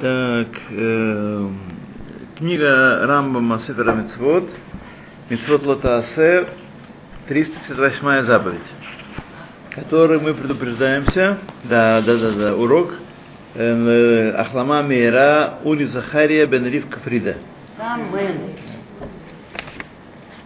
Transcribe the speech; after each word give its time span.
Так, 0.00 0.48
э, 0.70 1.48
книга 2.38 3.06
Рамбама 3.06 3.58
Сефера 3.58 3.92
Мицвод, 3.92 4.48
Мицвод 5.28 5.62
Лотаасе, 5.62 6.46
358 7.28 8.24
заповедь, 8.24 8.60
которой 9.68 10.18
мы 10.18 10.32
предупреждаемся, 10.32 11.36
да, 11.64 12.00
да, 12.00 12.16
да, 12.16 12.30
да, 12.30 12.56
урок 12.56 12.94
э, 13.54 14.30
Ахлама 14.38 14.82
Мейра 14.82 15.58
Ули 15.64 15.84
Захария 15.84 16.46
Бен 16.46 16.64
Ривка 16.64 16.98
Фрида. 17.00 17.36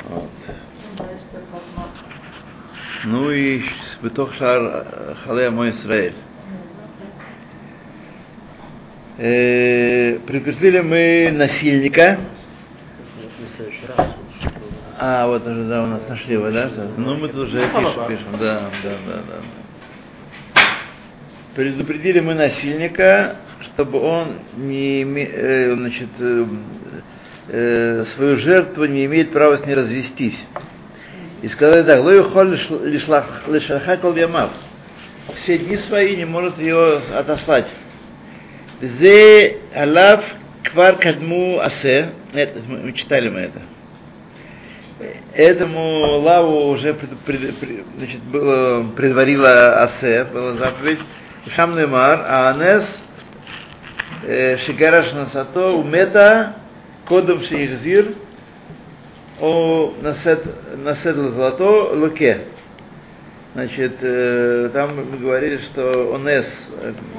Вот. 0.09 0.31
Ну 3.05 3.31
и 3.31 3.63
Бетох 4.03 4.35
Шар 4.35 5.15
Халея 5.25 5.53
Мой 5.53 5.71
Израиль. 5.71 6.17
Э, 9.17 10.19
предупредили 10.27 10.81
мы 10.81 11.31
насильника. 11.33 12.19
А, 14.99 15.29
вот 15.29 15.47
уже, 15.47 15.65
да, 15.65 15.85
у 15.85 15.87
нас 15.87 16.09
нашли 16.09 16.35
его, 16.35 16.51
да? 16.51 16.69
Ну, 16.97 17.17
мы 17.17 17.29
тут 17.29 17.49
уже 17.49 17.61
пишем, 17.61 18.07
пишем, 18.09 18.39
да, 18.41 18.71
да, 18.83 18.91
да, 19.07 19.23
да. 19.29 20.63
Предупредили 21.55 22.19
мы 22.19 22.35
насильника, 22.35 23.37
чтобы 23.63 24.01
он 24.01 24.39
не 24.57 25.03
име, 25.03 25.25
э, 25.25 25.75
значит, 25.77 26.09
э, 26.19 26.47
э, 27.49 28.05
свою 28.17 28.37
жертву 28.39 28.85
не 28.87 29.05
имеет 29.05 29.33
права 29.33 29.59
с 29.59 29.65
ней 29.65 29.75
развестись. 29.75 30.43
И 31.43 31.49
сказали 31.49 31.85
так, 31.85 32.03
лою 32.03 32.25
холь 32.25 32.59
лишахакал 32.85 34.17
ямав. 34.17 34.51
Все 35.37 35.59
дни 35.59 35.77
свои 35.77 36.17
не 36.17 36.25
может 36.25 36.59
ее 36.59 37.01
отослать. 37.15 37.67
Зе 38.81 39.59
алав 39.75 40.25
квар 40.65 40.97
кадму 40.99 41.61
асе. 41.61 42.11
Это, 42.33 42.61
мы 42.67 42.93
читали 42.93 43.29
мы 43.29 43.41
это. 43.41 43.63
Этому 45.35 46.21
лаву 46.21 46.69
уже 46.69 46.95
пред, 46.95 47.19
пред, 47.21 47.59
пред, 47.59 47.85
значит, 47.97 48.23
было, 48.23 48.91
предварила 48.97 49.83
асе, 49.83 50.25
была 50.25 50.55
заповедь. 50.55 51.01
Шамнемар, 51.55 52.25
а 52.27 52.51
анес 52.51 52.85
шигараш 54.65 55.13
насато 55.13 55.77
умета 55.77 56.57
кодом 57.07 57.43
шиихзир 57.45 58.15
о 59.41 59.95
насед, 60.01 60.45
наседл 60.77 61.29
золото 61.31 61.91
луке. 61.95 62.45
Значит, 63.55 63.99
э, 64.01 64.71
там 64.73 64.97
мы 64.97 65.17
говорили, 65.17 65.59
что 65.59 66.13
Онес, 66.17 66.53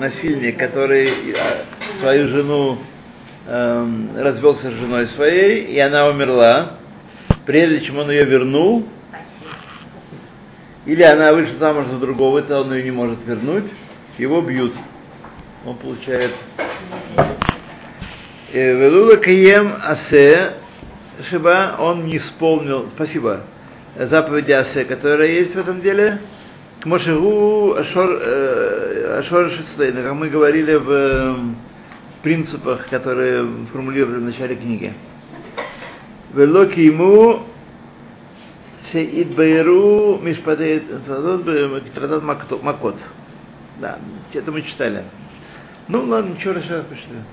насильник, 0.02 0.59
который 0.59 1.33
свою 2.02 2.28
жену 2.28 2.80
э, 3.47 3.88
развелся 4.17 4.69
с 4.69 4.73
женой 4.73 5.08
своей, 5.08 5.63
и 5.63 5.80
она 5.80 6.09
умерла, 6.09 6.73
прежде 7.45 7.86
чем 7.86 8.00
он 8.00 8.11
ее 8.11 8.25
вернул, 8.25 8.86
или 10.86 11.03
она 11.03 11.31
вышла 11.31 11.58
замуж 11.58 11.88
за 11.88 12.00
другого, 12.00 12.41
то 12.41 12.59
он 12.59 12.73
ее 12.73 12.83
не 12.83 12.91
может 12.91 13.25
вернуть, 13.25 13.72
его 14.17 14.41
бьют. 14.41 14.73
Он 15.66 15.78
получает. 15.78 16.33
Велула 18.52 19.16
Каем 19.16 19.73
Асе, 19.81 20.56
Шиба, 21.30 21.78
он 21.80 22.08
не 22.08 22.17
исполнил, 22.17 22.89
спасибо, 22.94 23.44
заповеди 23.97 24.51
Асе, 24.51 24.85
которая 24.85 25.27
есть 25.29 25.55
в 25.55 25.59
этом 25.59 25.81
деле, 25.81 26.19
к 26.81 26.85
Мошегу 26.85 27.73
Ашор 27.73 29.51
Шицлейна, 29.51 30.03
как 30.03 30.13
мы 30.13 30.29
говорили 30.29 30.75
в 30.75 31.55
принципах, 32.21 32.88
которые 32.89 33.47
формулировали 33.71 34.17
в 34.17 34.23
начале 34.23 34.55
книги. 34.55 34.93
Велоки 36.33 36.79
ему 36.81 37.43
Сеидбайру 38.91 40.19
Мишпадет 40.22 40.84
Традат 41.05 42.23
Макот. 42.23 42.97
Да, 43.79 44.00
это 44.34 44.51
мы 44.51 44.61
читали. 44.61 45.03
Ну 45.88 46.03
ладно, 46.03 46.34
ничего, 46.34 46.53
раз 46.53 46.63
прочитаю. 46.63 47.23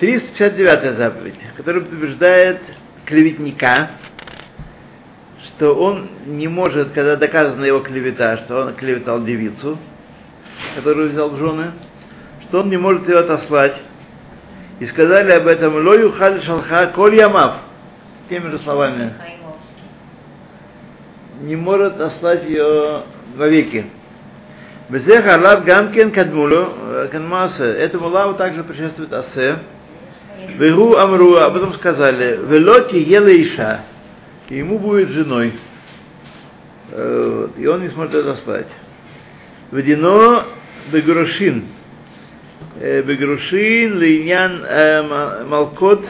359 0.00 0.96
заповедь, 0.96 1.38
которая 1.56 1.82
утверждает 1.82 2.60
клеветника, 3.04 3.90
что 5.56 5.74
он 5.74 6.08
не 6.26 6.48
может, 6.48 6.90
когда 6.90 7.16
доказана 7.16 7.64
его 7.64 7.80
клевета, 7.80 8.38
что 8.38 8.62
он 8.62 8.74
клеветал 8.74 9.22
девицу, 9.22 9.78
которую 10.74 11.10
взял 11.10 11.30
в 11.30 11.38
жены, 11.38 11.72
что 12.42 12.60
он 12.60 12.70
не 12.70 12.76
может 12.76 13.08
ее 13.08 13.18
отослать. 13.18 13.76
И 14.80 14.86
сказали 14.86 15.30
об 15.30 15.46
этом 15.46 15.74
Лою 15.86 16.10
Халь 16.10 16.42
Шалха 16.42 16.88
Коль 16.88 17.14
Ямав. 17.14 17.58
Теми 18.28 18.50
же 18.50 18.58
словами. 18.58 19.12
Не 21.42 21.54
может 21.54 22.00
ослать 22.00 22.44
ее 22.48 23.02
вовеки. 23.36 23.86
Безех 24.88 25.26
Аллах 25.26 25.64
Гамкин 25.64 26.10
Кадмулу 26.10 26.68
Канмасе. 27.12 27.64
Этому 27.64 28.08
лаву 28.08 28.34
также 28.34 28.64
предшествует 28.64 29.12
Асе. 29.12 29.58
Вегу 30.58 30.96
Амру, 30.96 31.36
а 31.36 31.50
потом 31.50 31.74
сказали, 31.74 32.38
Велоти 32.44 32.96
Елейша, 32.96 33.80
и 34.48 34.56
ему 34.56 34.78
будет 34.78 35.10
женой. 35.10 35.54
И 36.90 37.66
он 37.66 37.82
не 37.82 37.88
сможет 37.90 38.14
это 38.14 38.36
слать. 38.36 38.68
Ведено 39.72 40.44
Бегрушин. 40.92 41.64
Бегрушин 42.76 43.98
Лейнян 43.98 45.48
Малкот 45.48 46.04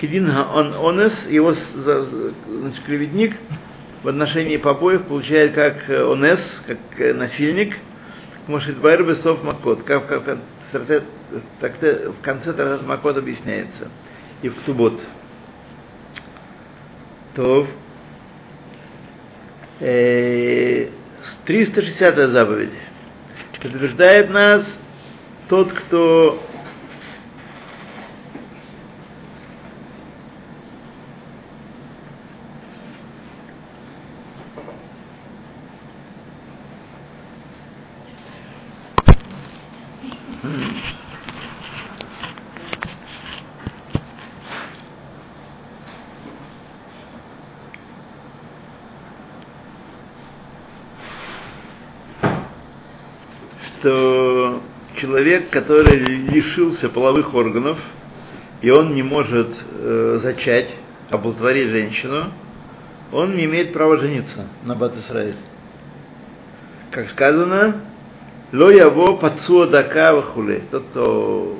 Кедин 0.00 0.30
он 0.30 0.74
Онес, 0.74 1.12
его 1.28 1.52
значит, 1.52 2.84
клеветник 2.84 3.34
в 4.02 4.08
отношении 4.08 4.58
побоев 4.58 5.04
получает 5.04 5.54
как 5.54 5.88
Онес, 5.88 6.40
как 6.66 6.78
насильник, 7.14 7.76
может 8.46 8.76
Байр 8.78 9.04
Бесов 9.04 9.42
Макот, 9.42 9.84
как, 9.84 10.06
как, 10.06 10.38
так 11.60 11.74
в 11.80 12.20
конце 12.22 12.52
Тратат 12.52 12.86
Макот 12.86 13.16
объясняется. 13.16 13.88
И 14.42 14.50
в 14.50 14.54
суббот. 14.66 15.00
То 17.36 17.66
э, 19.80 20.88
360 21.44 22.30
заповедь 22.30 22.70
утверждает 23.62 24.30
нас 24.30 24.64
тот, 25.50 25.70
кто 25.72 26.42
что 53.86 54.62
человек, 55.00 55.50
который 55.50 55.96
лишился 55.96 56.88
половых 56.88 57.34
органов, 57.34 57.78
и 58.62 58.70
он 58.70 58.94
не 58.94 59.02
может 59.04 59.48
э, 59.70 60.18
зачать, 60.22 60.70
оплодотворить 61.10 61.68
женщину, 61.68 62.32
он 63.12 63.36
не 63.36 63.44
имеет 63.44 63.72
права 63.72 63.98
жениться 63.98 64.48
на 64.64 64.74
Бат. 64.74 64.94
Как 66.90 67.10
сказано, 67.10 67.82
ло 68.52 68.70
яво 68.70 69.16
пацуа 69.16 69.66
дака 69.66 70.20
хуле. 70.20 70.62
Тот, 70.72 70.84
кто 70.90 71.56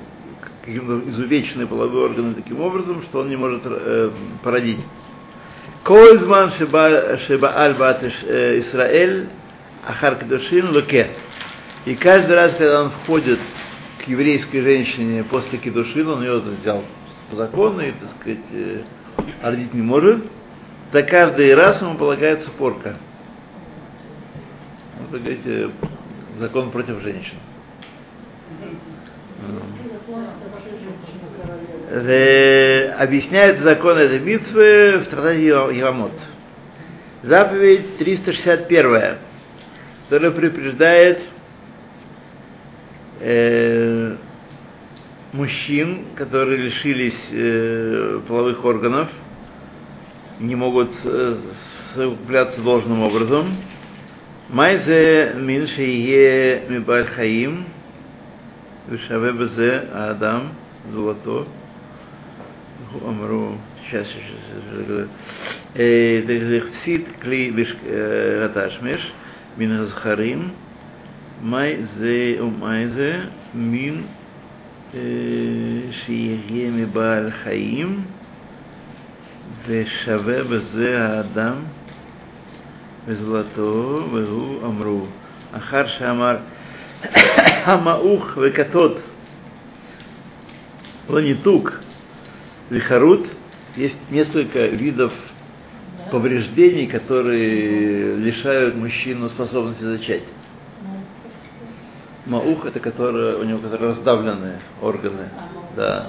каким-то 0.65 1.09
изувеченные 1.09 1.69
половые 1.69 2.07
органы 2.07 2.35
таким 2.35 2.61
образом, 2.61 3.03
что 3.03 3.21
он 3.21 3.29
не 3.29 3.37
может 3.37 3.63
э, 3.67 4.11
породить. 4.43 4.81
Кользман 5.85 6.51
шеба 6.51 7.57
аль 7.57 7.75
бат 7.75 8.03
Исраэль 8.03 9.29
ахар 9.87 10.17
кедушин 10.17 10.75
луке. 10.75 11.11
И 11.87 11.95
каждый 11.95 12.35
раз, 12.35 12.53
когда 12.57 12.83
он 12.83 12.91
входит 12.91 13.39
к 14.05 14.09
еврейской 14.09 14.61
женщине 14.61 15.23
после 15.23 15.57
кедушина, 15.57 16.15
он 16.15 16.23
ее 16.23 16.41
взял 16.41 16.83
по 17.31 17.37
закону 17.37 17.81
и, 17.81 17.93
так 17.93 18.11
сказать, 18.21 18.45
э, 18.53 18.83
родить 19.41 19.73
не 19.73 19.83
может, 19.83 20.25
за 20.93 21.05
каждый 21.05 21.55
раз 21.55 21.81
ему 21.81 21.97
полагается 21.97 22.51
порка. 22.51 22.97
Ну, 24.99 25.07
так 25.13 25.21
сказать, 25.21 25.71
закон 26.41 26.73
против 26.73 27.01
женщин. 27.03 27.37
Объясняет 32.99 33.61
закон 33.61 33.97
этой 33.97 34.19
битвы 34.19 34.99
в 34.99 35.05
стратегии 35.05 35.79
Явамот. 35.79 36.13
Заповедь 37.23 37.99
361, 37.99 39.19
которая 40.09 40.31
предупреждает 40.33 41.21
э, 43.20 44.16
мужчин, 45.34 46.06
которые 46.16 46.58
лишились 46.58 47.28
э, 47.32 48.22
половых 48.28 48.64
органов, 48.66 49.10
не 50.40 50.56
могут 50.56 50.92
э, 51.04 51.38
совокупляться 51.94 52.62
должным 52.62 53.02
образом. 53.04 53.58
Майзе 54.50 55.34
мин 55.38 55.68
шее 55.68 56.64
мибаль 56.68 57.06
хаим, 57.06 57.66
вишаве 58.90 59.32
безе 59.32 59.88
адам 59.94 60.54
золото. 60.92 61.46
אמרו, 63.08 63.52
сейчас, 63.90 64.08
דכסית 66.26 67.06
כלי 67.22 67.52
רתשמש 68.42 69.12
מן 69.58 69.72
הזכרים, 69.72 70.50
מאי 71.44 71.76
זה 71.98 72.36
ומאי 72.40 72.88
זה 72.88 73.20
מין 73.54 74.02
שיהיה 75.92 76.72
מבעל 76.72 77.32
חיים 77.32 78.02
ושווה 79.68 80.44
בזה 80.44 81.08
האדם 81.08 81.56
וזולתו, 83.08 84.08
והוא 84.14 84.66
אמרו, 84.66 85.06
אחר 85.52 85.88
שאמר 85.88 86.38
המעוך 87.66 88.38
וכתות, 88.38 88.98
לא 91.10 91.22
ניתוק, 91.22 91.72
вихарут, 92.72 93.28
есть 93.76 94.00
несколько 94.10 94.68
видов 94.68 95.14
повреждений, 96.10 96.88
которые 96.88 98.16
лишают 98.18 98.76
мужчину 98.76 99.30
способности 99.30 99.84
зачать. 99.84 100.24
Маух 102.27 102.67
это 102.67 102.81
которые, 102.81 103.37
у 103.37 103.45
него 103.45 103.61
которые 103.61 103.91
раздавленные 103.91 104.61
органы. 104.83 105.29
Да. 105.77 106.09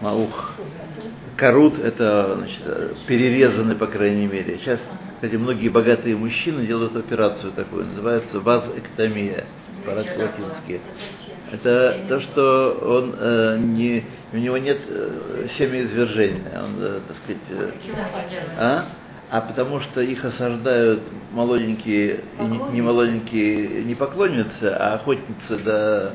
Маух. 0.00 0.52
Карут 1.36 1.78
это 1.80 2.36
значит, 2.36 2.96
перерезаны, 3.06 3.74
по 3.74 3.88
крайней 3.88 4.26
мере. 4.26 4.58
Сейчас, 4.58 4.80
кстати, 5.16 5.34
многие 5.34 5.68
богатые 5.68 6.16
мужчины 6.16 6.64
делают 6.64 6.94
операцию 6.96 7.52
такую, 7.52 7.86
называется 7.86 8.38
вазэктомия 8.38 9.44
по-латински. 9.84 10.80
Это 11.50 12.04
то, 12.08 12.20
что 12.20 12.78
он 12.82 13.14
э, 13.18 13.58
не, 13.58 14.04
у 14.32 14.36
него 14.36 14.58
нет 14.58 14.78
э, 14.88 15.48
семяизвержения, 15.58 16.62
он, 16.62 16.76
э, 16.78 17.00
так 17.06 17.16
сказать, 17.18 17.42
э, 17.50 17.72
а? 18.56 18.84
А 19.30 19.40
потому 19.40 19.80
что 19.80 20.00
их 20.00 20.24
осаждают 20.24 21.02
молоденькие 21.32 22.20
не, 22.38 22.58
не 22.72 22.82
молоденькие 22.82 23.82
не 23.84 23.94
поклонницы, 23.94 24.64
а 24.64 24.94
охотницы 24.94 25.58
до, 25.58 26.12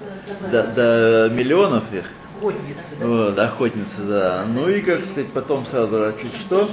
до, 0.51 0.63
до 0.67 1.29
миллионов 1.33 1.83
их. 1.93 2.05
Охотницы. 2.37 2.79
Вот, 3.01 3.39
охотницы, 3.39 4.01
да. 4.07 4.45
Ну 4.47 4.69
и, 4.69 4.81
как 4.81 5.05
сказать, 5.05 5.31
потом 5.33 5.65
сразу 5.65 5.95
а 5.95 6.13
чуть 6.21 6.35
что, 6.35 6.69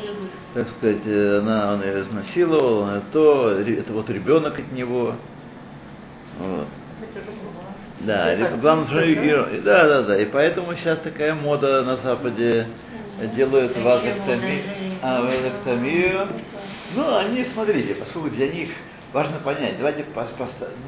так 0.55 0.69
сказать, 0.71 1.03
э, 1.05 1.39
она, 1.39 1.75
он 1.75 1.83
ее 1.83 2.03
изнасиловал, 2.03 2.79
он 2.83 3.03
то, 3.13 3.51
это 3.51 3.93
вот 3.93 4.09
ребенок 4.11 4.59
от 4.59 4.71
него. 4.73 5.15
Вот. 6.39 6.67
Да, 8.01 8.33
и 8.35 8.59
главное, 8.61 8.87
что 8.87 9.01
и- 9.01 9.61
да, 9.63 9.87
да, 9.87 10.03
да. 10.03 10.21
И 10.21 10.27
поэтому 10.27 10.75
сейчас 10.75 10.99
такая 11.01 11.35
мода 11.35 11.83
на 11.83 11.97
Западе 11.97 12.69
делают 13.35 13.77
вазоктомию. 13.77 13.83
А, 13.83 13.85
вазоктомию. 13.85 14.86
Ну, 16.95 17.17
они, 17.17 17.45
смотрите, 17.45 17.95
поскольку 17.95 18.31
для 18.31 18.49
них 18.49 18.71
важно 19.13 19.39
понять, 19.39 19.77
давайте 19.79 20.05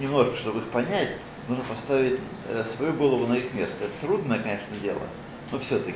немножко, 0.00 0.36
чтобы 0.38 0.60
их 0.60 0.66
понять, 0.66 1.10
нужно 1.48 1.64
поставить 1.64 2.18
э, 2.48 2.64
свою 2.76 2.94
голову 2.94 3.26
на 3.26 3.34
их 3.34 3.54
место. 3.54 3.76
Это 3.80 3.92
трудное, 4.00 4.38
конечно, 4.40 4.76
дело, 4.82 5.02
но 5.52 5.58
все-таки. 5.60 5.94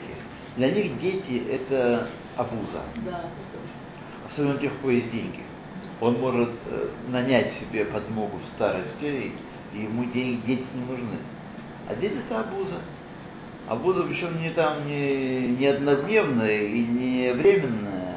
Для 0.57 0.71
них 0.71 1.01
дети 1.01 1.43
это 1.51 2.09
обуза, 2.37 2.83
Да. 3.05 3.25
особенно 4.31 4.59
тех, 4.59 4.73
у 4.73 4.77
кого 4.77 4.91
есть 4.93 5.11
деньги. 5.11 5.41
Он 6.01 6.19
может 6.21 6.51
э, 6.67 6.89
нанять 7.09 7.53
себе 7.61 7.85
подмогу 7.87 8.39
в 8.39 8.49
старости, 8.55 9.33
и, 9.73 9.79
ему 9.79 10.05
деньги, 10.05 10.47
дети 10.47 10.65
не 10.75 10.85
нужны. 10.85 11.19
А 11.89 11.95
дети 11.95 12.15
это 12.29 12.41
обуза. 12.41 12.81
Обуза 13.69 14.03
причем 14.05 14.41
не 14.43 14.51
там 14.51 14.87
не, 14.87 15.49
не 15.49 15.67
однодневная 15.67 16.63
и 16.63 16.79
не 16.85 17.33
временная, 17.33 18.03
а. 18.11 18.12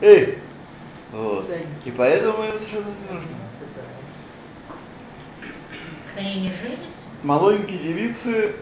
Эй! 0.00 0.38
Вот. 1.12 1.48
И 1.84 1.90
поэтому 1.90 2.42
им 2.44 2.52
совершенно 2.58 2.86
не 2.86 3.14
нужно. 3.14 3.28
Они 6.16 6.34
не 6.40 6.48
женятся? 6.50 6.86
Молоденькие 7.22 7.78
девицы, 7.78 8.54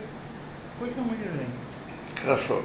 Хоть 0.79 0.97
на 0.97 1.03
унижение. 1.03 1.47
хорошо, 2.23 2.63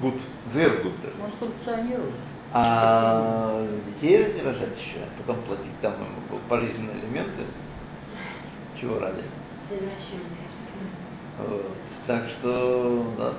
гуд, 0.00 0.14
зверь 0.52 0.82
гуд 0.82 0.92
даже. 1.02 1.14
Он 1.22 1.30
функционирует. 1.38 2.14
А 2.52 3.66
детей 3.86 4.22
ради 4.22 4.40
рожать 4.40 4.78
еще, 4.78 4.98
а 5.02 5.08
потом 5.18 5.42
платить 5.44 5.80
там 5.82 5.94
ему 5.94 6.40
пожизненные 6.48 6.96
элементы, 6.96 7.44
чего 8.80 8.98
ради. 8.98 9.24
Вот. 11.38 11.66
Так 12.06 12.28
что 12.28 13.12
надо. 13.18 13.36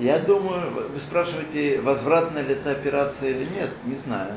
Я 0.00 0.20
думаю, 0.20 0.70
вы- 0.70 1.00
спрашиваете, 1.00 1.80
возвратная 1.80 2.42
ли 2.42 2.54
эта 2.54 2.70
операция 2.70 3.30
или 3.30 3.48
нет, 3.52 3.70
не 3.84 3.96
знаю. 4.06 4.34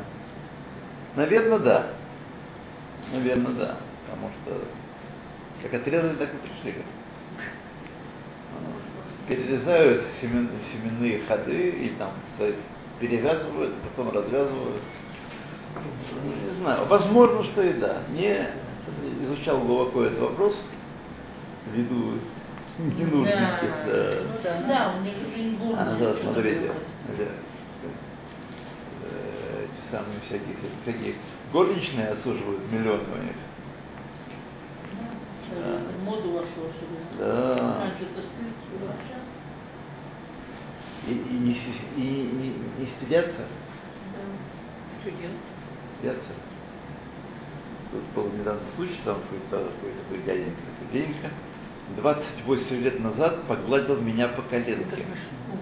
Наверное, 1.16 1.60
да. 1.60 1.88
Наверное, 3.14 3.52
да. 3.54 3.78
Потому 4.06 4.32
что 4.42 4.62
как 5.62 5.74
отрезали, 5.82 6.16
так 6.16 6.30
и 6.34 6.38
пришли. 6.38 6.82
Вот. 8.54 8.82
Перерезают 9.28 10.04
семен- 10.22 10.50
семенные 10.72 11.22
ходы 11.28 11.70
и 11.70 11.90
там 12.00 12.12
то 12.38 12.46
есть, 12.46 12.58
перевязывают, 13.00 13.74
потом 13.96 14.14
развязывают. 14.16 14.82
Ну, 15.76 16.52
Не 16.54 16.62
знаю, 16.62 16.86
возможно, 16.88 17.44
что 17.46 17.62
и 17.62 17.74
да. 17.74 18.00
Не 18.10 18.48
изучал 19.26 19.60
глубоко 19.60 20.04
этот 20.04 20.20
вопрос 20.20 20.56
ввиду 21.72 22.18
ненужности. 22.82 23.66
да. 23.86 24.58
Ну, 24.62 24.68
да, 24.68 24.94
у 24.98 25.02
них 25.04 25.14
уже 25.28 25.44
не 25.44 25.56
будет. 25.58 25.78
А, 25.78 25.98
да, 26.00 26.16
смотрите, 26.16 26.72
это, 27.10 27.32
э, 29.04 29.66
эти 29.66 29.92
самые 29.92 30.20
всякие, 30.26 30.56
всякие 30.84 31.16
горничные 31.52 32.08
отсуживают 32.10 32.62
миллионы 32.72 33.04
у 33.04 33.24
них. 33.24 33.36
Да. 35.54 35.80
В 35.98 36.04
моду 36.04 36.32
вошло. 36.32 36.72
Да. 37.20 37.84
А 37.84 37.92
И, 41.08 41.12
и 41.12 41.34
не, 41.34 41.54
и 41.98 42.32
не- 42.32 42.56
не 42.80 42.86
стыдятся, 42.98 43.42
что 45.02 45.12
делать? 45.12 45.36
стыдятся. 45.98 46.30
Тут 47.92 48.04
был 48.16 48.32
недавно 48.38 48.62
случай, 48.76 49.00
там 49.04 49.18
какой-то 49.50 49.72
какой 50.08 50.24
дяденька, 50.26 51.30
28 51.98 52.76
лет 52.82 53.00
назад 53.00 53.44
погладил 53.48 53.98
меня 54.02 54.28
по 54.30 54.42
коленке. 54.44 54.86
смешно. 54.96 55.58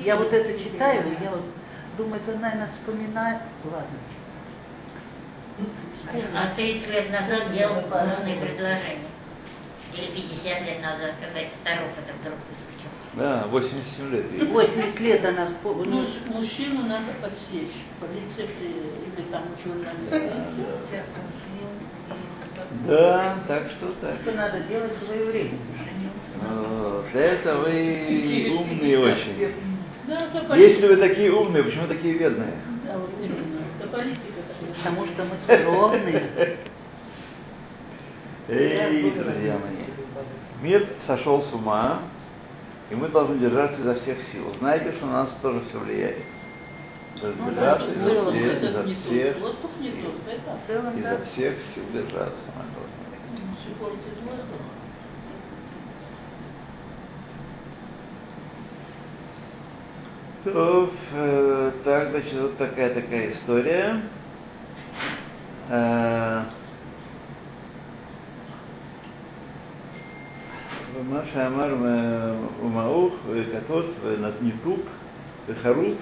Я 0.00 0.16
вот 0.16 0.32
это 0.32 0.58
читаю, 0.62 1.02
и 1.12 1.22
я 1.24 1.30
вот 1.30 1.42
думаю, 1.96 2.20
это, 2.26 2.38
наверное, 2.38 2.70
вспоминаю. 2.80 3.40
Ладно. 3.64 3.98
А 6.34 6.54
30 6.54 6.88
лет 6.90 7.10
назад 7.10 7.52
делал 7.52 7.82
полное 7.82 8.22
предложение. 8.40 9.08
Или 9.92 10.06
50 10.22 10.62
лет 10.62 10.80
назад 10.82 11.14
какая-то 11.20 11.50
старуха 11.60 12.00
так 12.06 12.16
вдруг 12.20 12.38
выскочила. 12.48 12.90
Да, 13.14 13.46
87 13.48 14.10
лет 14.12 14.32
ей. 14.32 14.46
80 14.46 15.00
лет 15.00 15.24
она 15.24 15.46
вспомнила. 15.48 15.84
Ну, 15.84 16.04
с- 16.06 16.34
мужчину 16.34 16.82
надо 16.86 17.12
подсечь 17.20 17.74
по 17.98 18.04
рецепте 18.06 18.66
или 18.66 19.26
там 19.32 19.44
журналиста. 19.64 20.20
Да, 20.90 21.02
так 23.48 23.70
что 23.70 23.92
так. 24.00 24.14
Это 24.24 24.32
надо 24.36 24.60
делать 24.60 24.92
своевременно. 25.04 25.58
Вот, 26.48 27.06
Это 27.14 27.56
вы 27.58 28.56
умные 28.58 28.98
очень. 28.98 29.54
Да. 30.06 30.56
Если 30.56 30.86
вы 30.86 30.96
такие 30.96 31.32
умные, 31.32 31.62
почему 31.62 31.86
такие 31.86 32.18
бедные? 32.18 32.54
Да, 32.84 32.98
вот 32.98 33.10
именно. 33.20 33.60
Это 33.78 33.88
политика 33.88 34.42
такая. 34.48 34.74
Потому 34.76 35.06
что 35.06 35.24
мы 35.24 35.36
скромные. 35.44 36.56
Эй, 38.48 39.10
друзья 39.12 39.58
мои, 39.58 39.84
мир 40.60 40.86
сошел 41.06 41.42
с 41.42 41.52
ума, 41.52 42.02
и 42.90 42.94
мы 42.94 43.08
должны 43.08 43.38
держаться 43.38 43.80
изо 43.80 43.94
всех 44.00 44.18
сил. 44.32 44.52
Знаете, 44.58 44.92
что 44.96 45.06
на 45.06 45.24
нас 45.24 45.28
тоже 45.42 45.62
все 45.68 45.78
влияет. 45.78 46.16
Должны 47.21 47.43
Ну 47.45 47.51
да, 47.55 47.77
держаться 47.77 47.85
Вот 47.85 47.95
изо 47.95 48.21
вот 48.23 48.33
всех, 48.33 48.53
этот 48.53 48.69
изо 48.69 48.83
не 48.83 48.95
всех, 48.95 49.33
тот, 49.35 49.41
вот 49.43 49.61
тут 49.61 49.79
не 49.79 49.89
тот, 49.91 50.15
это 50.27 50.57
В 50.63 50.67
целом, 50.67 50.99
изо 50.99 51.09
да. 51.09 51.25
всех 51.25 51.55
сил 51.73 51.83
держаться. 51.93 52.45
мои 52.55 52.67
дорогие. 52.75 53.55
все 53.61 53.75
портит 53.79 54.21
воздух. 54.23 54.61
То, 60.43 60.91
э, 61.13 61.71
так, 61.83 62.11
значит, 62.11 62.39
вот 62.39 62.57
такая 62.57 62.93
такая 62.93 63.31
история. 63.31 64.01
Э, 65.69 66.43
מה 71.09 71.19
שאמר 71.33 71.75
ומעוך 72.63 73.13
וכתות 73.29 73.85
ונתניתוק 74.03 74.79
וחרוט, 75.47 75.97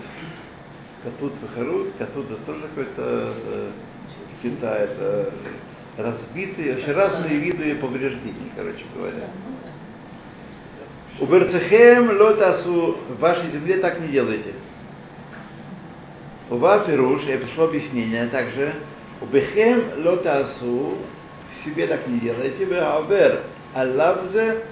катут 1.03 1.33
וחарут, 1.43 1.89
катут 1.99 2.31
это 2.31 2.41
тоже 2.45 2.61
какой-то 2.63 3.35
э, 3.45 3.71
Китай, 4.43 4.85
это 4.85 5.33
разбитые, 5.97 6.75
вообще 6.75 6.93
разные 6.93 7.39
виды 7.39 7.75
повреждений, 7.77 8.53
короче 8.57 8.85
говоря. 8.95 9.29
У 11.21 11.27
Берцехем 11.27 12.17
лотасу 12.17 12.99
в 13.09 13.19
вашей 13.19 13.51
земле 13.51 13.79
так 13.79 14.01
не 14.01 14.09
делайте. 14.09 14.53
У 16.51 16.57
Вафируш, 16.57 17.23
я 17.25 17.39
пришло 17.39 17.65
объяснение 17.65 18.27
также, 18.29 18.75
у 19.21 19.27
Бехем 19.27 20.05
лотасу 20.05 20.99
себе 21.65 21.87
так 21.89 22.07
не 22.07 22.21
делайте, 22.21 22.65
Беавер 22.65 23.43
аллавзе, 23.75 24.63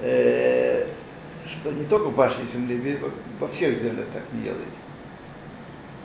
э, 0.00 0.86
что 1.46 1.72
не 1.72 1.84
только 1.84 2.08
в 2.08 2.14
вашей 2.14 2.44
земле, 2.52 2.98
во 3.38 3.48
всех 3.48 3.80
землях 3.80 4.06
так 4.12 4.24
не 4.32 4.42
делайте. 4.42 4.87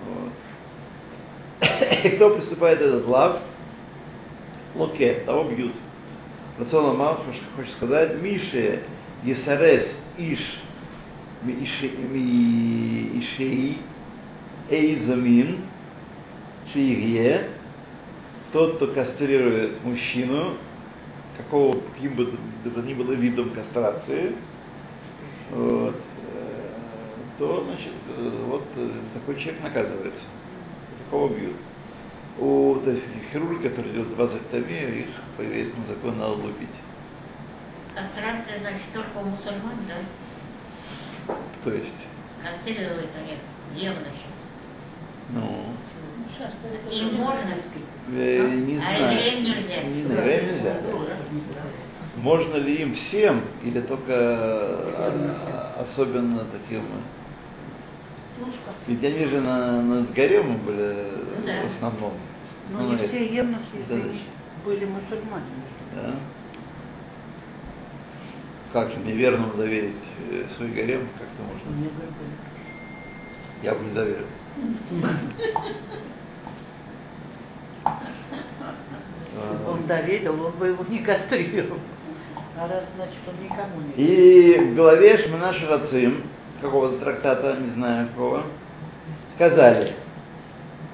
Вот. 0.08 1.70
И 2.04 2.10
кто 2.10 2.36
приступает 2.36 2.82
этот 2.82 3.08
лав, 3.08 3.40
локе, 4.76 5.24
того 5.26 5.46
бьют. 5.46 5.74
Рацион 6.60 6.98
Мал 6.98 7.20
хочет 7.56 7.72
сказать, 7.74 8.22
Мише 8.22 8.84
Есарес 9.24 9.90
Иш 10.18 10.40
Ишей 13.16 13.78
Эйзамин 14.70 15.64
Шиигье, 16.72 17.50
тот, 18.52 18.76
кто 18.78 18.88
кастрирует 18.88 19.84
мужчину, 19.84 20.58
какого 21.38 21.80
каким 21.94 22.16
бы 22.16 22.34
это 22.66 22.82
ни 22.82 22.94
было 22.94 23.12
видом 23.14 23.50
кастрации, 23.50 24.36
вот, 25.52 25.96
то, 27.40 27.64
значит, 27.66 27.94
вот 28.18 28.64
такой 29.14 29.36
человек 29.42 29.62
наказывается. 29.64 30.24
Такого 31.06 31.34
бьют. 31.34 31.56
У 32.40 32.80
есть, 32.86 33.04
хирурги, 33.32 33.68
которые 33.68 33.94
делают 33.94 34.18
вазоктомию, 34.18 35.00
их 35.02 35.08
по 35.38 35.42
еврейскому 35.42 35.86
закону 35.88 36.16
надо 36.16 36.34
лупить. 36.34 36.70
Кастрация, 37.94 38.60
значит, 38.60 38.82
только 38.94 39.18
у 39.18 39.30
мусульман, 39.30 39.78
да? 39.88 41.36
То 41.64 41.72
есть, 41.72 41.94
Кастрируют 42.42 43.10
у 43.16 43.26
них 43.26 43.38
евнухи. 43.76 44.26
ну, 45.30 45.66
Им 46.92 47.16
можно? 47.16 47.56
э, 48.12 48.50
не 48.50 48.78
А 48.78 48.80
знаю. 48.82 49.14
евреям 49.14 49.44
нельзя? 49.44 49.84
Не 49.84 50.04
знаю, 50.04 50.20
евреям 50.20 50.56
нельзя. 50.56 50.82
Можно 52.18 52.56
ли 52.58 52.76
им 52.76 52.96
всем, 52.96 53.42
или 53.64 53.82
только 53.82 54.14
а, 54.16 55.86
особенно 55.88 56.46
таким? 56.46 56.84
Ведь 58.88 59.04
они 59.04 59.26
же 59.26 59.42
на, 59.42 59.82
над 59.82 60.14
гаремом 60.14 60.58
были 60.66 60.96
Да. 61.46 61.64
в 61.68 61.76
основном. 61.76 62.14
Ну, 62.70 62.80
Ну, 62.80 62.90
не 62.90 62.96
это- 62.96 63.08
все 63.08 63.26
евнухи 63.26 63.66
были 64.66 64.86
мусульмане. 64.86 65.46
Да? 65.96 66.16
Как 68.72 68.90
же 68.92 68.98
мне 68.98 69.14
верному 69.14 69.54
доверить 69.54 69.96
э, 70.32 70.46
свой 70.58 70.70
гарем, 70.70 71.08
как-то 71.20 71.44
можно? 71.44 71.80
Не. 71.80 71.90
Я 73.62 73.76
бы 73.76 73.86
не 73.86 73.92
доверил. 73.94 74.26
Он 79.68 79.86
доверил, 79.88 80.46
он 80.46 80.52
бы 80.54 80.68
его 80.68 80.84
не 80.90 81.00
кастрировал. 81.00 81.80
А 82.58 82.68
раз, 82.68 82.84
значит, 82.96 83.18
он 83.28 83.44
никому 83.44 83.82
не 83.82 84.04
И 84.04 84.60
в 84.60 84.76
главе 84.76 85.18
Шмана 85.18 85.54
Шарацим, 85.54 86.24
какого-то 86.62 86.98
трактата, 87.00 87.58
не 87.60 87.72
знаю 87.72 88.08
какого, 88.10 88.44
сказали, 89.36 89.94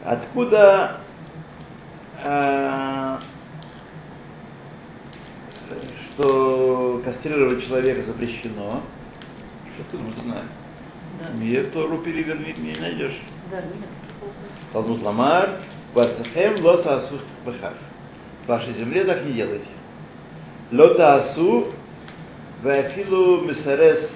откуда 0.04 0.98
э, 2.24 3.18
что 6.20 7.02
кастрировать 7.06 7.66
человека 7.66 8.04
запрещено, 8.04 8.82
что 9.76 9.84
ты 9.92 9.98
ну, 9.98 10.12
знаешь. 10.24 10.46
Да. 11.20 11.34
Мне 11.34 11.64
Тору 11.64 12.00
переверни, 12.00 12.54
не 12.58 12.80
найдешь. 12.80 13.20
Да, 13.52 13.58
нет. 13.58 13.90
Талмуд 14.74 15.02
Ламар, 15.02 15.62
Барцахем 15.94 16.64
лота 16.64 16.98
асу 16.98 17.20
бахав. 17.46 17.74
В 18.46 18.48
вашей 18.48 18.74
земле 18.74 19.04
так 19.06 19.24
не 19.26 19.34
делайте. 19.34 19.66
Лота 20.72 21.16
асу, 21.24 21.68
вафилу 22.64 23.42
мисарес, 23.42 24.10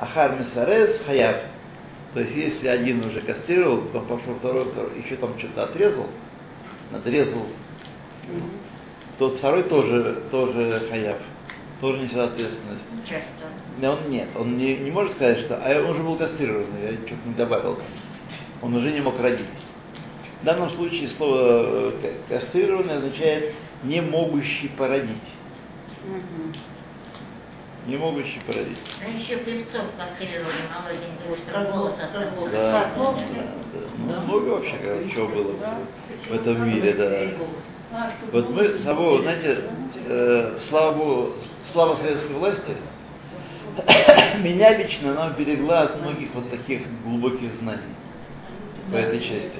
ахар 0.00 0.38
мисарес 0.38 1.02
хаяв. 1.06 1.36
То 2.14 2.20
есть, 2.20 2.34
если 2.34 2.66
один 2.66 3.04
уже 3.04 3.20
кастрировал, 3.20 3.82
потом 3.82 4.18
пошел 4.18 4.34
второй, 4.34 4.64
второй, 4.64 4.98
еще 5.00 5.16
там 5.16 5.38
что-то 5.38 5.64
отрезал, 5.64 6.06
надрезал, 6.90 7.46
то 9.18 9.30
второй 9.36 9.62
тоже, 9.64 10.22
тоже 10.30 10.88
хаяв, 10.90 11.18
тоже 11.80 11.98
несет 11.98 12.18
ответственность. 12.18 12.82
Часто. 13.08 13.46
Но 13.78 13.92
он 13.92 14.10
нет, 14.10 14.28
он 14.34 14.58
не, 14.58 14.76
не 14.76 14.90
может 14.90 15.12
сказать, 15.12 15.40
что 15.40 15.56
а 15.56 15.78
он 15.82 15.90
уже 15.90 16.02
был 16.02 16.16
кастрированный, 16.16 16.82
я 16.82 16.92
что-то 17.06 17.28
не 17.28 17.34
добавил. 17.34 17.78
Он 18.62 18.74
уже 18.74 18.90
не 18.92 19.00
мог 19.00 19.18
родить. 19.20 19.46
В 20.42 20.44
данном 20.44 20.70
случае 20.70 21.08
слово 21.10 21.38
э, 21.42 21.92
ка- 22.28 22.34
кастрированный 22.34 22.96
означает 22.96 23.54
не 23.84 24.00
могущий 24.00 24.68
породить. 24.68 25.16
Мгм. 26.04 26.54
Не 27.86 27.96
могущий 27.96 28.40
породить. 28.46 28.78
Ну, 29.02 29.18
еще 29.18 29.36
певцов 29.38 29.86
кастрировали 29.96 30.56
голос 31.24 31.38
развод. 31.52 31.94
остался. 31.98 32.52
Да, 32.52 32.92
да, 32.92 33.80
да. 33.80 33.80
Ну, 33.96 34.20
много 34.22 34.48
вообще 34.50 34.76
как, 34.76 35.12
чего 35.12 35.28
было 35.28 35.54
в 36.28 36.34
этом 36.34 36.68
мире, 36.68 36.92
да. 36.92 38.08
Вот 38.32 38.50
мы 38.50 38.68
с 38.68 38.84
собой, 38.84 39.22
знаете, 39.22 39.64
э, 40.06 40.58
слава 40.68 40.94
Богу, 40.94 41.32
слава 41.72 41.96
советской 41.96 42.34
власти, 42.34 42.76
меня 44.42 44.76
лично 44.76 45.12
она 45.12 45.34
берегла 45.36 45.82
от 45.82 46.00
многих 46.00 46.28
вот 46.34 46.50
таких 46.50 46.82
глубоких 47.04 47.54
знаний 47.56 47.94
по 48.92 48.96
этой 48.96 49.20
части. 49.20 49.58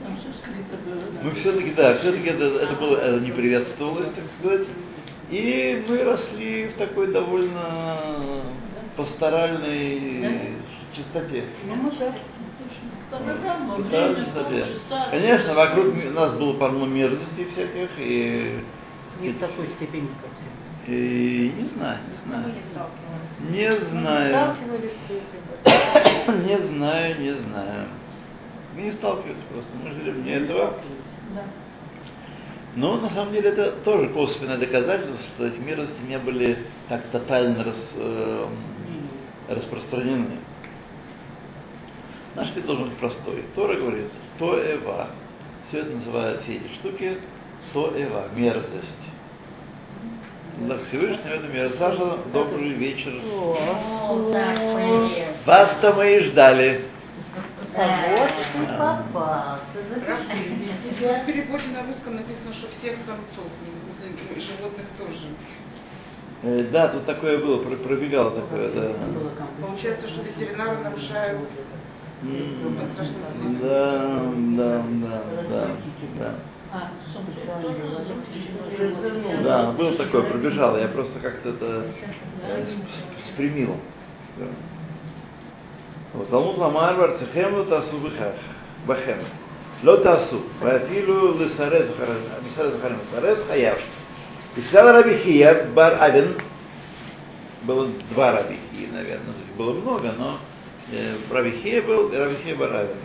Да. 0.00 1.22
Мы 1.22 1.30
все-таки, 1.32 1.70
да, 1.72 1.94
все-таки 1.96 2.28
это, 2.28 2.44
это 2.44 2.74
было 2.76 2.96
это 2.96 3.20
не 3.20 3.30
приветствовалось, 3.30 4.08
так 4.14 4.24
сказать. 4.38 4.66
И 5.30 5.84
мы 5.88 6.02
росли 6.02 6.68
в 6.68 6.74
такой 6.74 7.12
довольно 7.12 8.42
пасторальной 8.96 10.54
чистоте. 10.94 11.44
Ну, 11.66 11.90
Да, 13.90 14.14
чистоте. 14.14 14.64
полчаса. 14.64 15.10
Конечно, 15.10 15.54
вокруг 15.54 15.94
нас 16.14 16.32
было 16.34 16.54
полно 16.54 16.86
мерзостей 16.86 17.46
всяких, 17.52 17.90
и, 17.98 18.58
Не 19.20 19.30
в 19.30 19.38
такой 19.38 19.68
степени, 19.76 20.08
как 20.22 20.30
и 20.86 21.52
не 21.56 21.68
знаю, 21.68 21.98
не 22.08 22.16
знаю. 22.26 22.46
Не 23.50 23.68
Мы 23.68 23.84
знаю, 23.86 24.56
сталкивались 24.56 24.92
с 25.06 25.10
этим. 25.10 26.46
не 26.46 26.58
знаю, 26.68 27.20
не 27.20 27.34
знаю. 27.34 27.88
Мы 28.74 28.82
не 28.82 28.92
сталкивались 28.92 29.42
просто, 29.50 29.70
мы 29.84 29.90
жили 29.92 30.10
вне 30.10 30.32
этого. 30.34 30.74
Да. 31.34 31.42
Но 32.76 32.96
на 32.98 33.10
самом 33.10 33.32
деле 33.32 33.50
это 33.50 33.72
тоже 33.84 34.08
косвенное 34.10 34.56
доказательство, 34.56 35.26
что 35.34 35.46
эти 35.46 35.58
мерзости 35.58 36.00
не 36.06 36.18
были 36.18 36.58
так 36.88 37.02
тотально 37.10 37.64
рас, 37.64 37.76
э, 37.96 38.46
распространены. 39.48 40.38
Наш 42.36 42.50
ответ 42.50 42.66
должен 42.66 42.90
быть 42.90 42.98
простой. 42.98 43.44
Тора 43.56 43.74
говорит, 43.74 44.06
то 44.38 44.56
эва. 44.56 45.08
Все 45.68 45.80
это 45.80 45.90
называют 45.96 46.42
все 46.42 46.56
эти 46.56 46.74
штуки, 46.74 47.18
то 47.72 47.92
эва, 47.96 48.28
мерзость. 48.36 48.66
Для 50.58 50.78
Всевышнего 50.78 51.34
это 51.34 51.48
мерзость. 51.48 51.78
Саша, 51.80 52.18
добрый 52.32 52.68
вечер. 52.68 53.20
Вас-то 55.44 55.92
мы 55.92 56.18
и 56.18 56.20
ждали. 56.26 56.84
А 57.76 58.08
вот 58.10 58.30
ты 58.52 58.66
попался, 58.66 59.78
запиши. 59.88 60.54
В 61.22 61.26
переводе 61.26 61.66
на 61.68 61.86
русском 61.86 62.16
написано, 62.16 62.52
что 62.52 62.68
всех 62.68 62.96
самцов, 63.06 63.46
и 64.36 64.40
животных 64.40 64.86
тоже. 64.98 65.18
Э, 66.42 66.64
да, 66.72 66.88
тут 66.88 67.06
такое 67.06 67.38
было, 67.38 67.62
про- 67.62 67.76
пробегало 67.76 68.30
такое, 68.32 68.70
да. 68.70 68.92
Получается, 69.60 70.08
что 70.08 70.22
ветеринары 70.22 70.78
нарушают 70.78 71.40
Да, 73.60 74.22
да, 74.56 74.82
да, 75.00 75.22
да, 75.48 75.66
да. 76.18 76.34
Да, 79.42 79.72
было 79.72 79.96
такое, 79.96 80.22
пробежало, 80.22 80.78
я 80.78 80.88
просто 80.88 81.18
как-то 81.20 81.50
это 81.50 81.86
э, 82.46 82.66
спрямил. 83.32 83.76
Да. 86.12 86.18
Вот, 86.18 86.30
Талмуд 86.30 86.58
ламар 86.58 86.94
варцехем 86.94 87.54
ло 87.54 87.64
тасу 87.64 87.98
бихах, 87.98 88.34
бахем. 88.86 89.18
Ло 89.82 89.96
тасу, 89.98 90.42
вафилу 90.60 91.38
лисарез 91.38 91.88
лисарез 91.88 92.74
лисарез 93.12 93.44
хаяв. 93.46 93.78
И 94.56 94.60
сказал 94.62 94.94
Раби 94.94 95.18
Хия 95.18 95.66
бар 95.74 95.96
Авен, 96.00 96.34
было 97.62 97.88
два 98.10 98.32
Рабихи, 98.32 98.88
наверное, 98.92 99.34
было 99.56 99.74
много, 99.74 100.12
но 100.12 100.38
э, 100.90 101.16
Рабихе 101.30 101.82
был 101.82 102.08
и 102.08 102.16
Рабихе 102.16 102.54
Баравин. 102.54 102.96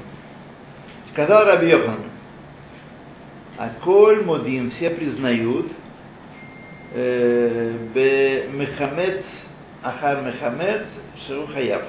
Сказал 1.12 1.45
Раби 1.45 1.69
Йохан, 1.69 2.00
а 3.57 3.69
коль 3.83 4.24
модим 4.24 4.71
все 4.71 4.89
признают, 4.89 5.71
э, 6.93 8.47
мехамец 8.51 9.24
ахар 9.83 10.21
мехамец 10.21 10.83
шеру 11.27 11.47
хаяв. 11.47 11.83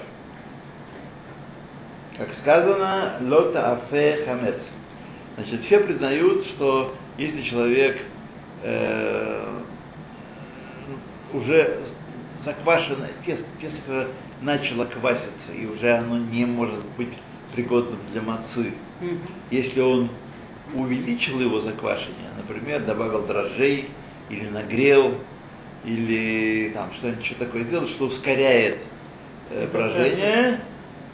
Как 2.18 2.28
сказано, 2.40 3.18
лота 3.20 3.72
афе 3.72 4.24
хамец. 4.24 4.56
Значит, 5.36 5.62
все 5.64 5.80
признают, 5.80 6.46
что 6.46 6.94
если 7.18 7.42
человек 7.42 8.00
э, 8.62 9.60
уже 11.34 11.78
заквашено, 12.42 13.08
тесто, 13.26 13.44
тесто 13.60 14.08
начало 14.40 14.86
кваситься, 14.86 15.52
и 15.52 15.66
уже 15.66 15.92
оно 15.92 16.18
не 16.18 16.46
может 16.46 16.84
быть 16.96 17.12
пригодным 17.54 17.98
для 18.12 18.22
мацы. 18.22 18.72
Если 19.50 19.80
он 19.80 20.10
увеличил 20.74 21.38
его 21.40 21.60
заквашение, 21.60 22.30
например, 22.36 22.82
добавил 22.84 23.26
дрожжей, 23.26 23.90
или 24.30 24.48
нагрел, 24.48 25.14
или 25.84 26.70
там 26.70 26.92
что-нибудь 26.94 27.26
что 27.26 27.34
такое 27.36 27.64
сделал, 27.64 27.88
что 27.88 28.06
ускоряет 28.06 28.78
э, 29.50 29.68
брожение, 29.72 30.60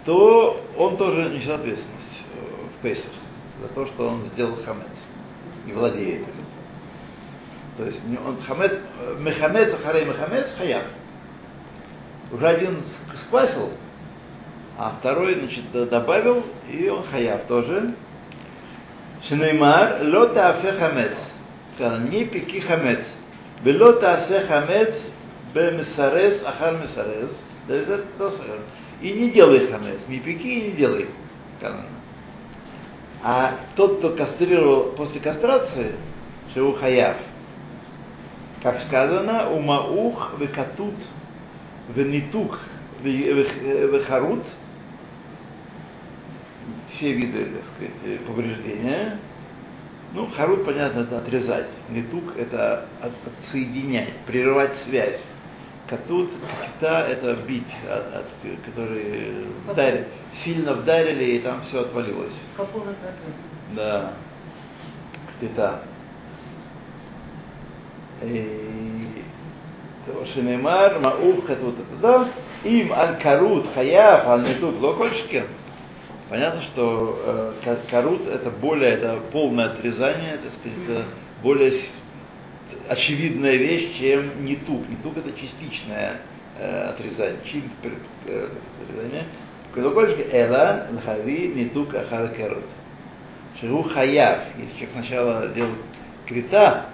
то 0.05 0.61
он 0.77 0.97
тоже 0.97 1.31
несет 1.31 1.61
ответственность 1.61 2.21
э, 2.35 2.79
в 2.79 2.83
Пейсах 2.83 3.13
за 3.61 3.69
то, 3.69 3.87
что 3.87 4.09
он 4.09 4.25
сделал 4.33 4.57
хамец 4.65 4.87
и 5.67 5.73
владеет 5.73 6.23
этим. 6.23 6.43
То 7.79 7.85
есть 7.87 8.01
он 8.25 8.41
хамец, 8.43 8.73
мехамец, 9.19 9.75
харей 9.83 10.05
мехамец, 10.05 10.47
хаяв. 10.59 10.85
Уже 12.31 12.47
один 12.47 12.83
сквасил, 13.27 13.71
а 14.79 14.97
второй, 14.99 15.37
значит, 15.37 15.71
добавил, 15.89 16.45
и 16.71 16.89
он 16.89 17.05
хаяв 17.05 17.45
тоже. 17.47 17.95
Шинеймар, 19.29 20.01
лота 20.03 20.51
афе 20.51 20.73
хамец. 20.73 21.17
Не 22.11 22.25
пеки 22.27 22.61
хамец. 22.61 23.05
Белота 23.65 24.15
асе 24.15 24.41
хамец 24.47 24.95
бемесарес 25.55 26.43
ахар 26.45 26.75
месарес. 26.75 27.31
И 29.03 29.13
не 29.13 29.31
делай 29.31 29.67
хамец, 29.67 29.99
не 30.09 30.21
пеки 30.21 30.47
и 30.47 30.71
не 30.71 30.77
делай. 30.77 31.07
А 33.23 33.57
тот, 33.77 33.99
кто 33.99 34.11
кастрировал 34.11 34.93
после 34.93 35.21
кастрации, 35.21 35.97
шеу 36.55 36.73
хаяв, 36.75 37.17
как 38.63 38.81
сказано, 38.83 39.51
умаух 39.51 40.39
векатут 40.39 40.95
венитук 41.95 42.59
вехарут, 43.03 44.45
все 46.91 47.13
виды, 47.13 47.47
так 47.47 47.65
сказать, 47.75 48.21
повреждения. 48.21 49.19
Ну, 50.15 50.29
харут, 50.37 50.65
понятно, 50.65 51.01
это 51.01 51.19
отрезать. 51.19 51.69
Нитук– 51.89 52.37
это 52.37 52.87
отсоединять, 53.01 54.15
прерывать 54.27 54.77
связь. 54.85 55.23
Катут, 55.93 56.31
кита– 56.65 57.07
это 57.09 57.35
бить, 57.47 57.67
от, 57.87 58.15
от, 58.15 58.27
которые 58.65 59.45
вдарили, 59.69 60.07
сильно 60.43 60.73
вдарили, 60.73 61.25
и 61.33 61.39
там 61.41 61.61
все 61.69 61.83
отвалилось. 61.83 62.33
Да. 63.77 64.15
Кита. 65.39 65.83
Шинемар, 70.33 70.99
Мауф, 71.01 71.45
Катут, 71.45 71.75
это 71.79 72.01
да. 72.01 72.29
Им 72.65 72.91
аль-карут, 72.91 73.67
хаяф, 73.75 74.27
аль-нитук, 74.27 74.81
локольшкин. 74.81 75.45
Понятно, 76.31 76.63
что 76.73 77.53
э, 77.67 77.77
карут 77.91 78.27
это 78.27 78.49
более, 78.49 78.93
это 78.93 79.21
полное 79.31 79.67
отрезание, 79.67 80.39
так 80.39 80.53
сказать, 80.59 80.79
это 80.89 81.05
более 81.43 81.83
очевидная 82.89 83.57
вещь, 83.57 83.99
чем 83.99 84.45
нитук. 84.45 84.89
Нитук 84.89 85.17
это 85.17 85.33
частичное 85.33 86.21
э, 86.59 86.91
отрезание, 86.91 87.39
чин 87.51 87.65
э, 88.27 88.49
отрезание. 88.83 89.27
Колокольчик 89.75 90.33
эла 90.33 90.87
лхави 90.93 91.49
нитук 91.49 91.95
ахар 91.95 92.29
карут. 92.29 92.65
Шигу 93.61 93.83
хаяв. 93.85 94.41
Если 94.59 94.73
человек 94.73 94.91
сначала 94.93 95.49
делал 95.49 95.73
крита, 96.27 96.87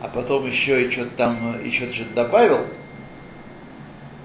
а 0.00 0.08
потом 0.08 0.46
еще 0.46 0.86
и 0.86 0.90
что-то 0.92 1.10
там, 1.16 1.64
еще 1.64 1.92
что-то 1.92 2.14
добавил, 2.14 2.66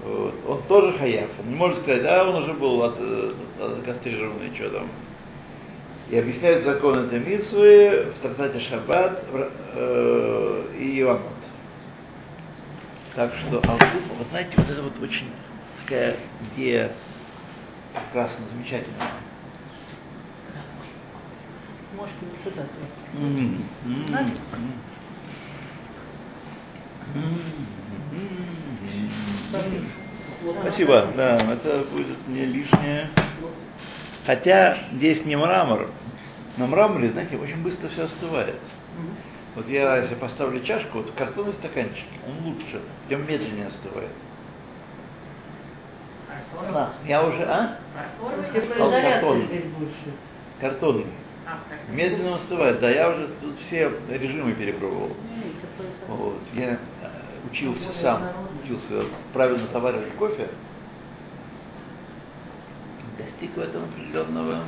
вот. 0.02 0.34
Он 0.48 0.62
тоже 0.62 0.96
хаяв. 0.98 1.28
Он 1.40 1.50
не 1.50 1.56
может 1.56 1.80
сказать, 1.80 2.04
а 2.06 2.28
он 2.28 2.42
уже 2.42 2.54
был 2.54 2.82
от, 2.82 2.98
от, 2.98 3.84
кастрированный, 3.84 4.54
что 4.54 4.70
там. 4.70 4.88
И 6.10 6.18
объясняют 6.18 6.64
закон 6.64 7.06
этой 7.06 7.20
митсвы 7.20 8.12
в 8.16 8.22
трактате 8.22 8.58
Шаббат 8.58 9.22
э, 9.32 10.64
и 10.76 11.00
Иванот. 11.02 11.22
Так 13.14 13.32
что 13.34 13.58
Алкуп, 13.58 14.18
вы 14.18 14.24
знаете, 14.30 14.50
вот 14.56 14.68
это 14.68 14.82
вот 14.82 15.00
очень 15.00 15.30
такая 15.84 16.16
идея 16.56 16.90
прекрасно, 17.94 18.44
замечательная. 18.52 19.12
Может, 21.96 22.14
не 22.22 22.28
сюда. 22.42 22.66
Mm-hmm. 23.14 23.60
Mm-hmm. 29.54 29.84
Спасибо, 30.60 31.06
да, 31.16 31.36
это 31.52 31.84
будет 31.92 32.26
не 32.26 32.46
лишнее. 32.46 33.10
Хотя 34.26 34.76
здесь 34.92 35.24
не 35.24 35.36
мрамор. 35.36 35.90
На 36.60 36.66
мраморе, 36.66 37.10
знаете, 37.10 37.38
очень 37.38 37.62
быстро 37.62 37.88
все 37.88 38.02
остывает. 38.02 38.60
Вот 39.56 39.66
я, 39.66 39.96
если 39.96 40.14
поставлю 40.14 40.62
чашку, 40.62 40.98
вот 40.98 41.10
картонный 41.12 41.54
стаканчик, 41.54 42.04
он 42.26 42.46
лучше, 42.46 42.82
тем 43.08 43.26
медленнее 43.26 43.68
остывает. 43.68 44.10
Да, 46.70 46.92
я 47.06 47.24
уже, 47.24 47.44
а? 47.44 47.78
Картонный. 48.52 49.64
Картонный. 50.60 51.06
Медленно 51.88 52.34
остывает, 52.34 52.78
да, 52.80 52.90
я 52.90 53.08
уже 53.08 53.28
тут 53.40 53.58
все 53.60 53.90
режимы 54.10 54.52
перепробовал. 54.52 55.16
Вот, 56.08 56.40
я 56.52 56.78
учился 57.50 57.90
сам, 58.02 58.22
учился 58.62 59.06
правильно 59.32 59.66
заваривать 59.72 60.12
кофе, 60.12 60.50
достиг 63.16 63.56
в 63.56 63.60
этом 63.60 63.84
определенного 63.84 64.64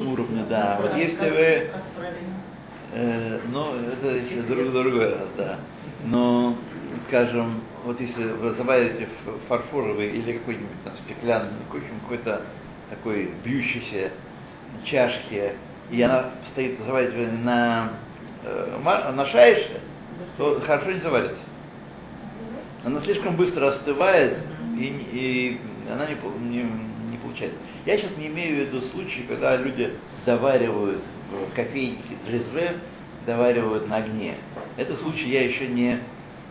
уровня, 0.00 0.44
да. 0.44 0.78
Вот 0.80 0.96
если 0.96 1.30
вы, 1.30 1.70
э, 2.92 3.40
ну, 3.50 3.74
это 3.74 4.14
если 4.14 4.40
друг 4.42 4.72
другой 4.72 5.14
раз, 5.14 5.28
да. 5.36 5.56
Но, 6.04 6.56
скажем, 7.08 7.60
вот 7.84 8.00
если 8.00 8.24
вы 8.24 8.54
заварите 8.54 9.08
фарфоровый 9.48 10.10
или 10.10 10.38
какой-нибудь 10.38 10.84
там 10.84 10.94
стеклянный 10.98 11.52
какой-то 12.02 12.42
такой 12.90 13.30
бьющийся 13.44 14.10
чашке, 14.84 15.54
и 15.90 16.02
она 16.02 16.30
стоит 16.52 16.78
заваривать 16.80 17.42
на, 17.42 17.92
э, 18.44 19.12
на 19.14 19.26
шайше, 19.26 19.80
то 20.36 20.60
хорошо 20.60 20.92
не 20.92 21.00
заварится. 21.00 21.42
Она 22.84 23.00
слишком 23.00 23.36
быстро 23.36 23.68
остывает, 23.68 24.38
и, 24.78 25.08
и 25.12 25.60
она 25.90 26.06
не, 26.06 26.14
не 26.50 26.62
получается. 27.28 27.58
Я 27.86 27.96
сейчас 27.96 28.16
не 28.16 28.26
имею 28.26 28.56
в 28.56 28.66
виду 28.66 28.82
случаи, 28.88 29.24
когда 29.28 29.56
люди 29.56 29.94
заваривают 30.26 31.02
в 31.30 31.54
кофейнике 31.54 32.16
дрезве, 32.26 32.78
доваривают 33.26 33.88
на 33.88 33.96
огне. 33.96 34.36
Этот 34.76 35.00
случай 35.00 35.28
я 35.28 35.44
еще 35.44 35.68
не, 35.68 36.00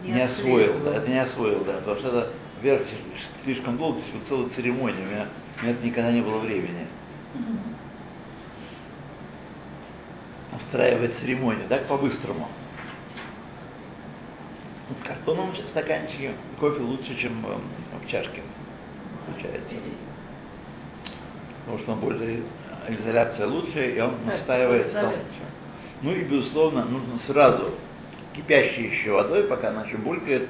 не, 0.03 0.11
не 0.11 0.21
освоил, 0.21 0.79
да, 0.83 0.97
это 0.97 1.07
не 1.07 1.21
освоил, 1.21 1.63
да, 1.65 1.73
потому 1.73 1.99
что 1.99 2.07
это 2.09 2.33
вверх 2.61 2.83
слишком 3.43 3.77
долго, 3.77 4.01
целая 4.27 4.49
церемония, 4.49 5.01
у 5.01 5.05
меня, 5.05 5.27
у 5.59 5.63
меня 5.63 5.73
это 5.73 5.85
никогда 5.85 6.11
не 6.11 6.21
было 6.21 6.39
времени. 6.39 6.87
Устраивать 10.55 11.15
церемонию, 11.15 11.67
так 11.67 11.87
по-быстрому. 11.87 12.47
В 14.89 15.05
картонном 15.05 15.55
стаканчике 15.69 16.31
кофе 16.59 16.81
лучше, 16.81 17.15
чем 17.19 17.43
в 17.43 18.09
чашке 18.09 18.41
получается. 19.27 19.75
Потому 21.67 21.79
что 21.83 21.91
он 21.91 21.99
более 21.99 22.43
изоляция 22.87 23.45
лучше, 23.45 23.91
и 23.91 23.99
он 23.99 24.13
настаивается 24.25 24.93
там. 24.93 25.13
Ну 26.01 26.13
и, 26.13 26.23
безусловно, 26.23 26.85
нужно 26.85 27.17
сразу 27.25 27.71
кипящей 28.33 28.89
еще 28.89 29.11
водой, 29.11 29.43
пока 29.43 29.71
она 29.71 29.83
еще 29.83 29.97
булькает, 29.97 30.47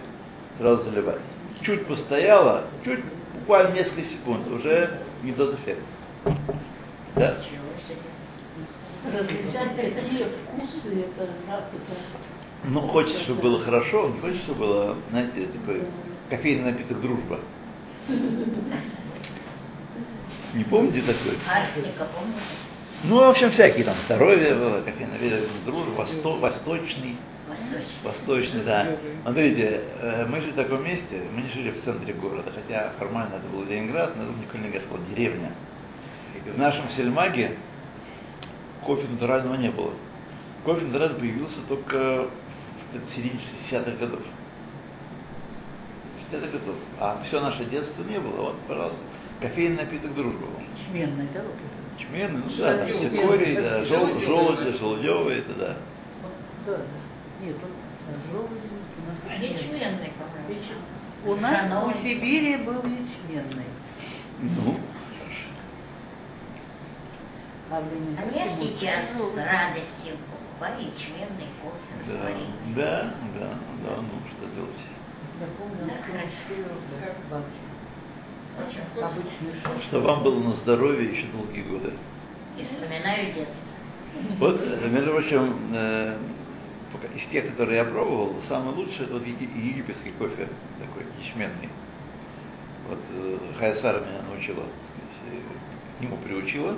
сразу 0.59 0.83
заливать. 0.83 1.21
Чуть 1.63 1.87
постояло, 1.87 2.65
чуть, 2.85 2.99
буквально 3.33 3.73
несколько 3.73 4.03
секунд, 4.03 4.47
уже 4.47 4.99
не 5.23 5.31
тот 5.31 5.55
эффект. 5.55 5.81
Да? 7.15 7.37
Различать 9.11 9.75
какие 9.75 10.25
вкусы, 10.25 10.99
это 10.99 11.23
это 11.23 11.63
ну, 12.65 12.81
хочется, 12.81 13.23
чтобы 13.23 13.41
было 13.41 13.59
хорошо, 13.61 14.09
не 14.09 14.19
хочется, 14.19 14.43
чтобы 14.43 14.59
было, 14.59 14.95
знаете, 15.09 15.47
такой 15.47 15.81
кофейный 16.29 16.73
напиток 16.73 17.01
«Дружба»? 17.01 17.39
Не 20.53 20.63
помните 20.63 21.01
такой? 21.01 21.37
Арктика, 21.49 22.07
помните? 22.15 22.41
Ну, 23.03 23.17
в 23.17 23.29
общем, 23.29 23.51
всякие 23.51 23.83
там 23.85 23.95
здоровье 24.05 24.55
было, 24.55 24.81
кофейный 24.81 25.13
напиток 25.13 25.49
«Дружба», 25.65 25.91
восто- 26.03 26.39
восточный. 26.39 27.15
Восточный. 27.47 27.85
Восточный, 28.03 28.63
да. 28.63 28.87
Смотрите, 29.21 29.81
э, 30.01 30.25
мы 30.27 30.41
жили 30.41 30.51
в 30.51 30.55
таком 30.55 30.83
месте, 30.83 31.21
мы 31.33 31.41
не 31.43 31.49
жили 31.49 31.71
в 31.71 31.83
центре 31.83 32.13
города, 32.13 32.51
хотя 32.53 32.91
формально 32.97 33.35
это 33.35 33.47
был 33.49 33.63
Ленинград, 33.65 34.15
но 34.15 34.23
это 34.23 34.87
была 34.87 34.99
деревня. 35.09 35.51
И 36.45 36.49
в 36.49 36.57
нашем 36.57 36.89
сельмаге 36.89 37.57
кофе 38.83 39.07
натурального 39.07 39.55
не 39.55 39.69
было. 39.69 39.93
Кофе 40.65 40.85
натуральный 40.85 41.19
появился 41.19 41.59
только 41.69 42.27
в 42.93 43.15
середине 43.15 43.39
60-х 43.69 43.91
годов. 43.91 44.21
60-х 46.31 46.47
годов. 46.47 46.75
А 46.99 47.21
все 47.27 47.39
наше 47.41 47.63
детство 47.65 48.03
не 48.03 48.19
было. 48.19 48.41
Вот, 48.47 48.55
пожалуйста, 48.67 48.97
кофейный 49.41 49.77
напиток 49.77 50.13
дружба. 50.15 50.47
Чменный, 50.87 51.27
да, 51.33 51.41
вот 51.41 51.53
это? 51.53 52.01
Чменный, 52.03 52.41
ну 52.45 52.51
да, 52.57 52.77
там 52.77 52.99
цикорий, 52.99 53.55
да, 53.55 53.83
жел, 53.85 54.19
желуди, 54.19 54.77
желудевый, 54.77 55.39
это 55.39 55.53
да. 55.53 55.77
Да, 56.65 56.77
да. 56.77 57.45
Нет, 57.45 57.55
он 57.63 58.31
желудь 58.31 58.49
у 58.49 59.09
нас 59.09 59.17
А 59.29 59.33
ячменный. 59.35 60.11
по-моему. 60.17 60.77
У 61.25 61.35
нас 61.35 61.83
у 61.85 61.91
Сибири 62.03 62.57
был 62.57 62.81
ячменный. 62.83 63.65
Ну, 64.39 64.77
А 67.69 67.77
А 67.77 68.37
я 68.37 68.55
сейчас 68.57 69.09
с 69.09 69.17
желудь. 69.17 69.35
радостью 69.35 70.15
покупаю 70.31 70.85
ячменный 70.85 71.49
кофе 71.61 71.93
да, 72.07 72.29
да, 72.75 73.13
да, 73.37 73.49
да, 73.83 74.01
ну 74.01 74.21
что 74.31 74.55
делать. 74.55 74.83
Я 75.41 75.47
помню, 75.57 75.85
Да, 75.85 76.01
хорошо. 76.03 77.43
Чтобы 79.89 80.07
вам 80.07 80.23
было 80.23 80.39
на 80.39 80.53
здоровье 80.53 81.11
еще 81.11 81.27
долгие 81.27 81.61
годы. 81.63 81.93
И 82.57 82.63
вспоминаю 82.63 83.33
детство. 83.33 83.55
Вот, 84.39 84.59
между 84.91 85.11
прочим, 85.11 85.55
э, 85.73 86.17
из 87.15 87.27
тех, 87.29 87.51
которые 87.51 87.77
я 87.77 87.85
пробовал, 87.85 88.35
самый 88.47 88.73
лучший 88.73 89.05
это 89.05 89.13
вот 89.13 89.23
еги- 89.23 89.49
египетский 89.55 90.11
кофе, 90.11 90.47
такой 90.79 91.05
ячменный. 91.23 91.69
Вот 92.89 92.99
э, 93.13 93.37
Хайсара 93.59 93.99
меня 93.99 94.21
научила, 94.29 94.63
к 95.97 96.01
нему 96.01 96.17
приучила. 96.17 96.77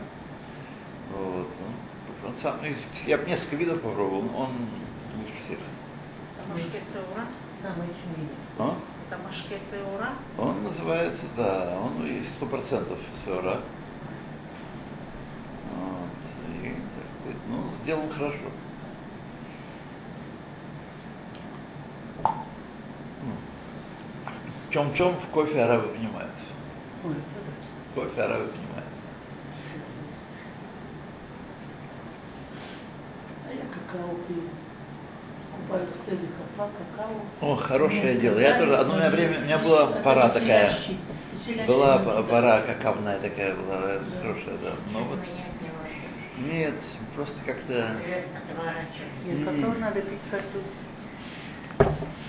Вот, 1.13 1.47
ну, 1.59 2.27
он 2.27 2.35
сам, 2.41 2.57
ну, 2.61 2.67
я 3.05 3.17
бы 3.17 3.25
несколько 3.25 3.55
видов 3.55 3.81
попробовал, 3.81 4.23
но 4.23 4.37
он 4.37 4.49
лучше 5.17 5.33
всех. 5.45 5.59
Тамашке 6.37 6.81
Сеура? 6.91 7.25
Самый 7.61 7.87
ячменный. 7.87 8.29
А? 9.09 9.15
Тамашке 9.15 9.59
Сеура? 9.71 10.13
Он 10.37 10.63
называется, 10.63 11.23
да, 11.35 11.77
он 11.79 12.05
есть 12.05 12.35
сто 12.35 12.45
процентов 12.45 12.97
сыра. 13.25 13.61
Вот, 15.75 16.63
и, 16.63 16.69
так 16.69 17.07
сказать, 17.19 17.41
ну, 17.47 17.63
сделан 17.83 18.09
хорошо. 18.13 18.37
В 24.67 24.71
чем-чем 24.71 25.15
в 25.15 25.27
кофе 25.31 25.63
арабы 25.63 25.87
понимают. 25.87 26.31
Это 27.03 27.15
Кофе 27.95 28.21
арабы 28.21 28.49
понимают. 28.49 28.85
А 33.47 33.53
я 33.53 33.65
какао 33.73 34.15
пью. 34.27 34.68
О, 37.41 37.55
хорошее 37.55 38.15
дело. 38.15 38.39
Я 38.39 38.59
тоже, 38.59 38.77
одно 38.77 38.95
у 38.95 38.97
меня 38.97 39.09
время, 39.09 39.39
у 39.39 39.41
меня 39.43 39.57
была 39.59 39.87
пора 40.03 40.29
такая, 40.29 40.77
была 41.67 41.99
пора 42.23 42.61
какавная 42.61 43.19
такая 43.19 43.55
была, 43.55 43.99
хорошая, 44.21 44.57
да. 44.63 44.73
Но 44.91 45.03
вот, 45.03 45.19
нет, 46.51 46.73
просто 47.15 47.35
как-то, 47.45 47.95
какао 49.45 49.73
надо 49.79 50.01
пить 50.01 50.19
каждую 50.31 50.63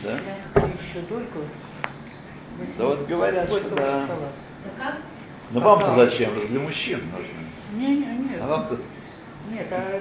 да. 0.02 0.12
еще 0.12 1.06
дольку. 1.08 1.40
Да 2.78 2.84
вот 2.86 3.06
говорят, 3.06 3.48
что 3.48 3.74
да. 3.74 4.06
Ну? 4.08 4.84
Ну 5.52 5.60
вам-то 5.60 5.94
зачем? 5.96 6.34
Для 6.48 6.60
мужчин 6.60 7.02
нужно. 7.10 7.78
Не, 7.78 7.96
не, 7.96 8.30
нет. 8.30 8.40
А 8.42 8.46
вам-то 8.46 8.78
Нет, 9.50 9.66
а 9.72 10.00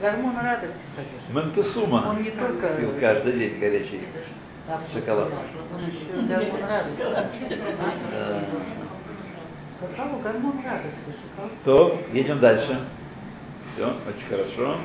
гормон 0.00 0.36
радости 0.36 0.76
содержит. 0.94 1.30
Монтесума 1.32 2.06
Он 2.10 2.22
не 2.22 2.30
только 2.30 2.68
пил 2.76 2.92
каждый 3.00 3.32
день 3.32 3.58
горячий 3.58 4.02
шоколад. 4.92 5.32
Он 5.74 5.84
еще 5.84 6.26
гормон 6.28 6.60
радости. 6.62 7.02
Какао 9.80 10.18
гормон 10.20 10.62
радости. 10.64 10.96
Шоколад. 11.22 11.52
То, 11.64 12.00
едем 12.12 12.38
дальше. 12.38 12.84
Все, 13.74 13.86
очень 13.86 14.28
хорошо. 14.28 14.78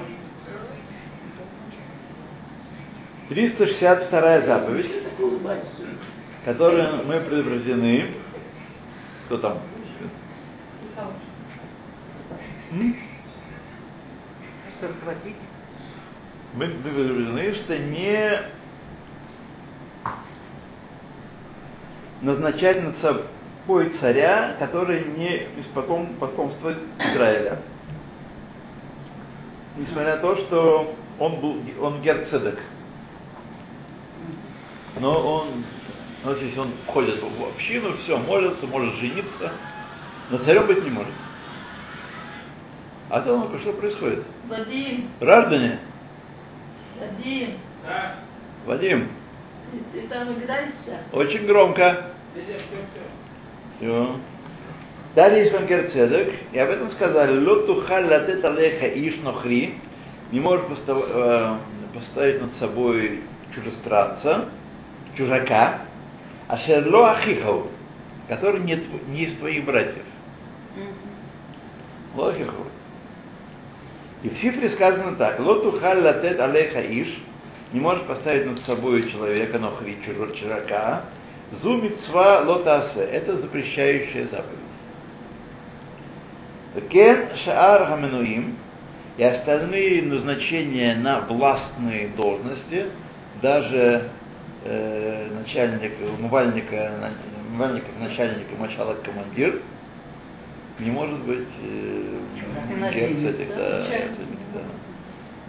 362 3.29 4.41
заповедь, 4.41 4.91
которую 6.45 7.05
мы 7.05 7.19
предупреждены. 7.19 8.13
Кто 9.27 9.37
там? 9.37 9.59
М? 12.71 12.95
Сорватить. 14.79 15.35
Мы 16.53 16.67
предупреждены, 16.67 17.53
что 17.55 17.77
не 17.77 18.41
назначать 22.21 22.81
над 22.81 22.97
собой 22.99 23.89
царя, 23.99 24.55
который 24.59 25.05
не 25.05 25.35
из 25.59 25.65
потом, 25.73 26.15
потомства 26.19 26.73
Израиля. 26.97 27.59
Несмотря 29.77 30.15
на 30.15 30.21
то, 30.21 30.35
что 30.37 30.95
он 31.19 31.41
был 31.41 31.61
он 31.81 32.01
герцедек. 32.01 32.59
Но 34.99 35.41
он, 35.41 35.63
если 36.39 36.59
он 36.59 36.71
входит 36.87 37.21
в 37.21 37.43
общину, 37.43 37.97
все, 37.97 38.17
молится, 38.17 38.65
может 38.65 38.95
жениться, 38.95 39.51
но 40.29 40.37
царем 40.39 40.67
быть 40.67 40.83
не 40.83 40.89
может. 40.89 41.13
А 43.09 43.21
то 43.21 43.37
ну, 43.37 43.59
что 43.59 43.73
происходит? 43.73 44.23
Вадим, 44.47 45.09
Граждане, 45.19 45.79
Вадим, 46.99 47.49
Вадим, 48.65 49.07
ты, 49.71 50.01
ты 50.01 50.07
там 50.07 50.31
играешься? 50.33 50.99
очень 51.11 51.45
громко. 51.47 52.05
Все. 53.79 54.15
Далее 55.15 55.45
есть 55.45 55.67
Герцедек, 55.67 56.35
и 56.51 56.59
об 56.59 56.69
этом 56.69 56.91
сказали, 56.91 57.43
лоту 57.43 57.81
халлатет 57.81 58.45
алеха 58.45 58.87
иш 58.87 59.17
нохри, 59.23 59.75
не 60.31 60.39
можешь 60.39 60.65
постав- 60.67 61.09
э, 61.09 61.57
поставить 61.95 62.41
над 62.41 62.51
собой 62.53 63.21
чужестранца, 63.55 64.49
чужака, 65.17 65.79
а 66.47 66.57
шерло 66.57 67.11
ахихау, 67.13 67.67
который 68.27 68.61
не, 68.61 68.75
не 69.07 69.23
из 69.23 69.37
твоих 69.39 69.65
братьев. 69.65 70.05
Ло 72.15 72.29
ахихау. 72.29 72.68
И 74.23 74.29
в 74.29 74.39
цифре 74.39 74.69
сказано 74.71 75.15
так, 75.15 75.39
лоту 75.39 75.79
халлатет 75.79 76.39
алеха 76.39 76.81
иш, 76.81 77.07
не 77.71 77.79
можешь 77.79 78.03
поставить 78.03 78.45
над 78.45 78.59
собой 78.59 79.09
человека, 79.11 79.59
нохри, 79.59 79.97
чужо- 80.05 80.35
чужака, 80.35 81.03
зу 81.61 81.77
митцва 81.77 82.41
лотасе, 82.41 83.01
это 83.01 83.37
запрещающая 83.37 84.27
заповедь. 84.27 84.59
Кен 86.89 87.25
шаар 87.45 87.85
хаменуим 87.87 88.57
и 89.17 89.23
остальные 89.23 90.03
назначения 90.03 90.95
на 90.95 91.21
властные 91.21 92.09
должности, 92.09 92.87
даже 93.41 94.09
э, 94.65 95.27
начальник, 95.33 95.93
умывальника, 96.19 96.91
умывальника, 97.49 97.87
начальника, 97.99 98.55
мочалок, 98.57 99.01
командир, 99.01 99.61
не 100.79 100.91
может 100.91 101.19
быть 101.19 101.47
э, 101.61 102.19
да, 102.79 102.89
этих, 102.89 103.55
да, 103.55 103.87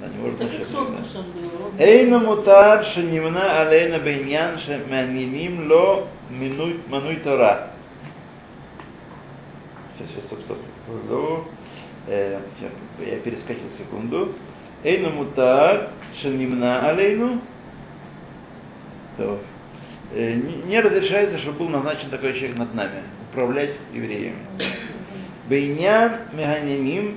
да, 0.01 0.09
не 0.09 0.19
может 0.19 0.39
быть 0.39 1.79
Эйна 1.79 2.19
мутар 2.19 2.85
шенимна 2.95 3.63
алейна 3.63 3.99
бейнян 3.99 4.59
шеманиним 4.61 5.71
ло 5.71 6.09
мануй 6.89 7.17
тора. 7.17 7.71
Сейчас, 9.99 10.11
сейчас, 10.11 10.25
стоп, 10.25 10.39
стоп. 10.45 11.49
Э, 12.07 12.41
я 12.99 13.17
перескочил 13.19 13.67
секунду. 13.79 14.33
Эйна 14.83 15.11
мутар 15.11 15.91
шенимна 16.21 16.89
алейну. 16.89 17.41
Э, 20.13 20.35
не 20.67 20.81
разрешается, 20.81 21.39
чтобы 21.39 21.61
был 21.61 21.69
назначен 21.69 22.11
такой 22.11 22.33
человек 22.35 22.59
над 22.59 22.75
нами, 22.75 23.03
управлять 23.31 23.77
евреями. 23.93 24.39
Бейнян 25.51 26.13
меганяним 26.33 27.17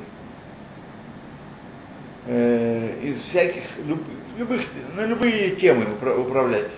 э, 2.26 3.00
из 3.04 3.22
всяких 3.30 3.62
люб- 3.86 4.04
любых 4.40 4.62
на 4.96 5.06
любые 5.06 5.52
темы 5.58 5.86
упра- 5.86 6.20
управлять. 6.20 6.72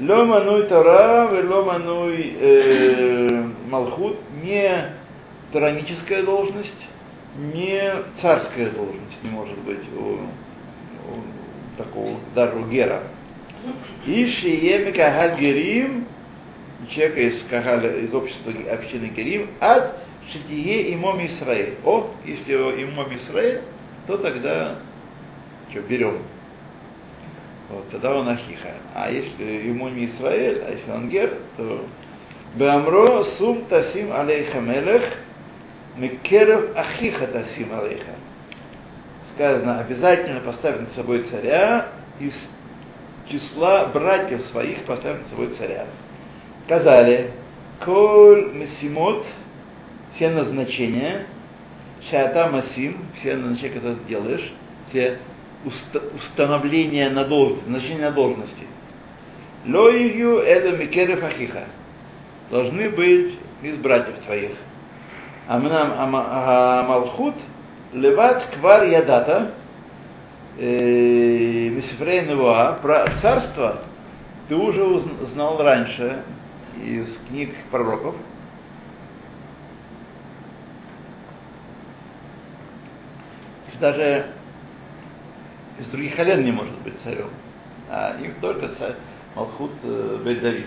Ло 0.00 0.26
мануй 0.26 0.64
Тора, 0.64 1.30
ло 1.30 1.64
мануй 1.64 2.36
э, 2.38 3.42
Малхут, 3.70 4.18
не 4.42 4.92
тараническая 5.50 6.22
должность, 6.22 6.82
не 7.38 7.90
царская 8.20 8.68
должность 8.68 9.22
не 9.22 9.30
может 9.30 9.56
быть 9.60 9.80
у, 9.96 10.02
у 10.02 11.78
такого 11.78 12.18
дару 12.34 12.66
Гера. 12.66 13.02
И 14.04 14.26
Шиеме 14.26 14.92
Кагаль 14.92 15.40
Герим, 15.40 16.04
человека 16.90 17.20
из 17.22 17.42
Кагаля, 17.48 17.96
из 18.00 18.12
общества 18.12 18.52
общины 18.70 19.06
Герим, 19.06 19.48
от 19.60 20.03
Шитие 20.32 20.94
имом 20.94 21.24
Исраэль. 21.26 21.76
О, 21.84 22.10
если 22.24 22.52
его 22.52 22.70
имом 22.70 23.14
Исраэль, 23.14 23.60
то 24.06 24.16
тогда 24.16 24.76
что, 25.70 25.80
берем. 25.80 26.18
Вот, 27.68 27.88
тогда 27.90 28.14
он 28.14 28.28
Ахиха. 28.28 28.74
А 28.94 29.10
если 29.10 29.70
имом 29.70 29.92
Исраэль, 30.04 30.62
а 30.66 30.70
если 30.70 30.90
он 30.90 31.08
Гер, 31.08 31.38
то 31.56 31.84
Беамро 32.54 33.24
сум 33.36 33.64
тасим 33.64 34.12
алейха 34.12 34.60
мелех, 34.60 35.02
мекерев 35.96 36.76
ахиха 36.76 37.26
тасим 37.26 37.74
алейха. 37.74 38.14
Сказано, 39.34 39.80
обязательно 39.80 40.40
поставь 40.40 40.80
над 40.80 40.92
собой 40.92 41.24
царя 41.24 41.88
из 42.20 42.34
числа 43.28 43.86
братьев 43.86 44.42
своих 44.46 44.84
поставь 44.84 45.18
над 45.18 45.26
собой 45.28 45.48
царя. 45.58 45.86
Сказали, 46.66 47.32
коль 47.84 48.52
месимот, 48.54 49.26
все 50.14 50.30
назначения, 50.30 51.26
шата 52.10 52.48
масим, 52.48 52.98
все 53.20 53.36
назначения, 53.36 53.74
которые 53.74 53.96
ты 53.96 54.08
делаешь, 54.08 54.52
все 54.88 55.18
уст- 55.64 56.02
установления 56.16 57.10
на 57.10 57.24
должности, 57.24 57.68
назначения 57.68 58.02
на 58.06 58.12
должности. 58.12 58.66
Лоию 59.66 60.38
это 60.38 60.76
микерев 60.76 61.22
ахиха. 61.24 61.64
Должны 62.50 62.90
быть 62.90 63.38
из 63.62 63.76
братьев 63.76 64.16
твоих. 64.26 64.52
Амнам 65.48 65.92
Амалхут 65.98 67.34
леват 67.92 68.44
квар 68.58 68.84
ядата 68.84 69.52
Мисифрей 70.58 72.26
Невуа 72.26 72.78
про 72.80 73.08
царство 73.20 73.82
ты 74.48 74.54
уже 74.54 74.82
узн- 74.82 75.26
знал 75.28 75.62
раньше 75.62 76.22
из 76.84 77.08
книг 77.28 77.54
пророков. 77.70 78.14
Даже 83.80 84.26
из 85.78 85.86
других 85.86 86.16
колен 86.16 86.44
не 86.44 86.52
может 86.52 86.78
быть 86.82 86.94
царем, 87.02 87.30
а 87.90 88.16
им 88.20 88.34
только 88.40 88.68
царь 88.78 88.94
Малхут 89.34 89.72
э, 89.82 90.20
Бейт 90.24 90.40
Давид. 90.40 90.66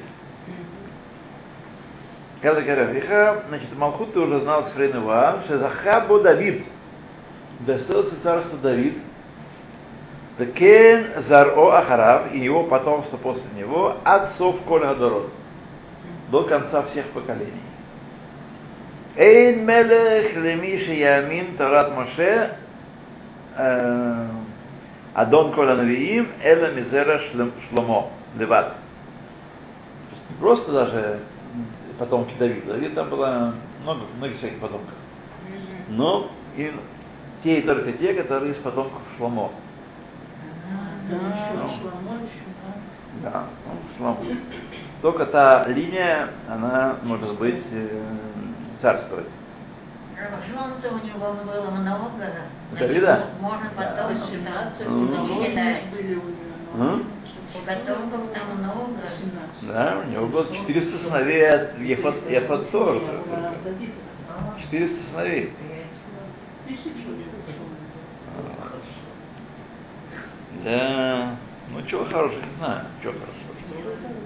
Когда 2.41 2.61
Гарафиха, 2.61 3.43
значит, 3.47 3.75
Малхут 3.77 4.13
ты 4.13 4.19
уже 4.19 4.41
знал 4.41 4.67
с 4.67 4.71
Фрейнова, 4.71 5.41
что 5.45 5.57
Захабу 5.57 6.19
Давид, 6.19 6.65
достоился 7.61 8.21
царства 8.21 8.57
Давид, 8.59 8.97
Такен 10.37 11.23
Заро 11.27 11.71
Ахарав 11.71 12.33
и 12.33 12.39
его 12.39 12.65
потомство 12.65 13.17
после 13.17 13.45
него, 13.55 13.97
отцов 14.03 14.57
Коля 14.67 14.89
Гадород, 14.89 15.31
до 16.29 16.43
конца 16.43 16.83
всех 16.83 17.05
поколений. 17.07 17.53
Эйн 19.15 19.65
Мелех 19.65 20.35
Лемиши 20.35 20.93
Ямин 20.93 21.57
Тарат 21.57 21.95
Моше 21.95 22.55
Адон 25.13 25.53
Коля 25.53 25.75
Навиим 25.75 26.29
Эла 26.43 26.71
Мизера 26.73 27.21
Шломо 27.69 28.11
Леват. 28.37 28.75
Не 30.29 30.35
просто 30.39 30.71
даже 30.71 31.19
потомки 31.97 32.33
Давида. 32.37 32.73
Давид 32.73 32.93
там 32.93 33.09
было 33.09 33.55
много, 33.81 34.01
многих 34.17 34.37
всяких 34.37 34.59
потомков. 34.59 34.93
Но 35.89 36.31
и 36.55 36.71
те 37.43 37.59
и 37.59 37.61
только 37.63 37.93
те, 37.93 38.13
которые 38.13 38.53
из 38.53 38.57
потомков 38.57 39.01
Шломо. 39.17 39.51
Да. 41.09 41.17
Шломо 41.79 42.15
еще, 42.15 42.43
да. 43.23 43.31
Да, 43.31 43.43
ну, 43.65 43.97
Шломо. 43.97 44.17
Только 45.01 45.25
та 45.27 45.67
линия, 45.67 46.29
она 46.49 46.97
может 47.03 47.39
быть 47.39 47.63
э, 47.71 48.03
царствовать. 48.81 49.27
Жен-то 50.17 50.89
у 50.89 51.05
него 51.05 51.33
было 51.45 51.69
много, 51.69 52.25
Давида? 52.79 53.25
можно 53.39 53.69
Да. 53.77 53.93
потом 53.93 54.17
18 54.17 54.87
Мгм. 54.87 55.13
наложниц 55.13 55.83
были 55.91 56.15
у 56.15 56.23
него. 56.23 56.83
М? 56.83 57.05
У 57.53 57.65
потомков 57.65 58.33
там 58.33 58.57
много. 58.57 58.97
18. 59.03 59.67
Да, 59.67 60.01
у 60.03 60.09
него 60.09 60.25
было 60.27 60.47
400 60.55 60.97
сыновей 61.03 61.49
от 61.49 61.79
Ефат, 61.79 62.15
Ефат 62.29 62.71
тоже. 62.71 63.01
А 63.05 63.53
Давид 63.63 63.91
400 64.71 65.03
сыновей. 65.11 65.53
тысячу 66.65 67.09
лет. 67.11 67.27
Да, 70.63 71.35
ну 71.69 71.81
чего 71.87 72.05
хорошего, 72.05 72.41
не 72.41 72.57
знаю, 72.57 72.85
чего 73.03 73.13
хорошего. 73.13 74.16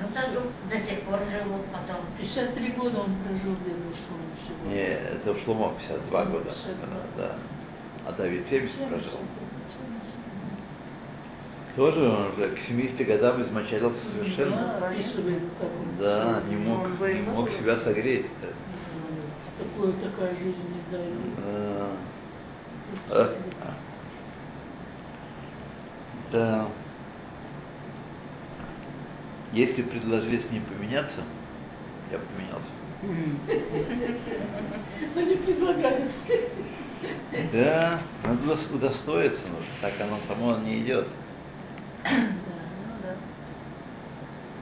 Ну, 0.00 0.08
так 0.14 0.30
до 0.32 0.86
сих 0.86 1.00
пор 1.02 1.18
живут 1.30 1.66
потом. 1.72 2.04
53 2.18 2.68
года 2.72 3.00
он 3.00 3.14
прожил 3.24 3.54
в 3.54 3.66
Иерусалиме 3.66 4.34
всего. 4.44 4.70
Не, 4.70 4.86
это 4.86 5.34
в 5.34 5.44
Шломо 5.44 5.74
52 5.78 6.24
года. 6.26 6.44
52. 6.44 6.86
Да. 7.16 7.34
А 8.06 8.12
Давид 8.12 8.46
70 8.48 8.88
прожил. 8.88 9.18
Тоже 11.76 12.08
он 12.08 12.32
уже 12.32 12.56
к 12.56 12.58
70 12.66 13.06
годам 13.06 13.42
измочалился 13.42 14.04
совершенно. 14.12 14.80
Да, 16.00 16.42
не 16.48 16.56
мог, 16.56 16.88
не 17.00 17.22
мог 17.22 17.50
себя 17.50 17.78
согреть. 17.78 18.26
Такое, 19.58 19.92
такая 19.92 20.36
жизнь 20.36 20.62
не 20.68 20.96
дает. 20.96 21.14
Да. 23.08 23.26
А? 23.60 23.74
Да. 26.32 26.68
Если 29.52 29.82
предложили 29.82 30.40
с 30.40 30.50
ним 30.50 30.62
поменяться, 30.64 31.22
я 32.12 32.18
бы 32.18 32.24
поменялся. 32.26 32.68
Но 35.14 35.20
не 35.22 35.36
предлагают. 35.36 36.12
Да, 37.52 38.00
надо 38.24 38.42
удос- 38.42 38.74
удостоиться 38.74 39.42
нужно, 39.46 39.72
так 39.80 39.94
оно 40.00 40.18
само 40.26 40.56
не 40.58 40.82
идет. 40.82 41.06
Да, 42.04 42.10
ну 42.10 42.94
да. 43.02 43.14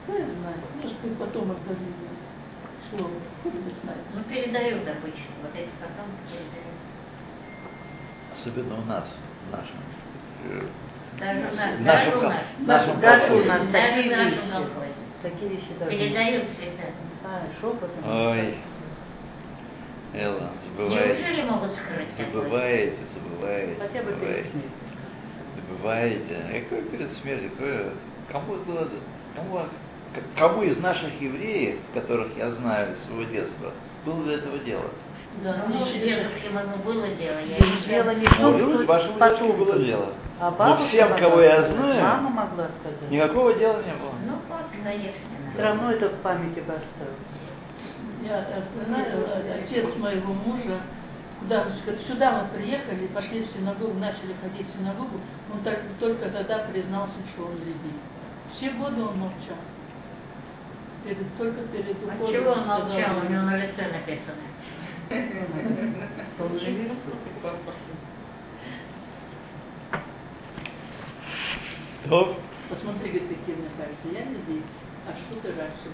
Ну, 0.07 0.13
я 0.13 0.25
знаю, 0.25 0.57
может, 0.81 0.99
ты 0.99 1.09
потомок 1.15 1.57
Давида. 1.67 2.07
Слово, 2.89 3.11
знает. 3.83 3.99
Ну, 4.13 4.23
передают 4.23 4.87
обычно. 4.87 5.33
Вот 5.41 5.51
эти 5.55 5.69
потомки 5.81 6.21
передают. 6.29 6.77
Особенно 8.39 8.75
у 8.81 8.85
нас, 8.85 9.05
в 9.47 9.51
нашем. 9.51 9.79
Даже 11.19 11.39
у 11.39 11.55
нас, 11.55 11.79
даже 11.79 12.17
у 12.17 12.21
нас. 12.21 12.43
Даже 12.59 13.33
у 13.33 13.45
нас 13.45 13.61
такие 13.71 14.03
вещи. 14.03 14.39
колхозе. 14.51 14.93
Такие 15.23 15.49
вещи 15.49 15.69
даже. 15.79 15.91
Передают 15.91 16.49
всегда. 16.49 16.83
А, 17.25 17.41
шепотом. 17.59 18.29
Ой, 18.29 18.55
Элла, 20.13 20.51
забываете, 20.65 21.21
Неужели 21.21 21.41
могут 21.49 21.71
скрыть 21.73 22.07
забываете, 22.17 22.97
забываете, 23.13 23.75
Хотя 23.79 24.03
бы 24.03 24.11
перед 24.11 24.19
забываете, 24.19 24.49
смертью. 24.51 24.71
забываете. 25.55 26.63
Какое 26.63 26.81
перед 26.83 27.13
смертью, 27.17 27.51
какое, 27.51 27.85
кому 28.31 28.55
было, 28.63 28.87
кому, 29.35 29.59
кому 30.37 30.63
из 30.63 30.77
наших 30.77 31.19
евреев, 31.19 31.79
которых 31.93 32.37
я 32.37 32.51
знаю 32.51 32.95
с 32.95 33.07
своего 33.07 33.23
детства, 33.23 33.73
было 34.05 34.23
до 34.23 34.31
этого 34.33 34.57
дело? 34.59 34.85
Да, 35.43 35.65
Ну, 35.67 35.83
дедушке 35.83 36.49
было 36.83 37.07
дело, 37.09 37.39
я 37.39 37.57
Дело 37.87 38.11
не 38.15 38.25
в 38.25 38.37
том, 38.37 38.57
что 38.59 39.13
потом 39.19 39.57
было 39.57 39.77
дело. 39.77 40.13
А 40.39 40.51
Но 40.51 40.57
бабушка 40.57 40.87
всем, 40.89 41.17
кого 41.17 41.41
я 41.41 41.63
знаю, 41.63 42.03
Мама 42.03 42.29
могла 42.29 42.67
сказать. 42.79 43.09
никакого 43.09 43.53
дела 43.53 43.81
не 43.81 43.93
было. 43.93 44.13
Ну, 44.25 44.33
вот, 44.47 44.65
конечно. 44.83 45.21
Все 45.53 45.61
равно 45.63 45.91
это 45.91 46.09
в 46.09 46.21
памяти 46.21 46.59
осталось. 46.59 46.85
Я 48.23 48.45
вспоминаю, 48.61 49.25
отец 49.63 49.95
моего 49.97 50.33
мужа, 50.33 50.79
куда 51.39 51.65
сюда 52.07 52.41
мы 52.43 52.59
приехали, 52.59 53.07
пошли 53.07 53.43
в 53.43 53.47
синагогу, 53.51 53.93
начали 53.99 54.35
ходить 54.41 54.67
в 54.69 54.77
синагогу, 54.77 55.19
он 55.53 55.59
так- 55.63 55.81
только 55.99 56.29
тогда 56.29 56.59
признался, 56.71 57.15
что 57.33 57.45
он 57.45 57.53
религий. 57.53 57.97
Все 58.55 58.69
годы 58.71 59.01
он 59.01 59.17
молчал. 59.17 59.57
Перед, 61.03 61.37
только 61.37 61.61
перед 61.71 61.95
А 62.03 62.15
уходом 62.15 62.33
чего 62.33 62.51
он 62.51 62.67
молчал? 62.67 63.17
У 63.25 63.31
него 63.31 63.41
на 63.43 63.57
лице 63.57 63.87
написано. 63.91 64.43
Он 66.39 66.49
Посмотри, 72.69 73.11
говорит, 73.11 73.29
какие 73.29 73.55
у 73.55 73.59
меня 73.59 73.69
пальцы. 73.77 74.13
Я 74.13 74.25
не 74.25 74.61
а 75.07 75.11
что 75.15 75.41
ты 75.41 75.47
раньше 75.55 75.89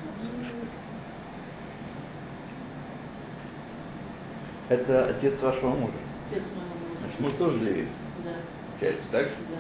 это 4.70 5.10
отец 5.10 5.40
вашего 5.42 5.70
мужа. 5.70 5.94
Отец 6.32 6.44
моего 6.56 6.76
мужа. 6.80 7.00
Значит, 7.02 7.20
муж 7.20 7.34
тоже 7.38 7.58
левит. 7.64 7.88
Да, 8.24 8.32
Получается, 8.72 9.04
так 9.12 9.26
же? 9.26 9.36
да. 9.50 9.58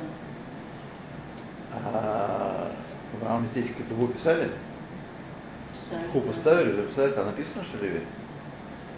А 1.73 2.71
А 3.21 3.25
вам 3.25 3.47
здесь 3.51 3.67
кетубу 3.75 4.07
писали? 4.07 4.51
Писали, 5.73 6.07
Хупу 6.11 6.33
да. 6.33 6.39
ставили, 6.41 6.71
записали, 6.75 7.11
там 7.11 7.25
написано, 7.27 7.63
что 7.65 7.85
ли? 7.85 8.01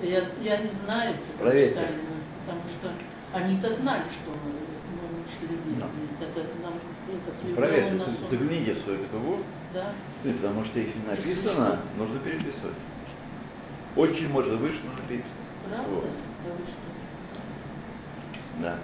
Я, 0.02 0.26
я 0.42 0.58
не 0.58 0.72
знаю, 0.84 1.16
что 1.16 1.44
Проверьте. 1.44 1.76
читали 1.76 2.00
потому 2.46 2.62
что 2.70 2.92
они-то 3.34 3.76
знали, 3.82 4.04
что 4.22 4.32
мы, 4.32 4.52
мы 4.52 5.24
учили 5.26 5.58
Да. 5.80 5.88
Это 6.22 6.42
нас 7.98 8.08
он- 8.08 8.30
загляните 8.30 8.74
в 8.74 8.80
свою 8.80 9.00
кетубу, 9.00 9.40
Да. 9.74 9.92
Ну, 10.24 10.34
потому 10.34 10.66
что 10.66 10.80
если 10.80 11.00
написано, 11.06 11.80
нужно 11.98 12.20
переписывать. 12.20 12.76
Очень 13.96 14.30
может 14.30 14.60
быть, 14.60 14.74
что 14.76 14.88
нужно 14.88 15.02
переписывать. 15.08 15.36
Правда? 15.70 15.90
Вот. 15.90 16.06
Да. 18.62 18.78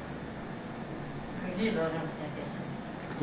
Где 1.56 1.72
должен 1.72 2.00
быть 2.02 2.20
написано? 2.20 2.62
В 3.16 3.20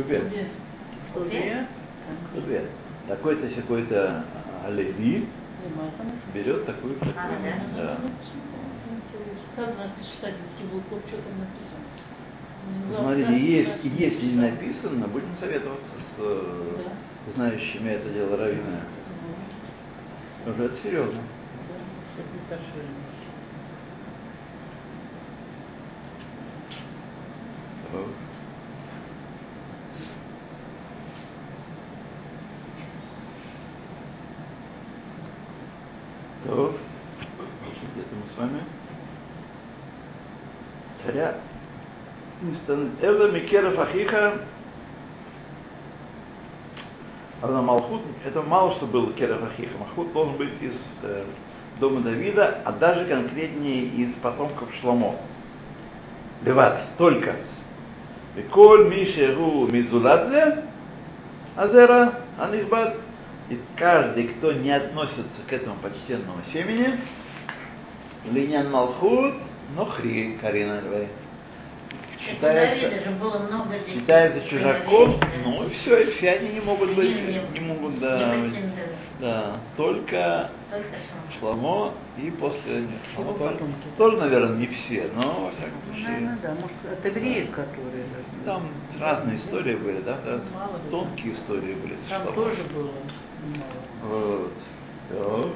кетубе. 2.34 2.68
Такой-то 3.06 3.48
секой-то 3.48 4.24
Алеви 4.66 5.28
берет 6.34 6.66
такую 6.66 6.96
А, 7.00 7.28
да? 7.76 7.76
Да. 7.76 7.98
Как 9.56 9.76
надо 9.76 9.92
читать 10.04 10.34
в 10.34 10.58
что 11.08 11.16
там 11.16 11.38
написано? 11.40 11.87
Ну, 12.90 12.96
Смотрите, 12.96 13.38
есть, 13.38 13.84
если 13.84 14.26
не 14.26 14.36
написано. 14.36 15.06
будем 15.08 15.28
советоваться 15.38 15.90
с 16.16 17.34
знающими 17.34 17.90
это 17.90 18.08
дело 18.10 18.36
раввинами. 18.36 18.82
Уже 20.46 20.64
это 20.64 20.76
серьезно. 20.82 21.20
да, 21.20 22.22
чтобы 22.22 22.28
не 22.34 22.48
тошили. 22.48 22.88
Вот. 27.92 28.08
То, 36.44 36.74
где-то 37.94 38.14
мы 38.14 38.34
с 38.34 38.38
вами. 38.38 38.62
Царя 41.04 41.36
не 42.76 42.90
станет. 42.90 43.04
Эла 43.04 43.30
Микеров 43.30 43.78
Ахиха 43.78 44.34
Она 47.40 47.62
Малхут, 47.62 48.02
это 48.26 48.42
мало 48.42 48.74
что 48.74 48.86
был 48.86 49.12
Керев 49.12 49.42
Ахиха. 49.42 49.78
Малхут 49.78 50.12
должен 50.12 50.36
быть 50.36 50.60
из 50.60 50.74
э, 51.02 51.24
дома 51.78 52.00
Давида, 52.00 52.62
а 52.64 52.72
даже 52.72 53.06
конкретнее 53.06 53.84
из 53.84 54.12
потомков 54.14 54.68
Шломо. 54.80 55.16
Леват, 56.44 56.80
только. 56.98 57.36
Коль 58.52 58.88
Мишеру 58.88 59.68
Мизуладзе, 59.68 60.64
Азера, 61.56 62.14
Анихбад. 62.38 62.96
И 63.50 63.58
каждый, 63.76 64.28
кто 64.28 64.52
не 64.52 64.70
относится 64.70 65.40
к 65.48 65.52
этому 65.52 65.76
почтенному 65.76 66.42
семени, 66.52 67.00
Линян 68.30 68.70
Малхут, 68.70 69.36
Нохри 69.76 70.36
Карина 70.40 70.80
Львей 70.80 71.08
У 72.25 72.41
Давида 72.41 73.03
же 73.03 73.11
было 73.19 73.39
много 73.39 73.77
детей. 73.79 73.99
считается 73.99 74.47
чужаком, 74.47 75.19
Да. 75.19 75.27
ну 75.43 75.67
и 75.67 75.73
все, 75.73 75.97
и 76.03 76.11
все 76.11 76.31
они 76.31 76.49
не 76.53 76.61
могут 76.61 76.95
быть, 76.95 77.09
Не- 77.09 77.33
не- 77.33 77.59
не 77.59 77.59
могут, 77.59 77.95
Не 77.95 77.99
да, 77.99 78.17
претендуют. 78.29 78.73
да, 79.19 79.55
только 79.75 80.49
Только 80.71 80.87
что. 81.03 81.39
Шламо 81.39 81.93
и 82.17 82.31
после 82.31 82.79
нет, 82.79 82.89
Шломо 83.13 83.29
Его 83.31 83.39
тоже, 83.39 83.53
потомки. 83.55 83.87
тоже, 83.97 84.17
наверное, 84.17 84.55
не 84.57 84.67
все, 84.67 85.09
но 85.15 85.21
во 85.21 85.51
всяком 85.51 85.73
Ну, 85.87 85.93
случае. 85.93 86.07
наверное, 86.11 86.37
да. 86.41 86.49
Может, 86.53 86.99
от 86.99 87.05
евреев, 87.05 87.49
которые... 87.51 88.05
Там 88.45 88.61
разные 89.01 89.35
истории 89.35 89.75
были, 89.75 89.99
да, 90.01 90.17
да, 90.25 90.39
Мало 90.53 90.77
ли, 90.77 90.89
тонкие 90.91 91.33
истории 91.33 91.73
были. 91.73 91.95
с 92.05 92.09
Там 92.09 92.23
Шломо. 92.23 92.35
тоже 92.35 92.63
было 92.73 92.89
мало. 94.03 94.09
Вот. 94.09 94.53
Так. 95.09 95.51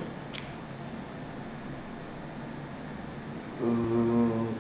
Э, 3.59 3.65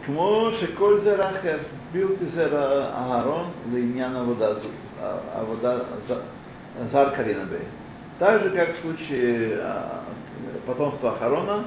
כמו 0.05 0.49
שכל 0.59 0.99
זרע 1.03 1.29
אחר, 1.29 1.57
בלתי 1.91 2.25
זרע 2.25 2.89
אהרון 2.95 3.51
לעניין 3.73 4.15
עבודה, 4.15 4.53
זו- 4.53 4.67
а- 5.01 5.39
עבודה 5.39 5.77
ז- 6.07 6.91
זר 6.91 7.09
קרינה 7.15 7.45
בי. 7.45 7.57
Так 8.19 8.43
же, 8.43 8.49
как 8.49 8.75
в 8.75 8.81
случае 8.81 9.59
а, 9.61 10.01
потомства 10.65 11.17
Аарона, 11.21 11.65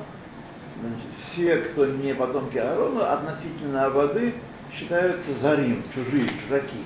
значит, 0.81 1.11
все, 1.25 1.57
кто 1.57 1.87
не 1.87 2.13
потомки 2.15 2.59
Аарона, 2.59 3.13
относительно 3.13 3.89
воды 3.91 4.35
считаются 4.73 5.35
зарим, 5.41 5.83
чужие, 5.95 6.29
чужаки. 6.29 6.85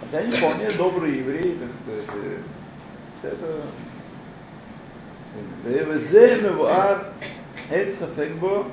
Хотя 0.00 0.18
они 0.18 0.32
вполне 0.36 0.70
добрые 0.72 1.18
евреи, 1.18 1.56
так 1.60 1.70
сказать. 2.04 2.10
э, 2.14 2.38
Это 3.24 3.62
וזה 5.64 6.40
מבואר, 6.50 6.96
אין 7.70 7.92
ספק 7.92 8.28
בו, 8.40 8.64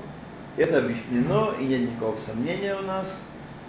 это 0.58 0.78
объяснено, 0.80 1.54
и 1.60 1.64
нет 1.66 1.82
никакого 1.82 2.18
сомнения 2.26 2.76
у 2.76 2.82
нас. 2.82 3.08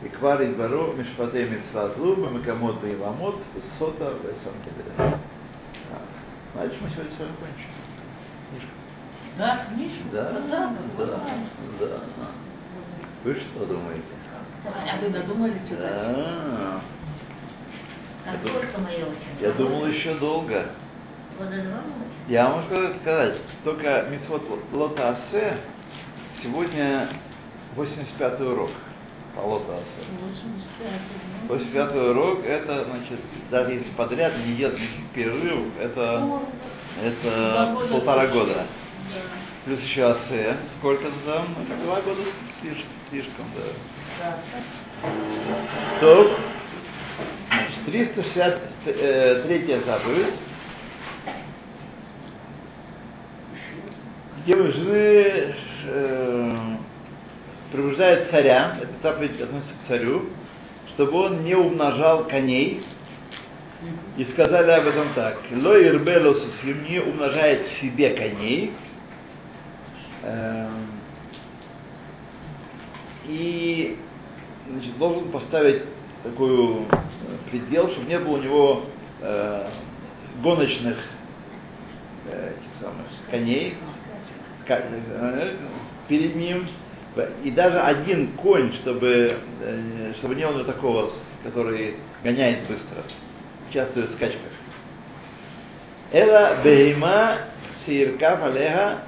И 0.04 0.10
квар 0.10 0.44
идбаро 0.44 0.94
мишпатей 0.94 1.50
митцва 1.50 1.90
злу, 1.96 2.16
бамакамот 2.18 2.82
баивамот, 2.82 3.42
сота 3.80 4.14
весам 4.24 4.54
Значит, 6.54 6.82
мы 6.82 6.90
сегодня 6.90 7.12
с 7.12 7.20
вами 7.20 7.32
кончим. 7.40 8.70
Да, 9.38 9.66
книжку? 9.70 10.04
Да, 10.14 10.32
да, 10.50 10.74
вот. 10.98 11.10
да. 11.10 12.00
Вы 13.24 13.36
что 13.36 13.66
думаете? 13.66 14.04
А 14.66 14.98
вы 15.02 15.10
надумали 15.10 15.60
читать? 15.68 15.80
А, 15.82 16.82
А 18.26 18.38
сколько 18.38 18.80
мы 18.80 18.90
ее 18.90 19.08
я 19.42 19.52
думал 19.52 19.86
еще 19.88 20.16
долго. 20.16 20.70
Я 22.30 22.50
могу 22.50 22.94
сказать, 23.02 23.38
только 23.64 24.08
Митцвот 24.10 24.44
Лота 24.72 25.10
Асе 25.10 25.58
сегодня 26.42 27.10
85 27.76 28.42
урок 28.42 28.72
по 29.36 29.42
Лота 29.42 29.78
Асе. 29.78 30.06
85, 30.22 31.02
ну. 31.50 31.56
85 31.56 31.96
урок, 31.96 32.46
это, 32.46 32.86
значит, 32.86 33.20
даже 33.52 33.72
если 33.74 33.90
подряд 33.92 34.34
не 34.46 34.54
никаких 34.54 34.90
перерывов, 35.14 35.68
это, 35.80 36.42
это 37.04 37.76
полтора 37.92 38.28
года. 38.28 38.54
Да. 38.54 39.22
Плюс 39.66 39.82
еще 39.82 40.04
Асе, 40.04 40.58
сколько 40.80 41.06
там? 41.26 41.56
Ну, 41.58 41.86
два 41.86 42.02
года 42.02 42.22
слишком, 43.10 43.46
да. 43.56 43.62
То, 46.00 46.36
значит, 47.50 47.86
363 47.86 49.82
заповедь, 49.86 50.34
где 54.44 54.56
вы 54.56 54.72
жены 54.72 55.56
пробуждают 57.72 58.30
царя, 58.30 58.78
эта 58.82 58.94
заповедь 59.02 59.42
относится 59.42 59.74
к 59.84 59.88
царю, 59.88 60.30
чтобы 60.94 61.18
он 61.18 61.44
не 61.44 61.56
умножал 61.56 62.26
коней, 62.26 62.84
и 64.18 64.24
сказали 64.26 64.72
об 64.72 64.88
этом 64.88 65.14
так. 65.14 65.38
Ло 65.52 65.80
ирбело 65.80 66.36
не 66.90 67.00
умножает 67.00 67.68
себе 67.68 68.12
коней. 68.12 68.74
Эм, 70.24 70.96
И 73.28 73.98
значит, 74.70 74.98
должен 74.98 75.32
поставить 75.32 75.84
такую 76.24 76.84
э, 76.84 76.96
предел, 77.50 77.90
чтобы 77.92 78.08
не 78.08 78.20
было 78.20 78.34
у 78.38 78.42
него 78.42 78.86
э, 79.22 79.68
гоночных 80.44 80.98
э, 82.32 82.54
этих 82.54 82.82
самых 82.82 83.08
коней 83.32 83.78
э, 84.68 85.58
перед 86.08 86.36
ним. 86.36 86.68
И 87.44 87.52
даже 87.52 87.80
один 87.80 88.34
конь, 88.38 88.74
чтобы, 88.76 89.38
э, 89.62 90.14
чтобы 90.20 90.36
не 90.36 90.46
было 90.46 90.64
такого, 90.64 91.12
который 91.44 91.96
гоняет 92.24 92.68
быстро, 92.68 93.04
участвует 93.70 94.10
в 94.10 94.16
скачках. 94.16 94.52
Это 96.12 96.60
бейма 96.64 97.38
сирка 97.86 98.38
фалеха, 98.38 99.00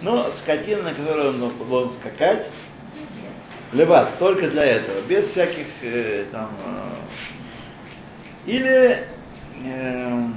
но 0.00 0.30
скотина, 0.42 0.84
на 0.84 0.94
которой 0.94 1.28
он 1.28 1.52
должен 1.68 1.92
скакать, 2.00 2.46
леват, 3.72 4.18
только 4.18 4.48
для 4.48 4.64
этого, 4.64 5.02
без 5.02 5.26
всяких 5.26 5.66
э, 5.82 6.24
там... 6.32 6.50
э, 6.64 6.90
или 8.46 9.04
э, 9.64 10.28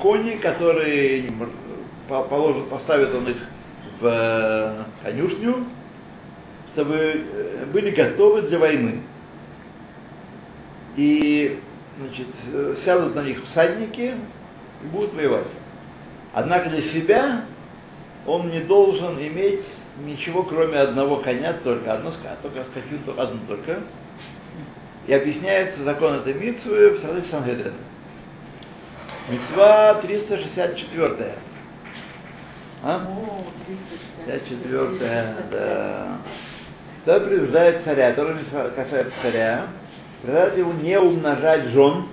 кони, 0.00 0.36
которые 0.36 1.32
по- 2.08 2.24
положат, 2.24 2.68
поставят 2.70 3.14
он 3.14 3.28
их 3.28 3.36
в 4.00 4.86
конюшню, 5.02 5.64
чтобы 6.74 6.96
э, 6.96 7.66
были 7.72 7.90
готовы 7.90 8.42
для 8.42 8.58
войны. 8.58 9.00
И 10.96 11.58
значит, 11.98 12.26
э, 12.52 12.74
сядут 12.84 13.14
на 13.14 13.22
них 13.22 13.42
всадники 13.44 14.14
и 14.82 14.86
будут 14.86 15.14
воевать. 15.14 15.46
Однако 16.32 16.68
для 16.68 16.82
себя 16.82 17.44
он 18.26 18.50
не 18.50 18.60
должен 18.60 19.18
иметь 19.18 19.64
ничего, 20.04 20.42
кроме 20.42 20.78
одного 20.78 21.18
коня, 21.18 21.54
только 21.62 21.94
одну, 21.94 22.10
только 22.42 22.64
скотину, 22.64 23.00
только 23.06 23.22
одну 23.22 23.40
только. 23.46 23.80
И 25.06 25.12
объясняется 25.12 25.84
закон 25.84 26.14
этой 26.14 26.34
митцвы 26.34 26.90
в 26.90 26.98
стране 26.98 27.22
Сангедрина. 27.30 27.74
Мецва 29.28 29.94
364. 30.02 31.34
А? 32.82 33.06
О, 33.06 33.44
54, 34.26 36.18
да. 37.06 37.18
Кто 37.18 37.26
предупреждает 37.26 37.84
царя, 37.84 38.10
который 38.10 38.36
касается 38.74 39.12
царя, 39.22 39.66
предупреждает 40.22 40.58
его 40.58 40.72
не 40.72 40.98
умножать 40.98 41.66
жен. 41.68 42.08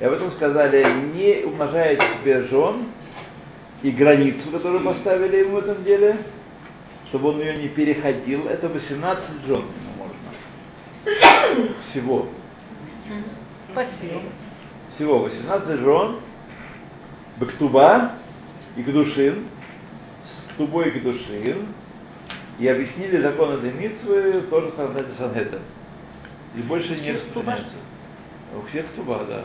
И 0.00 0.04
об 0.04 0.12
этом 0.12 0.30
сказали, 0.32 0.84
не 1.14 1.44
умножает 1.44 2.00
себе 2.20 2.44
жен 2.44 2.86
и 3.82 3.90
границу, 3.90 4.50
которую 4.50 4.84
поставили 4.84 5.38
ему 5.38 5.56
в 5.56 5.58
этом 5.58 5.82
деле, 5.84 6.18
чтобы 7.08 7.30
он 7.30 7.40
ее 7.40 7.56
не 7.56 7.68
переходил. 7.68 8.46
Это 8.46 8.68
18 8.68 9.24
жен 9.46 9.56
ему 9.56 9.92
можно. 9.98 11.74
Всего. 11.90 12.28
Спасибо. 13.72 14.22
Всего 14.94 15.18
18 15.20 15.80
жен, 15.80 16.16
Бактуба 17.38 18.12
и 18.76 18.82
Кедушин, 18.82 19.46
с 20.24 20.52
Ктубой 20.52 20.88
и 20.88 20.90
Кедушин, 20.92 21.68
и 22.58 22.66
объяснили 22.66 23.20
закон 23.20 23.52
этой 23.52 23.72
митцвы 23.72 24.42
тоже 24.50 24.72
Трактате 24.72 25.12
Санхедrin. 25.18 25.62
И 26.56 26.62
больше 26.62 27.00
не 27.00 27.12
распространяется. 27.12 27.76
У 28.56 28.66
всех 28.68 28.86
Ктуба, 28.92 29.24
да. 29.28 29.44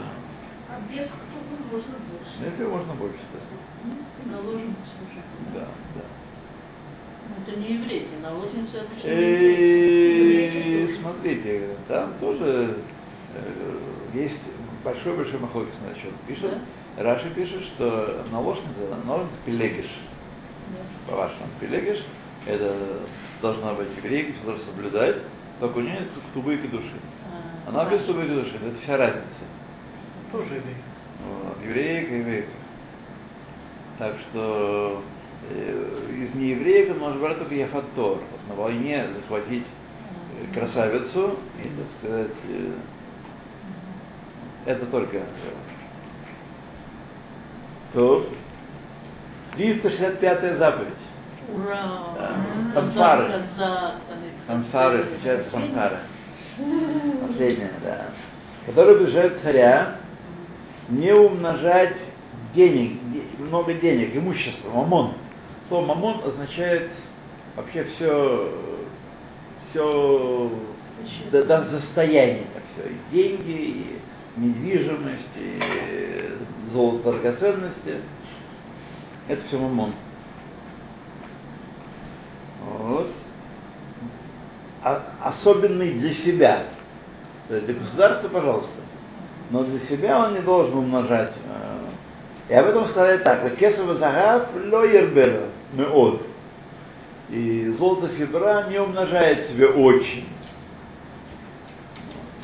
А 0.70 0.80
без 0.92 1.06
кто 1.08 1.40
можно 1.72 1.96
больше. 2.10 2.32
Ну, 2.40 2.48
это 2.48 2.70
можно 2.70 2.94
больше, 2.96 3.20
да. 3.34 3.40
Наложницы 4.32 4.94
уже. 5.02 5.22
Да, 5.54 5.68
да. 5.96 6.06
Ну, 7.30 7.36
Это 7.46 7.60
не 7.60 7.74
евреи, 7.76 8.08
наложницы 8.22 8.78
обычно. 8.78 9.08
И 9.08 10.98
смотрите, 11.00 11.76
там 11.88 12.14
тоже 12.20 12.78
э, 13.36 13.78
есть 14.14 14.42
большой-большой 14.84 15.40
махлокис 15.40 15.76
на 15.88 15.94
счет. 15.96 16.14
Пишет, 16.28 16.58
Раши 16.98 17.30
пишет, 17.32 17.64
что 17.76 18.26
наложница, 18.32 18.70
наложница 19.06 19.36
пелегиш. 19.46 19.90
По-вашему, 21.08 21.50
пелегиш, 21.60 22.04
это 22.46 22.76
должна 23.42 23.74
быть 23.74 23.90
еврейка, 23.98 24.34
все 24.34 24.46
должна 24.46 24.66
соблюдать, 24.66 25.18
только 25.60 25.78
у 25.78 25.82
нее 25.82 25.94
нет 25.94 26.10
ктубы 26.32 26.56
и 26.56 26.68
души. 26.68 26.94
А, 27.66 27.70
Она 27.70 27.90
без 27.90 28.02
ктубы 28.04 28.26
и 28.26 28.28
души, 28.28 28.56
это 28.56 28.80
вся 28.82 28.98
разница. 28.98 29.26
Тоже 30.32 30.56
еврей. 30.56 30.76
Вот, 31.26 31.58
еврейка, 31.64 32.16
еврейка. 32.16 32.50
Так 34.00 34.16
что 34.30 35.04
э, 35.50 36.10
из 36.12 36.36
неевреек 36.36 36.92
он 36.92 37.00
может 37.00 37.22
брать 37.22 37.38
только 37.38 37.54
Яфатор. 37.54 37.86
Вот 37.96 38.48
на 38.50 38.56
войне 38.56 39.08
захватить 39.16 39.66
э, 40.42 40.54
красавицу 40.54 41.38
и, 41.64 41.68
так 41.68 41.88
сказать, 42.00 42.32
э, 42.50 42.72
это 44.66 44.86
только. 44.88 45.22
То 47.94 48.28
365 49.56 50.58
заповедь. 50.58 50.94
Ура! 51.50 51.84
Да. 52.18 52.36
Казак. 52.74 53.42
Фанфары, 54.48 55.06
сейчас 55.22 55.46
фанфары. 55.48 55.98
Последняя, 57.28 57.72
да. 57.84 58.06
Который 58.66 58.96
приезжает 58.98 59.40
царя 59.42 59.96
не 60.90 61.12
умножать 61.14 61.96
денег, 62.54 63.00
де- 63.12 63.44
много 63.44 63.74
денег, 63.74 64.16
имущество, 64.16 64.70
мамон. 64.72 65.14
Слово 65.68 65.86
мамон 65.88 66.22
означает 66.26 66.90
вообще 67.56 67.84
все, 67.86 68.54
все 69.70 70.52
до, 71.32 71.44
до 71.46 71.80
состояния, 71.82 72.46
все, 72.74 72.90
и 72.90 72.98
деньги, 73.16 73.52
и 73.52 74.00
недвижимость, 74.38 75.30
и 75.36 75.60
золото, 76.72 77.12
драгоценности. 77.14 77.96
Это 79.28 79.42
все 79.48 79.58
мамон. 79.58 79.94
Вот. 82.80 83.08
А- 84.84 85.02
особенный 85.24 85.92
для 85.94 86.14
себя. 86.16 86.64
То 87.48 87.56
есть 87.56 87.66
для 87.68 87.76
государства, 87.76 88.28
пожалуйста. 88.30 88.72
Но 89.50 89.64
для 89.64 89.80
себя 89.82 90.20
он 90.26 90.34
не 90.34 90.40
должен 90.42 90.78
умножать. 90.78 91.32
э, 92.50 92.54
И 92.54 92.54
об 92.54 92.68
этом 92.68 92.86
сказали 92.88 93.18
так. 93.20 93.56
Кесова 93.56 93.96
загав 93.96 94.50
ло 94.72 94.84
ербера 94.84 95.44
меот. 95.74 96.22
И 97.30 97.70
золото 97.80 98.10
фибра 98.10 98.66
не 98.70 98.80
умножает 98.80 99.48
себе 99.48 99.68
очень. 99.68 100.28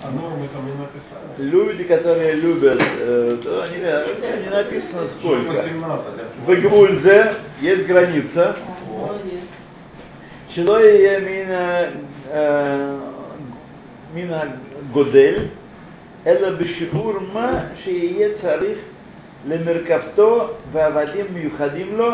А 0.01 0.11
нормы 0.11 0.47
там 0.53 0.65
не 0.65 0.71
написали. 0.73 1.49
Люди, 1.49 1.83
которые 1.83 2.33
любят, 2.33 2.81
э, 2.81 3.37
то 3.43 3.63
они, 3.63 3.75
э, 3.79 4.43
не 4.45 4.49
написано 4.49 5.07
сколько. 5.19 5.51
18. 5.51 6.13
В 6.45 6.61
Гвульзе 6.61 7.35
есть 7.59 7.85
граница. 7.85 8.55
Молодец. 8.89 9.43
שלא 10.48 10.80
יהיה 10.84 11.20
מן, 11.20 11.50
ה- 11.52 11.84
אה, 12.32 12.96
מן 14.14 14.28
הגודל, 14.30 15.46
אלא 16.26 16.50
בשיעור 16.50 17.12
מה 17.32 17.50
שיהיה 17.84 18.28
צריך 18.40 18.78
למרכבתו 19.48 20.48
ועבדים 20.72 21.26
מיוחדים 21.34 21.96
לו, 21.96 22.10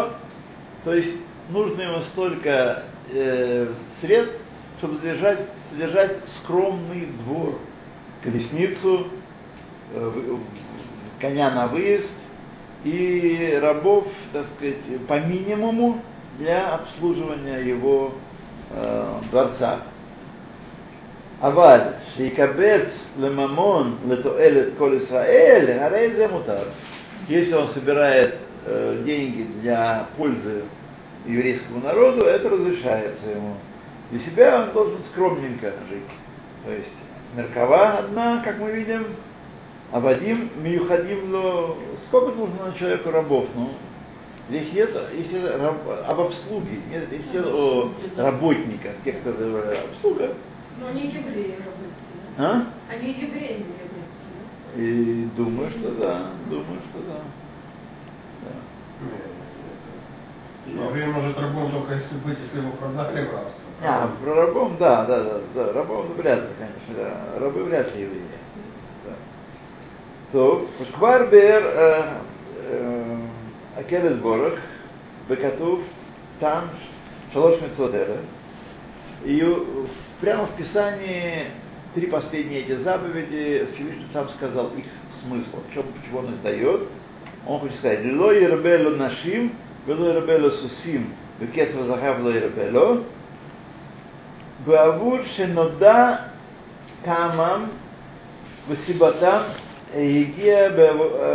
то 0.84 0.94
есть 0.94 1.16
нужно 1.52 1.82
ему 1.82 2.00
столько 2.12 2.82
э, 3.12 3.66
средств, 4.00 4.36
чтобы 4.78 4.98
содержать, 4.98 5.38
содержать 5.70 6.12
скромный 6.38 7.08
двор, 7.24 7.58
колесницу, 8.22 9.08
э, 9.94 9.98
в- 10.00 10.36
в- 10.36 10.40
коня 11.20 11.50
на 11.50 11.66
выезд 11.66 12.08
и 12.84 13.58
рабов, 13.60 14.06
так 14.32 14.46
сказать, 14.56 14.76
по 15.06 15.18
минимуму 15.20 16.00
для 16.38 16.74
обслуживания 16.74 17.58
его 17.58 18.12
э, 18.70 19.20
дворца. 19.30 19.80
אבל 21.42 21.80
שיקבץ 22.16 23.04
לממון 23.20 23.96
לתועלת 24.08 24.66
כל 24.78 24.92
ישראל, 24.96 25.78
הרי 25.80 26.10
זה 26.16 26.28
מותר. 26.28 26.64
Если 27.28 27.54
он 27.54 27.68
собирает 27.68 28.34
э, 28.66 29.02
деньги 29.06 29.42
для 29.60 30.06
пользы 30.16 30.64
еврейскому 31.26 31.80
народу, 31.80 32.24
это 32.24 32.48
разрешается 32.48 33.30
ему. 33.30 33.54
Для 34.10 34.20
себя 34.20 34.62
он 34.62 34.72
должен 34.72 34.98
скромненько 35.12 35.72
жить. 35.88 36.10
То 36.64 36.72
есть 36.72 36.92
меркава 37.36 37.98
одна, 37.98 38.42
как 38.44 38.58
мы 38.58 38.72
видим, 38.72 39.06
а 39.92 40.00
Вадим 40.00 40.50
Миюхадим 40.62 41.32
Ло, 41.32 41.76
сколько 42.08 42.32
нужно 42.36 42.74
человеку 42.78 43.10
рабов? 43.10 43.46
Ну, 43.54 43.70
Речь 44.49 44.69
идет, 44.69 44.95
если 45.11 45.41
раб, 45.41 45.77
об 46.07 46.19
обслуге, 46.19 46.79
нет, 46.89 47.11
речь 47.11 47.25
идет 47.31 47.47
о 47.47 47.91
работниках, 48.15 48.93
тех, 49.03 49.19
кто 49.21 49.31
обслуга. 49.31 50.35
Но 50.79 50.87
они 50.87 51.07
евреи 51.07 51.55
работники, 51.57 52.37
А? 52.37 52.67
Они 52.89 53.11
евреи 53.13 53.65
работники. 53.65 53.85
И 54.75 55.29
думаю, 55.35 55.69
что 55.71 55.91
да, 55.93 56.31
думаю, 56.49 56.79
что 56.91 56.99
да. 57.07 57.21
да. 58.43 58.49
Но. 60.67 60.85
Еврей 60.89 61.07
может 61.07 61.39
рабом 61.39 61.71
только 61.71 61.93
если 61.93 62.15
быть, 62.17 62.39
если 62.39 62.59
его 62.59 62.71
продали 62.71 63.25
в 63.25 63.33
рабство. 63.33 63.63
А, 63.83 64.09
про 64.21 64.33
рабом, 64.33 64.77
да, 64.77 65.05
да, 65.05 65.23
да, 65.23 65.39
да, 65.53 65.73
рабом 65.73 66.07
ну, 66.09 66.15
вряд 66.15 66.39
ли, 66.39 66.49
конечно, 66.57 67.03
да. 67.03 67.39
рабы 67.39 67.63
вряд 67.63 67.95
ли 67.95 68.01
евреи. 68.01 68.21
Да. 69.05 69.11
То, 70.31 70.67
Шкварбер, 70.89 71.63
э, 71.65 72.03
э, 72.67 73.14
Акелет 73.75 74.21
Борох, 74.21 74.55
Бекатув, 75.27 75.81
там 76.39 76.69
Шалош 77.33 77.59
Мецодера. 77.61 78.17
И 79.25 79.41
э, 79.41 79.55
прямо 80.21 80.45
в 80.45 80.55
Писании 80.55 81.47
три 81.93 82.07
последние 82.07 82.61
эти 82.61 82.75
заповеди 82.83 83.67
Всевышний 83.73 84.07
сам 84.13 84.29
сказал 84.29 84.67
их 84.77 84.85
смысл, 85.21 85.61
в 85.69 85.73
чем, 85.73 85.83
почему 85.93 86.19
он 86.19 86.35
их 86.35 86.41
дает. 86.41 86.87
Он 87.45 87.59
хочет 87.59 87.77
сказать, 87.77 88.05
«Ло 88.05 88.31
ербелу 88.31 88.95
нашим, 88.95 89.53
вело 89.85 90.07
ербелу 90.07 90.51
сусим, 90.51 91.13
векесра 91.39 91.83
захав 91.83 92.21
ло 92.21 92.29
ербелу, 92.29 93.03
бавур 94.65 95.21
шенода 95.35 96.31
тамам, 97.03 97.71
васибатам, 98.67 99.43
егия 99.93 100.69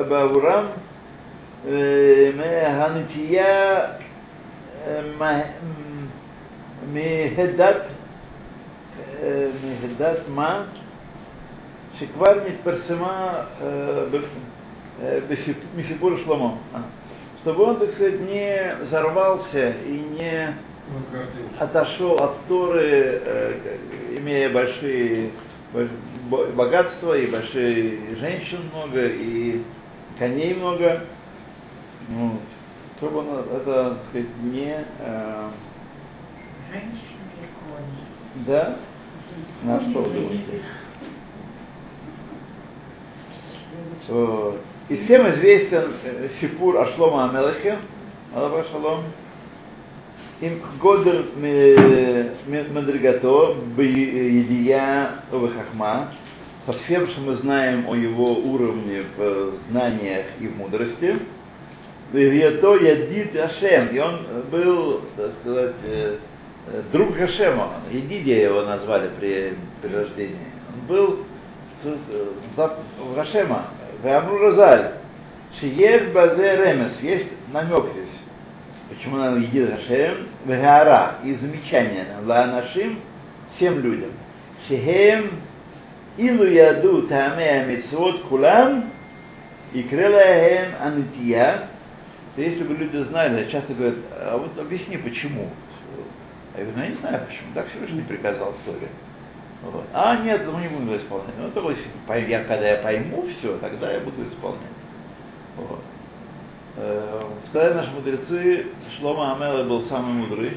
бавурам, 0.05 0.67
э, 0.67 0.90
בעבור- 1.66 1.72
בעבורם 2.36 2.40
אה, 2.40 2.88
מהנטייה 2.88 3.80
אה, 4.88 5.02
מה- 5.20 5.42
מהדת, 6.94 7.76
אה, 9.24 9.48
מהדת 9.64 10.20
מה? 10.30 10.64
שכבר 12.00 12.34
נתפרסמה 12.48 13.34
אה, 13.62 13.66
ב- 14.12 14.16
אה, 15.04 15.20
בסיפ- 15.30 15.78
מסיפור 15.78 16.12
שלמה. 16.26 16.54
А. 16.74 16.78
Чтобы 17.44 17.62
он, 17.64 17.78
так 17.80 17.92
сказать, 17.94 18.20
не 18.22 18.76
взорвался 18.82 19.74
и 19.86 20.02
не 20.18 20.56
Возгордился. 20.96 21.64
отошел 21.64 22.16
от 22.16 22.36
Торы, 22.48 22.82
э, 22.82 23.60
как- 23.64 24.20
имея 24.20 24.50
большие 24.50 25.30
бо- 25.74 25.88
бо- 26.30 26.48
богатства 26.56 27.14
и 27.18 27.28
большие 27.28 28.16
женщин 28.20 28.60
много, 28.74 29.06
и 29.06 29.62
коней 30.20 30.54
много. 30.56 31.02
ну, 32.11 32.39
чтобы 32.97 33.19
он, 33.21 33.29
это, 33.29 33.95
так 33.95 33.99
сказать, 34.11 34.29
не... 34.43 34.85
э, 34.99 35.49
Женщины 36.71 37.21
да? 38.47 38.77
На 39.63 39.81
что 39.81 40.03
вы 40.03 40.11
думаете? 40.11 40.63
Вот. 44.09 44.61
И 44.89 44.97
всем 44.97 45.29
известен 45.31 45.93
э, 46.03 46.29
Сипур 46.41 46.79
Ашлома 46.79 47.31
Амелахе, 47.31 47.79
Аллаха 48.35 48.69
Шалом, 48.71 49.05
им 50.41 50.61
Годер 50.81 51.27
Мадригато, 52.73 53.57
Едия 53.79 55.23
Хахма, 55.31 56.13
со 56.67 56.73
всем, 56.73 57.09
что 57.09 57.21
мы 57.21 57.35
знаем 57.37 57.89
о 57.89 57.95
его 57.95 58.33
уровне 58.35 59.05
в 59.17 59.55
знаниях 59.69 60.27
и 60.41 60.49
в 60.49 60.57
мудрости, 60.57 61.17
Вето 62.13 62.77
Ядид 62.77 63.37
Ашем, 63.37 63.89
и 63.89 63.99
он 63.99 64.27
был, 64.51 65.03
так 65.17 65.31
сказать, 65.41 65.75
э, 65.85 66.17
э, 66.67 66.83
друг 66.93 67.17
Хашема, 67.17 67.75
Едидия 67.91 68.45
его 68.45 68.63
назвали 68.63 69.11
при, 69.19 69.55
при 69.81 69.95
рождении. 69.95 70.37
Он 70.75 70.87
был 70.89 71.21
э, 71.85 71.97
в 72.57 73.15
Хашема, 73.15 73.67
Вамру 74.03 74.39
Розаль, 74.39 74.93
Шиеш 75.61 76.09
Базе 76.13 76.57
Ремес, 76.57 76.99
есть 77.01 77.29
намек 77.53 77.85
здесь. 77.93 78.19
Почему 78.89 79.19
надо 79.19 79.39
Едид 79.39 79.71
Хашем, 79.71 80.27
Вегара, 80.47 81.17
и 81.25 81.35
замечание, 81.35 82.07
Ланашим, 82.25 82.99
всем 83.55 83.81
людям. 83.81 84.11
Шихем 84.67 85.31
Илу 86.17 86.45
яду 86.45 87.03
таамея 87.03 87.65
митцвот 87.67 88.23
кулам, 88.23 88.91
и 89.73 89.83
крылаем 89.85 90.75
анития, 90.81 91.69
то 91.69 91.70
если 92.37 92.65
бы 92.65 92.75
люди 92.75 92.97
знали, 93.05 93.51
часто 93.51 93.75
говорят, 93.75 93.99
а 94.13 94.39
вот 94.39 94.59
объясни, 94.59 94.97
почему. 94.97 95.49
Я 96.57 96.65
говорю, 96.65 96.79
ну 96.79 96.83
я 96.85 96.91
не 96.91 96.97
знаю 96.97 97.27
почему, 97.27 97.49
так 97.55 97.69
Всевышний 97.69 98.03
приказал 98.03 98.55
сторе. 98.63 98.89
Вот. 99.63 99.85
А 99.93 100.17
нет, 100.17 100.47
мы 100.51 100.63
не 100.63 100.69
будем 100.69 100.87
его 100.87 100.97
исполнять. 100.97 101.35
Ну, 101.39 101.51
только 101.51 101.71
если 101.71 102.31
я, 102.31 102.45
когда 102.45 102.69
я 102.69 102.77
пойму 102.79 103.27
все, 103.27 103.59
тогда 103.59 103.93
я 103.93 104.01
буду 104.01 104.23
исполнять. 104.27 104.61
Вот. 105.57 105.81
Э, 106.77 107.23
Сказали 107.49 107.75
наши 107.75 107.91
мудрецы, 107.91 108.67
Шлома 108.99 109.35
Амела 109.35 109.65
был 109.65 109.85
самый 109.85 110.15
мудрый, 110.15 110.57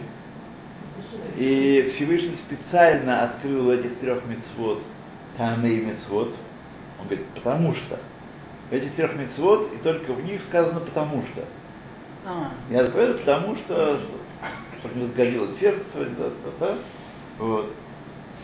и 1.36 1.94
Всевышний 1.96 2.38
специально 2.48 3.24
открыл 3.24 3.72
этих 3.72 3.98
трех 4.00 4.26
мецвод, 4.26 4.82
Таны 5.38 5.68
и 5.68 5.82
мецвод. 5.82 6.34
Он 7.00 7.08
говорит, 7.08 7.26
потому 7.36 7.74
что. 7.74 8.00
В 8.70 8.74
этих 8.74 8.96
трех 8.96 9.16
мецвод, 9.16 9.74
и 9.74 9.78
только 9.84 10.14
в 10.14 10.24
них 10.24 10.42
сказано 10.44 10.80
потому 10.80 11.24
что. 11.34 11.44
А, 12.26 12.52
Я 12.70 12.86
говорю, 12.86 13.18
потому 13.20 13.56
что, 13.58 14.00
чтобы 14.80 15.00
не 15.00 15.08
сгорело 15.08 15.48
сердце, 15.60 15.84
да, 15.94 16.30
да, 16.44 16.52
да. 16.60 16.76
Вот. 17.38 17.74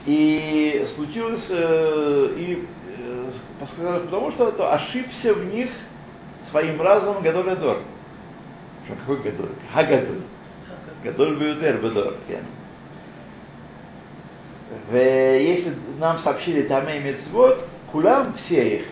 И 0.06 0.88
случилось, 0.96 1.46
э, 1.50 2.34
и 2.38 2.68
э, 2.98 3.32
потому 4.06 4.32
что 4.32 4.52
то 4.52 4.74
ошибся 4.74 5.34
в 5.34 5.46
них 5.46 5.70
своим 6.50 6.82
разумом 6.82 7.22
Гадоль 7.22 7.52
Адор. 7.52 7.82
Что, 8.86 8.96
какой 8.96 9.18
Гадоль? 9.18 9.50
Хагадоль. 9.74 10.22
Гадоль 11.04 11.38
Беютер 11.38 11.78
Бедор. 11.78 12.16
Если 14.92 15.74
нам 16.00 16.20
сообщили 16.20 16.64
Тамей 16.64 17.00
Мецвод, 17.00 17.66
кулам 17.92 18.34
все 18.34 18.80
их, 18.80 18.86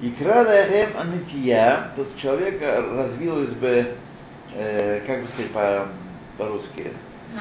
и 0.00 0.10
крадахем 0.10 0.96
анития, 0.96 1.90
то 1.96 2.02
у 2.02 2.20
человека 2.20 2.84
развилась 2.94 3.52
бы, 3.54 3.94
э, 4.54 5.00
как 5.06 5.22
бы 5.22 5.28
сказать 5.28 5.50
по- 5.52 5.88
по-русски, 6.38 6.92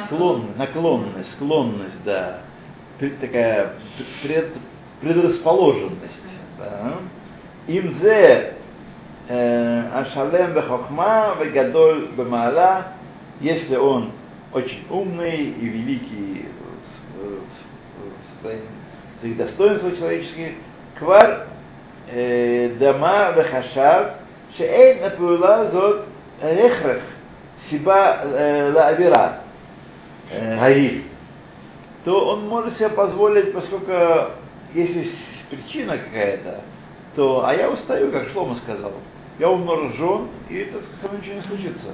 склон, 0.05 0.47
наклонность, 0.57 1.31
склонность, 1.33 2.03
да, 2.03 2.39
Пред- 2.99 3.19
такая 3.19 3.73
пред, 4.23 4.49
предрасположенность. 5.01 6.19
Да. 6.57 6.95
Имзе 7.67 8.53
ашалем 9.29 10.53
бехохма 10.53 11.35
вегадоль 11.39 12.09
бемаала, 12.17 12.87
если 13.41 13.75
он 13.75 14.11
очень 14.53 14.83
умный 14.89 15.37
и 15.37 15.65
великий 15.67 16.47
в- 17.15 17.41
в 18.41 18.41
своих 19.21 19.37
достоинствах 19.37 19.97
человеческих, 19.97 20.53
квар 20.97 21.47
э, 22.09 22.69
дама 22.79 23.31
вехашав, 23.35 24.13
шеэйн 24.57 25.01
напула 25.03 25.69
зот 25.71 26.05
рехрех, 26.41 27.01
сиба 27.69 28.21
э, 28.23 28.71
лаавира, 28.73 29.39
э, 30.31 30.59
гариф, 30.59 31.03
то 32.05 32.29
он 32.29 32.47
может 32.47 32.77
себе 32.77 32.89
позволить, 32.89 33.53
поскольку 33.53 34.31
если 34.73 35.09
причина 35.49 35.97
какая-то, 35.97 36.61
то, 37.15 37.45
а 37.45 37.53
я 37.53 37.69
устаю, 37.69 38.11
как 38.11 38.29
Шлома 38.29 38.55
сказал, 38.55 38.93
я 39.39 39.49
умножу 39.49 39.89
жен, 39.93 40.27
и 40.49 40.57
это 40.57 40.79
со 41.01 41.07
мной 41.07 41.21
ничего 41.21 41.35
не 41.35 41.41
случится. 41.43 41.89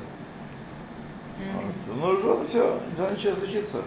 Вот. 1.54 1.96
Умножу 1.96 2.22
жен, 2.22 2.48
все, 2.48 2.80
ничего 3.12 3.32
не 3.32 3.38
случится. 3.38 3.82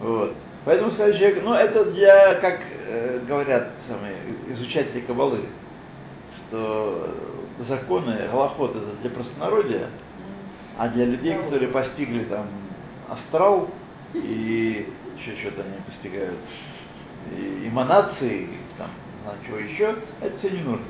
Вот. 0.00 0.34
Поэтому 0.64 0.90
сказать 0.90 1.16
человек, 1.16 1.42
ну 1.44 1.54
это 1.54 1.84
для, 1.92 2.34
как 2.36 2.60
э, 2.86 3.20
говорят 3.26 3.70
самые 3.88 4.16
изучатели 4.50 5.00
кабалы, 5.00 5.46
что 6.48 7.14
законы, 7.66 8.28
голоход 8.30 8.76
это 8.76 8.92
для 9.02 9.10
простонародия, 9.10 9.88
а 10.76 10.88
для 10.88 11.06
людей, 11.06 11.34
которые 11.36 11.68
постигли 11.68 12.24
там 12.24 12.46
астрал 13.08 13.68
и 14.14 14.88
еще 15.18 15.36
что-то 15.40 15.62
они 15.62 15.80
постигают, 15.86 16.38
и 17.36 17.68
эманации, 17.68 18.44
и 18.44 18.58
там, 18.76 18.88
знаю, 19.22 19.38
чего 19.46 19.58
еще, 19.58 19.96
это 20.20 20.38
все 20.38 20.50
не 20.50 20.62
нужно. 20.62 20.86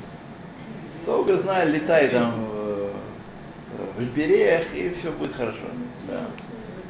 Долго 1.05 1.37
знай, 1.37 1.69
летай 1.69 2.09
там 2.09 2.33
э, 2.37 2.91
в 3.97 4.03
империях, 4.03 4.73
и 4.73 4.95
все 4.99 5.11
будет 5.11 5.35
хорошо. 5.35 5.65
Да. 6.07 6.27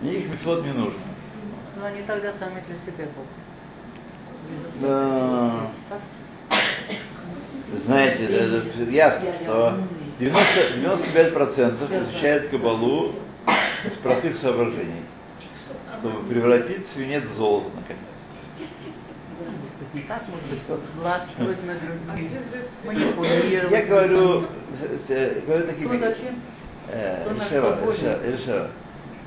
Никаких 0.01 0.31
мецвод 0.31 0.63
не 0.63 0.73
нужно. 0.73 0.99
ну 1.77 1.85
они 1.85 2.01
тогда 2.03 2.33
сами 2.33 2.63
для 2.67 2.75
себя 2.85 3.09
Бог. 3.15 3.25
Да. 4.81 5.71
Знаете, 7.85 8.25
это, 8.25 8.89
ясно, 8.89 9.33
что 9.41 9.77
90, 10.19 10.73
95% 10.77 12.11
изучают 12.11 12.49
кабалу 12.49 13.13
с 13.45 13.97
простых 14.01 14.37
соображений, 14.39 15.03
чтобы 15.99 16.27
превратить 16.27 16.87
свинец 16.93 17.23
в 17.23 17.33
золото, 17.35 17.69
наконец. 17.75 18.03
Властвовать 20.97 21.65
над 21.65 21.77
манипулировать. 22.85 23.71
Я 23.71 23.85
говорю, 23.85 24.45
э, 24.81 24.97
э, 25.07 25.41
говорю 25.45 25.65
такие 25.67 25.87
более? 25.87 26.15
Элишева, 26.91 27.79
Элишева. 28.23 28.71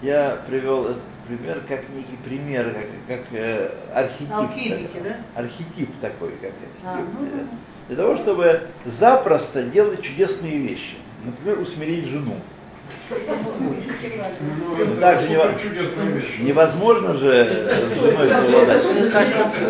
Я 0.03 0.43
привел 0.47 0.85
этот 0.85 1.03
пример 1.27 1.61
как 1.69 1.81
некий 1.95 2.17
пример, 2.25 2.75
как, 2.75 3.19
как 3.19 3.27
э, 3.33 3.71
архетип. 3.95 4.33
Алхимики, 4.33 4.87
такой. 4.95 5.03
да? 5.11 5.17
Архетип 5.41 5.91
такой, 6.01 6.33
как 6.41 6.51
А, 6.85 6.93
архетип. 6.95 7.15
ну, 7.19 7.27
э, 7.27 7.31
ну. 7.33 7.49
Для 7.89 7.97
того, 7.97 8.17
чтобы 8.17 8.61
запросто 8.87 9.63
делать 9.65 10.03
чудесные 10.03 10.59
вещи. 10.59 10.97
Например, 11.25 11.59
усмирить 11.61 12.07
жену. 12.07 12.37
Ну, 13.11 14.97
так 15.01 15.21
же 15.21 15.27
это 15.29 15.33
нево- 15.35 15.53
супер 15.53 15.63
чудесная 15.63 16.07
вещь. 16.07 16.39
Невозможно 16.41 17.15
же 17.15 17.45
с 17.91 18.01
женой 18.01 18.29
совладать. 18.31 18.85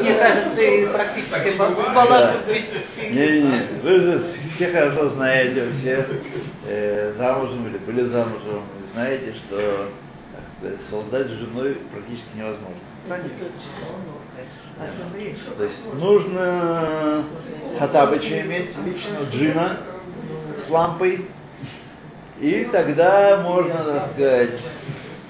Мне 0.00 0.14
кажется, 0.14 0.60
и 0.60 0.86
практически 0.86 1.56
баланс 1.56 2.36
Не-не-не, 3.10 3.80
вы 3.82 4.00
же 4.00 4.24
все 4.56 4.72
хорошо 4.72 5.10
знаете, 5.10 5.70
все 5.80 6.06
э, 6.66 7.12
замужем 7.16 7.66
или 7.68 7.78
были 7.78 8.04
замужем, 8.04 8.62
знаете, 8.94 9.34
что 9.46 9.56
так 9.56 9.88
совладать 10.90 11.28
с 11.28 11.30
женой 11.30 11.78
практически 11.92 12.36
невозможно. 12.36 12.80
То 15.56 15.64
есть 15.64 15.94
нужно 15.94 17.24
Хатабыча 17.78 18.40
иметь 18.42 18.70
лично, 18.84 19.18
джина 19.32 19.78
с 20.66 20.70
лампой, 20.70 21.26
и 22.40 22.68
тогда 22.70 23.40
можно, 23.42 23.84
так 23.84 24.12
сказать, 24.12 24.60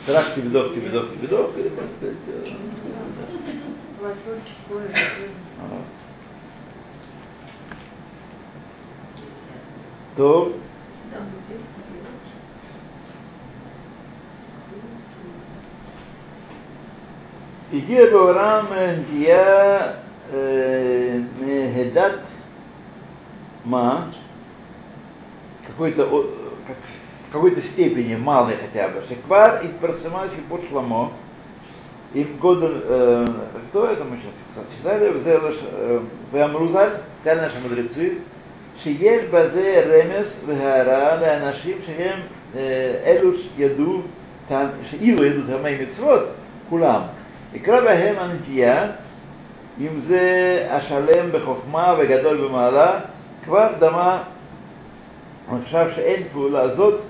трах 0.06 0.34
кибидов, 0.34 0.74
кибидов, 0.74 1.12
кибидов, 1.12 1.56
и, 1.58 1.62
так 1.68 1.84
сказать. 1.98 2.16
То 10.16 10.52
הגיע 17.73 18.05
בעולם 18.11 18.65
נטייה 18.99 19.77
אה, 20.33 21.17
מהדת 21.39 22.19
מה? 23.65 24.07
какой-то, 25.67 26.03
о, 26.03 26.23
как, 26.67 26.77
в 27.29 27.33
какой-то 27.33 27.61
степени 27.61 28.15
малый 28.15 28.55
хотя 28.55 28.87
бы. 28.87 29.03
Шеквар 29.07 29.61
и 29.63 29.67
Парсамаси 29.67 30.37
под 30.49 30.61
Шламо. 30.69 31.11
И 32.13 32.23
в 32.23 32.39
году, 32.39 32.67
э, 32.71 33.25
кто 33.69 33.85
это 33.85 34.03
мы 34.05 34.17
сейчас 34.17 34.65
читали, 34.77 35.09
в 36.31 36.35
Амрузаль, 36.35 37.01
сказали 37.21 37.41
наши 37.41 37.59
мудрецы, 37.59 38.19
שיש 38.83 39.25
בזה 39.25 39.83
רמז 39.87 40.39
והערה 40.45 41.21
לאנשים 41.21 41.77
שהם 41.85 42.19
אלו 43.05 43.31
שידעו, 43.37 44.01
שאילו 44.89 45.23
ידעו 45.23 45.41
טעמי 45.47 45.77
מצוות, 45.81 46.23
כולם. 46.69 47.01
יקרא 47.53 47.81
בהם 47.81 48.15
הנטייה, 48.19 48.91
אם 49.79 49.99
זה 49.99 50.67
השלם 50.71 51.31
בחוכמה 51.31 51.95
וגדול 51.99 52.47
במעלה, 52.47 52.99
כבר 53.45 53.69
דמה, 53.79 54.23
он 55.49 55.61
חשב 55.65 55.87
שאין 55.95 56.23
פעולה 56.31 56.61
הזאת 56.61 57.01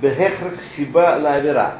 בהכרח 0.00 0.62
סיבה 0.74 1.18
לעבירה. 1.18 1.70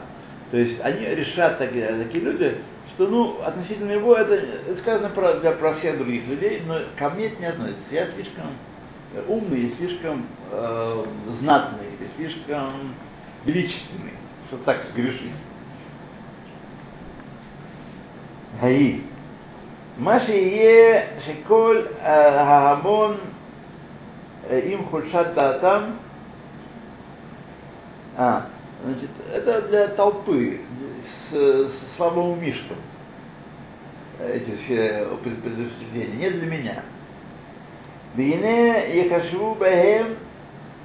То 0.51 0.57
есть 0.57 0.81
они 0.81 1.05
решат, 1.05 1.59
такие, 1.59 1.87
такие 2.05 2.25
люди, 2.25 2.57
что 2.95 3.07
ну, 3.07 3.43
относительно 3.43 3.93
него 3.93 4.15
это, 4.15 4.35
это 4.35 4.79
сказано 4.79 5.11
про, 5.11 5.35
для, 5.35 5.53
про 5.53 5.75
всех 5.75 5.99
других 5.99 6.27
людей, 6.27 6.63
но 6.67 6.79
ко 6.97 7.11
мне 7.11 7.27
это 7.27 7.41
не 7.41 7.47
относится. 7.47 7.83
Я 7.91 8.07
слишком 8.15 8.47
умный 9.27 9.61
и 9.61 9.71
слишком 9.73 10.27
э, 10.51 11.05
знатный, 11.41 11.87
и 12.01 12.17
слишком 12.17 12.95
величественный, 13.45 14.15
чтобы 14.49 14.65
так 14.65 14.83
сгрешить. 14.93 15.33
ההיא. 18.61 19.01
מה 19.99 20.21
שיהיה 20.21 21.03
שכל 21.21 21.83
ההמון 22.01 23.17
עם 24.51 24.85
חולשת 24.91 25.27
דעתם, 25.35 25.83
а, 28.19 28.41
значит, 28.85 29.11
это 29.33 29.63
для 29.69 29.89
толпы, 29.89 30.61
с, 31.31 31.33
с 31.33 31.97
слабым 31.97 32.41
мишком, 32.41 32.77
эти 34.21 34.57
все 34.57 35.07
предупреждения, 35.23 36.17
не 36.17 36.31
для 36.31 36.47
меня. 36.47 36.83
והנה 38.17 38.79
יחשבו 38.89 39.55
בהם 39.55 40.07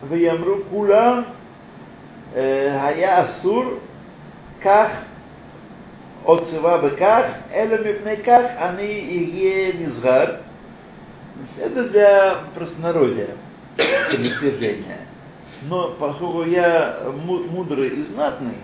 ויאמרו 0.09 0.55
כולם 0.69 1.23
היה 2.35 3.23
אסור 3.25 3.63
כך 4.61 4.87
או 6.25 6.45
ציווה 6.45 6.77
בכך, 6.77 7.23
אלא 7.53 7.77
מפני 7.81 8.17
כך 8.23 8.41
אני 8.57 9.29
אהיה 9.33 9.73
נזהר. 9.79 10.35
Это 11.59 11.89
для 11.89 12.35
простонародия, 12.53 13.29
предупреждения. 13.75 14.99
Но 15.63 15.95
поскольку 15.99 16.43
я 16.43 16.99
мудрый 17.15 17.89
и 17.89 18.03
знатный, 18.03 18.57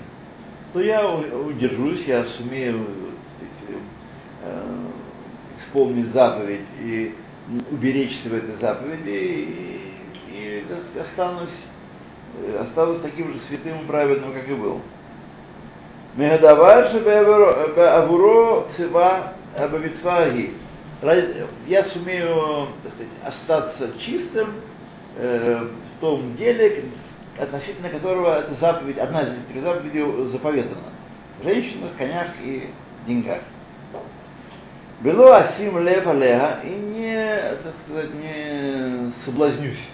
то 0.74 0.82
я 0.82 1.08
удержусь, 1.08 2.04
я 2.06 2.26
сумею 2.26 2.86
сказать, 3.36 4.54
исполнить 5.62 6.12
заповедь 6.14 6.66
и 6.82 7.16
уберечься 7.72 8.30
в 8.30 8.34
этой 8.34 8.56
заповеди 8.58 9.10
и, 9.10 9.94
и 10.32 10.66
останусь, 11.00 11.58
останусь 12.60 13.02
таким 13.02 13.34
же 13.34 13.40
святым 13.48 13.82
и 13.82 13.88
праведным, 13.88 14.34
как 14.34 14.48
и 14.48 14.54
был. 14.54 14.82
Мегадавар 16.17 16.93
Авуро 17.77 18.69
Цива 18.77 19.33
Абавицваги. 19.57 20.55
Я 21.67 21.85
сумею 21.87 22.69
сказать, 22.81 23.09
остаться 23.25 23.99
чистым 24.01 24.55
э, 25.17 25.67
в 25.97 26.01
том 26.01 26.37
деле, 26.37 26.85
относительно 27.39 27.89
которого 27.89 28.41
эта 28.41 28.55
заповедь, 28.55 28.99
одна 28.99 29.23
из 29.23 29.29
этих 29.51 29.63
заповедей 29.63 30.29
заповедана. 30.31 30.93
В 31.41 31.45
женщинах, 31.45 31.91
конях 31.99 32.29
и 32.43 32.71
деньгах. 33.07 33.41
Было 35.01 35.39
асим 35.39 35.79
лев 35.81 36.07
алеха 36.07 36.61
и 36.63 36.69
не, 36.71 37.57
так 37.63 37.75
сказать, 37.85 38.15
не 38.15 39.13
соблазнюсь. 39.25 39.91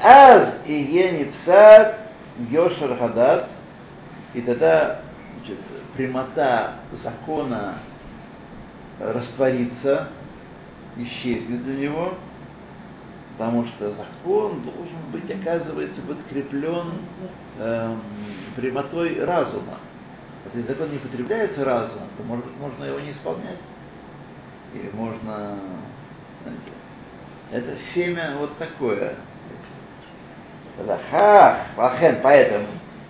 Аз 0.00 0.54
и 0.66 0.72
енипсад 0.72 1.98
йошер 2.48 2.96
хадат, 2.96 3.48
и 4.34 4.40
тогда 4.40 5.00
значит, 5.38 5.58
прямота 5.96 6.74
закона 7.02 7.78
растворится, 8.98 10.08
исчезнет 10.96 11.64
для 11.64 11.88
него, 11.88 12.14
потому 13.36 13.66
что 13.66 13.90
закон 13.90 14.62
должен 14.62 15.10
быть, 15.10 15.30
оказывается, 15.30 16.00
подкреплен 16.02 16.92
эм, 17.58 18.00
прямотой 18.56 19.24
разума. 19.24 19.78
Если 20.46 20.68
закон 20.68 20.90
не 20.90 20.98
потребляется 20.98 21.64
разумом, 21.64 22.08
то, 22.16 22.22
может 22.24 22.44
быть, 22.46 22.56
можно 22.58 22.84
его 22.84 23.00
не 23.00 23.12
исполнять. 23.12 23.58
Или 24.74 24.90
можно... 24.92 25.58
Это 27.50 27.76
семя 27.94 28.34
вот 28.38 28.56
такое. 28.58 29.14
Ха, 31.10 31.66
Вахен, 31.76 32.20
поэтому 32.22 32.66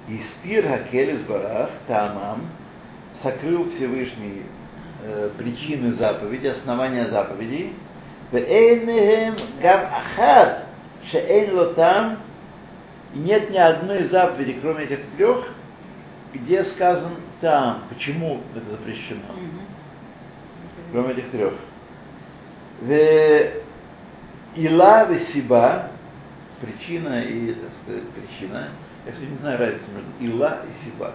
Испир 0.09 0.67
Хакелис 0.67 1.21
Барах 1.23 1.71
Тамам 1.87 2.49
сокрыл 3.23 3.71
Всевышний 3.71 4.43
э, 5.05 5.31
причины 5.39 5.93
заповеди, 5.93 6.49
основания 6.49 7.09
заповедей. 7.09 7.75
Ахад 9.63 10.67
лотам 11.53 12.19
и 13.15 13.19
нет 13.19 13.51
ни 13.51 13.59
одной 13.59 14.05
заповеди, 14.05 14.59
кроме 14.61 14.85
этих 14.85 15.01
трех, 15.17 15.49
где 16.33 16.65
сказан 16.65 17.13
там, 17.41 17.83
почему 17.91 18.41
это 18.57 18.71
запрещено. 18.71 19.21
Кроме 20.93 21.13
этих 21.13 21.31
трех. 21.31 21.55
Ила 24.55 25.09
Сиба, 25.33 25.91
причина 26.61 27.23
и, 27.23 27.55
так 27.55 27.71
сказать, 27.83 28.09
причина. 28.11 28.69
Я, 29.07 29.13
кстати, 29.13 29.31
не 29.31 29.39
знаю 29.39 29.59
разницы 29.59 29.85
между 29.91 30.37
Ила 30.37 30.59
и 30.65 30.85
Сиба. 30.85 31.13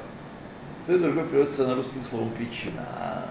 То 0.85 0.95
и 0.95 0.99
другое 0.99 1.25
переводится 1.25 1.67
на 1.67 1.75
русский 1.75 1.99
словом 2.09 2.31
причина. 2.31 2.85
А 2.99 3.29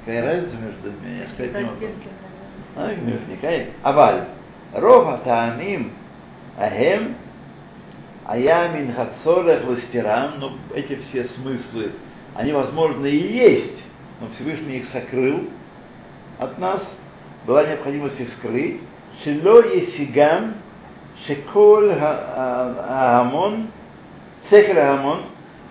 какая 0.00 0.24
разница 0.24 0.56
между 0.56 0.90
ними, 0.90 1.20
я 1.20 1.28
сказать 1.28 1.54
не 1.54 1.64
могу. 1.64 1.86
А, 2.76 2.88
наверняка. 2.88 3.72
Аваль. 3.82 4.24
Рова 4.72 5.18
таамим 5.18 5.92
ахем 6.58 7.16
а 8.26 8.38
я 8.38 8.68
мин 8.68 8.92
хацорах 8.92 9.66
ластерам, 9.66 10.40
но 10.40 10.58
эти 10.74 10.96
все 10.96 11.24
смыслы, 11.24 11.92
они, 12.34 12.52
возможно, 12.52 13.04
и 13.04 13.16
есть, 13.16 13.76
но 14.20 14.28
Всевышний 14.34 14.78
их 14.78 14.88
сокрыл 14.88 15.50
от 16.38 16.58
нас, 16.58 16.82
была 17.46 17.66
необходимость 17.66 18.18
их 18.18 18.30
скрыть. 18.38 18.80
Шило 19.22 19.62
есигам, 19.74 20.54
шеколь 21.26 21.94
хаамон, 21.94 23.68
цехер 24.48 24.74
хаамон, 24.74 25.26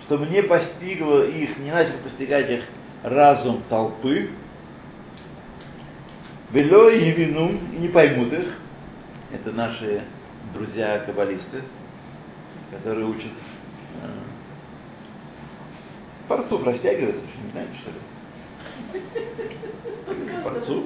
чтобы 0.05 0.27
не 0.27 0.41
постигло 0.43 1.25
их, 1.25 1.57
не 1.57 1.71
начал 1.71 1.97
постигать 2.03 2.49
их 2.49 2.63
разум 3.03 3.63
толпы, 3.69 4.29
вело 6.51 6.89
и 6.89 7.11
вину, 7.11 7.51
и 7.73 7.77
не 7.77 7.87
поймут 7.87 8.33
их, 8.33 8.47
это 9.31 9.51
наши 9.51 10.03
друзья-каббалисты, 10.53 11.63
которые 12.71 13.07
учат 13.07 13.31
э, 14.01 14.07
Парцух 16.27 16.65
растягивается, 16.65 17.25
не 17.43 17.51
знаете, 17.51 17.73
что 17.81 17.91
ли? 17.91 17.97
Парцух, 20.43 20.83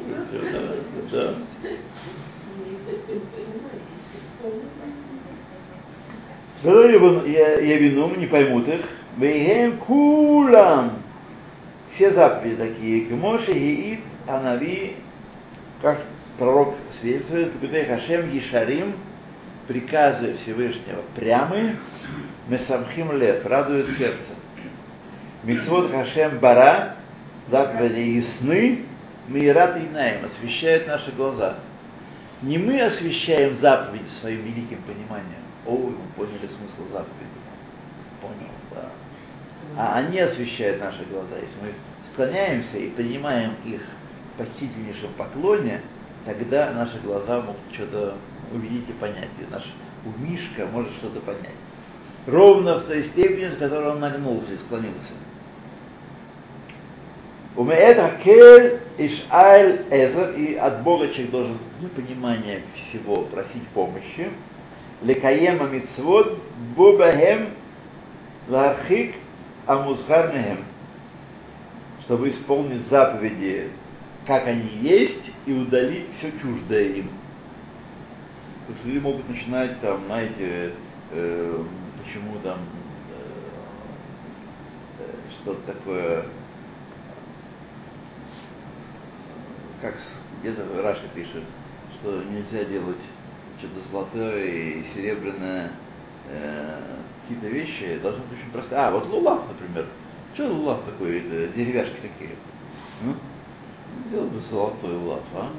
да, 0.52 0.74
да. 1.12 1.36
Я 6.64 7.78
вину, 7.78 8.16
не 8.16 8.26
поймут 8.26 8.68
их. 8.68 8.82
Вейхем 9.18 9.78
кулам. 9.78 11.00
Все 11.96 12.12
заповеди 12.12 12.56
такие. 12.56 13.06
Кмоши 13.06 13.52
и 13.52 14.00
Анави, 14.28 14.96
как 15.82 16.02
пророк 16.38 16.76
свидетельствует, 17.00 17.88
Хашем 17.88 18.32
Ешарим, 18.32 18.94
приказы 19.68 20.38
Всевышнего 20.44 21.02
прямые, 21.16 21.78
Месамхим 22.48 23.12
Лев, 23.18 23.46
радует 23.46 23.98
сердце. 23.98 24.34
Митцвот 25.44 25.92
Хашем 25.92 26.40
Бара, 26.40 26.96
заповеди 27.50 28.00
ясны, 28.00 28.84
Мират 29.28 29.78
Инаем, 29.78 30.26
освещает 30.26 30.88
наши 30.88 31.12
глаза. 31.12 31.56
Не 32.44 32.58
мы 32.60 32.80
освещаем 32.82 33.58
заповеди 33.58 34.06
своим 34.22 34.44
великим 34.44 34.82
пониманием. 34.84 35.42
О, 35.66 35.76
мы 35.76 36.08
поняли 36.16 36.48
смысл 36.48 36.92
заповеди. 36.92 37.38
Понял, 38.22 38.52
да. 38.72 38.90
А 39.76 39.98
они 39.98 40.20
освещают 40.20 40.80
наши 40.80 41.04
глаза. 41.06 41.36
Если 41.36 41.60
мы 41.62 41.74
склоняемся 42.14 42.78
и 42.78 42.90
понимаем 42.90 43.54
их 43.66 43.82
в 43.82 44.38
почтительнейшем 44.38 45.14
поклоне, 45.18 45.82
тогда 46.26 46.72
наши 46.74 47.00
глаза 47.00 47.42
могут 47.42 47.62
что-то 47.74 48.16
увидите 48.54 48.94
понятие. 48.94 49.48
Наш 49.50 49.64
умишка 50.06 50.68
может 50.68 50.94
что-то 50.98 51.20
понять. 51.22 51.56
Ровно 52.28 52.80
в 52.80 52.84
той 52.86 53.08
степени, 53.10 53.50
с 53.50 53.58
которой 53.58 53.94
он 53.94 54.00
нагнулся 54.00 54.54
и 54.54 54.58
склонился. 54.58 55.14
Умеет 57.58 57.98
Акель 57.98 58.82
Ишаль 59.00 59.82
Эзер, 59.90 60.36
и 60.38 60.54
от 60.54 60.84
Бога 60.84 61.08
человек 61.08 61.32
должен 61.32 61.58
для 61.80 61.90
понимания 61.90 62.62
всего 62.76 63.24
просить 63.24 63.68
помощи. 63.74 64.30
Лекаема 65.02 65.66
Мицвод 65.66 66.38
Бубахем 66.76 67.50
Лархик 68.48 69.16
Амузхар 69.66 70.36
Мехем. 70.36 70.66
Чтобы 72.04 72.30
исполнить 72.30 72.88
заповеди, 72.90 73.72
как 74.28 74.46
они 74.46 74.70
есть, 74.84 75.24
и 75.48 75.52
удалить 75.52 76.10
все 76.20 76.32
чуждое 76.40 76.90
им. 76.90 77.10
Потому 78.68 78.80
что 78.80 78.88
люди 78.88 79.00
могут 79.00 79.30
начинать 79.30 79.82
там, 79.82 80.06
знаете, 80.06 80.74
э, 81.12 81.64
почему 82.04 82.38
там 82.44 82.60
э, 83.10 83.20
э, 85.00 85.42
что-то 85.42 85.74
такое 85.74 86.26
как 89.82 89.96
где-то 90.42 90.82
Раша 90.82 91.08
пишет, 91.14 91.44
что 92.00 92.24
нельзя 92.24 92.66
делать 92.66 92.98
что-то 93.60 93.90
золотое 93.92 94.46
и 94.46 94.86
серебряное, 94.94 95.72
э, 96.30 96.82
какие-то 97.22 97.48
вещи 97.48 98.00
должны 98.02 98.24
быть 98.24 98.40
очень 98.40 98.52
простые. 98.52 98.80
А, 98.80 98.92
вот 98.92 99.08
лулав, 99.08 99.42
например. 99.48 99.88
Что 100.34 100.48
лулав 100.48 100.84
такой, 100.86 101.20
это 101.20 101.54
деревяшки 101.54 101.96
такие? 101.96 102.36
Ну, 103.02 103.16
сделал 104.08 104.28
бы 104.28 104.40
золотой 104.50 104.96
лулав, 104.96 105.24
а? 105.34 105.50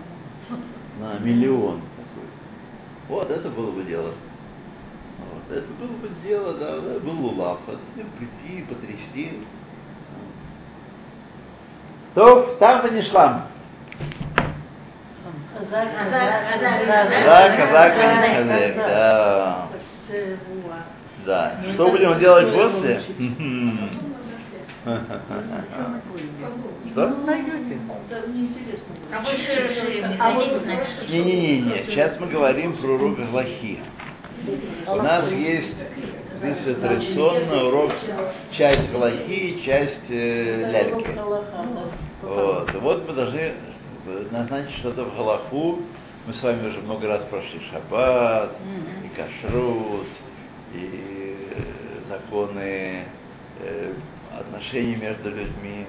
На 1.00 1.18
миллион 1.18 1.80
такой. 1.96 2.28
Вот 3.08 3.30
это 3.30 3.48
было 3.50 3.70
бы 3.70 3.82
дело. 3.84 4.12
Вот, 5.18 5.56
это 5.56 5.66
было 5.80 5.96
бы 5.96 6.10
дело, 6.22 6.54
да, 6.54 6.80
да 6.80 7.00
был 7.00 7.20
лулав. 7.20 7.58
А 7.66 7.72
с 7.72 7.96
ним 7.96 8.06
прийти, 8.18 8.64
потрясти. 8.64 9.40
То 12.14 12.56
там 12.58 12.94
не 12.94 13.02
шлам. 13.02 13.48
Да, 15.70 17.56
казак, 17.56 17.94
казак, 17.96 18.76
да. 18.76 19.68
Да. 21.26 21.56
Что 21.74 21.90
будем 21.90 22.18
делать 22.18 22.52
после? 22.54 23.02
Что? 26.90 27.06
Найдете. 27.26 27.78
А 29.12 29.18
А 30.20 30.32
Не-не-не, 31.08 31.84
сейчас 31.86 32.18
мы 32.18 32.28
говорим 32.28 32.76
про 32.78 32.88
урок 32.92 33.18
Галахи. 33.18 33.80
У 34.86 34.96
нас 34.96 35.30
есть 35.32 35.74
здесь 36.36 36.76
традиционный 36.80 37.68
урок 37.68 37.92
часть 38.52 38.90
Галахи, 38.90 39.60
часть 39.64 40.00
э, 40.08 40.70
ляльки. 40.70 41.08
Вот. 42.22 42.74
И 42.74 42.76
вот 42.78 43.06
мы 43.06 43.14
должны 43.14 43.52
назначить 44.30 44.76
что-то 44.78 45.04
в 45.04 45.16
Галаху. 45.16 45.80
Мы 46.26 46.34
с 46.34 46.42
вами 46.42 46.68
уже 46.68 46.80
много 46.80 47.08
раз 47.08 47.24
прошли 47.24 47.60
шаббат, 47.70 48.56
и 49.04 49.08
кашрут, 49.16 50.06
и 50.74 51.36
э, 51.50 52.08
законы 52.08 53.04
э, 53.60 53.92
отношений 54.38 54.96
между 54.96 55.30
людьми. 55.30 55.86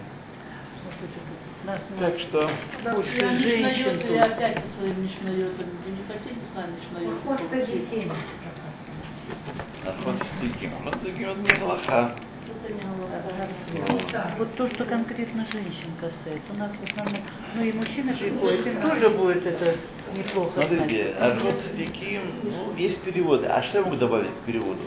Нас 1.65 1.79
Так 1.99 2.19
что 2.19 2.49
больше 2.93 3.17
Я 3.17 3.39
женщин 3.39 3.99
тут. 3.99 4.17
опять 4.17 4.63
со 4.63 4.79
своим 4.79 5.03
Мишнайотом. 5.03 5.67
Вы 5.85 5.91
не 5.91 6.03
хотите 6.07 6.39
с 6.51 6.55
нами 6.55 6.71
Мишнайот? 6.79 7.21
получить? 7.21 8.11
Нахон 9.85 10.19
Стыким. 10.37 10.71
Ну, 10.83 10.91
Стыким 10.93 11.29
это 11.29 11.39
не 11.39 11.59
Галаха. 11.59 11.81
Это 11.91 11.93
не 11.93 11.99
говорю. 11.99 12.28
Вот 14.37 14.55
то, 14.55 14.69
что 14.69 14.85
конкретно 14.85 15.45
женщин 15.51 15.91
касается. 15.99 16.53
У 16.53 16.57
нас 16.57 16.71
в 16.71 16.83
основном, 16.83 17.21
ну 17.55 17.63
и 17.63 17.71
мужчины 17.73 18.13
приходят, 18.15 18.65
им 18.65 18.81
тоже 18.81 19.09
будет 19.09 19.45
это 19.45 19.75
неплохо 20.13 20.61
Смотрите. 20.61 21.13
Архот 21.19 21.61
Стыким, 21.61 22.21
ну, 22.43 22.75
есть 22.75 23.01
переводы. 23.01 23.47
А 23.47 23.63
что 23.63 23.79
я 23.79 23.83
могу 23.85 23.97
добавить 23.97 24.31
к 24.31 24.45
переводу? 24.45 24.79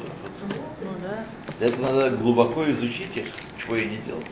Ну 0.81 0.91
да. 1.03 1.25
Для 1.59 1.69
этого 1.69 1.93
надо 1.93 2.17
глубоко 2.17 2.71
изучить 2.71 3.17
их, 3.17 3.27
чего 3.59 3.77
я 3.77 3.87
не 3.87 3.99
делал. 3.99 4.23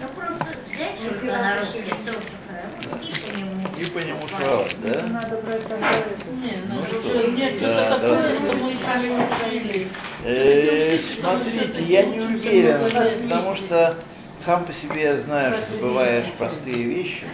Ну 0.00 0.08
просто 0.08 0.56
взять 0.66 0.98
руки, 1.08 1.26
и 3.78 3.84
по 3.86 3.98
нему. 3.98 4.20
Шварать, 4.28 4.76
да? 4.82 5.06
Надо 5.08 5.40
Ну 6.68 6.84
что? 7.00 7.30
нет, 7.30 7.60
Да, 7.60 7.98
такое, 7.98 8.40
да. 8.40 8.54
мы. 8.54 8.72
Э, 10.24 10.98
смотрите, 11.20 11.82
я 11.84 12.02
не 12.04 12.20
уверен, 12.20 13.24
потому 13.28 13.56
что 13.56 13.96
сам 14.44 14.64
по 14.64 14.72
себе 14.72 15.02
я 15.02 15.16
знаю, 15.18 15.54
что 15.64 15.72
забываешь 15.76 16.26
простые 16.38 16.82
вещи. 16.84 17.24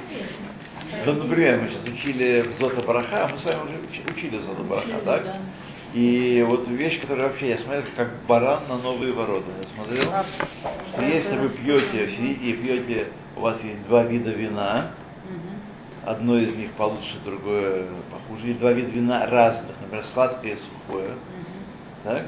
Ну, 1.05 1.13
например, 1.13 1.61
мы 1.61 1.69
сейчас 1.69 1.85
учили 1.93 2.47
Зота 2.59 2.81
Бараха, 2.83 3.29
мы 3.33 3.39
с 3.39 3.45
вами 3.45 3.69
уже 3.69 3.77
уч- 3.77 4.13
учили 4.17 4.39
Зота 4.39 4.63
Бараха, 4.63 4.99
так? 5.05 5.23
И 5.95 6.45
вот 6.47 6.69
вещь, 6.69 7.01
которая 7.01 7.29
вообще, 7.29 7.51
я 7.51 7.59
смотрю, 7.59 7.83
как 7.97 8.09
баран 8.27 8.69
на 8.69 8.77
новые 8.79 9.13
ворота. 9.13 9.47
Я 9.59 9.75
смотрел, 9.75 10.13
что 10.93 11.03
если 11.03 11.37
вы 11.37 11.49
пьете, 11.51 12.11
сидите 12.11 12.45
и 12.45 12.53
пьете, 12.55 13.07
у 13.37 13.41
вас 13.41 13.57
есть 13.63 13.83
два 13.87 14.05
вида 14.05 14.31
вина, 14.31 14.91
одно 16.11 16.39
из 16.39 16.55
них 16.57 16.73
получше, 16.73 17.17
другое 17.25 17.85
похуже, 18.11 18.51
и 18.51 18.55
два 18.55 18.73
вида 18.73 18.91
вина 18.91 19.27
разных, 19.27 19.73
например, 19.81 20.05
сладкое 20.15 20.53
и 20.55 20.59
сухое, 20.59 21.11
так? 22.03 22.27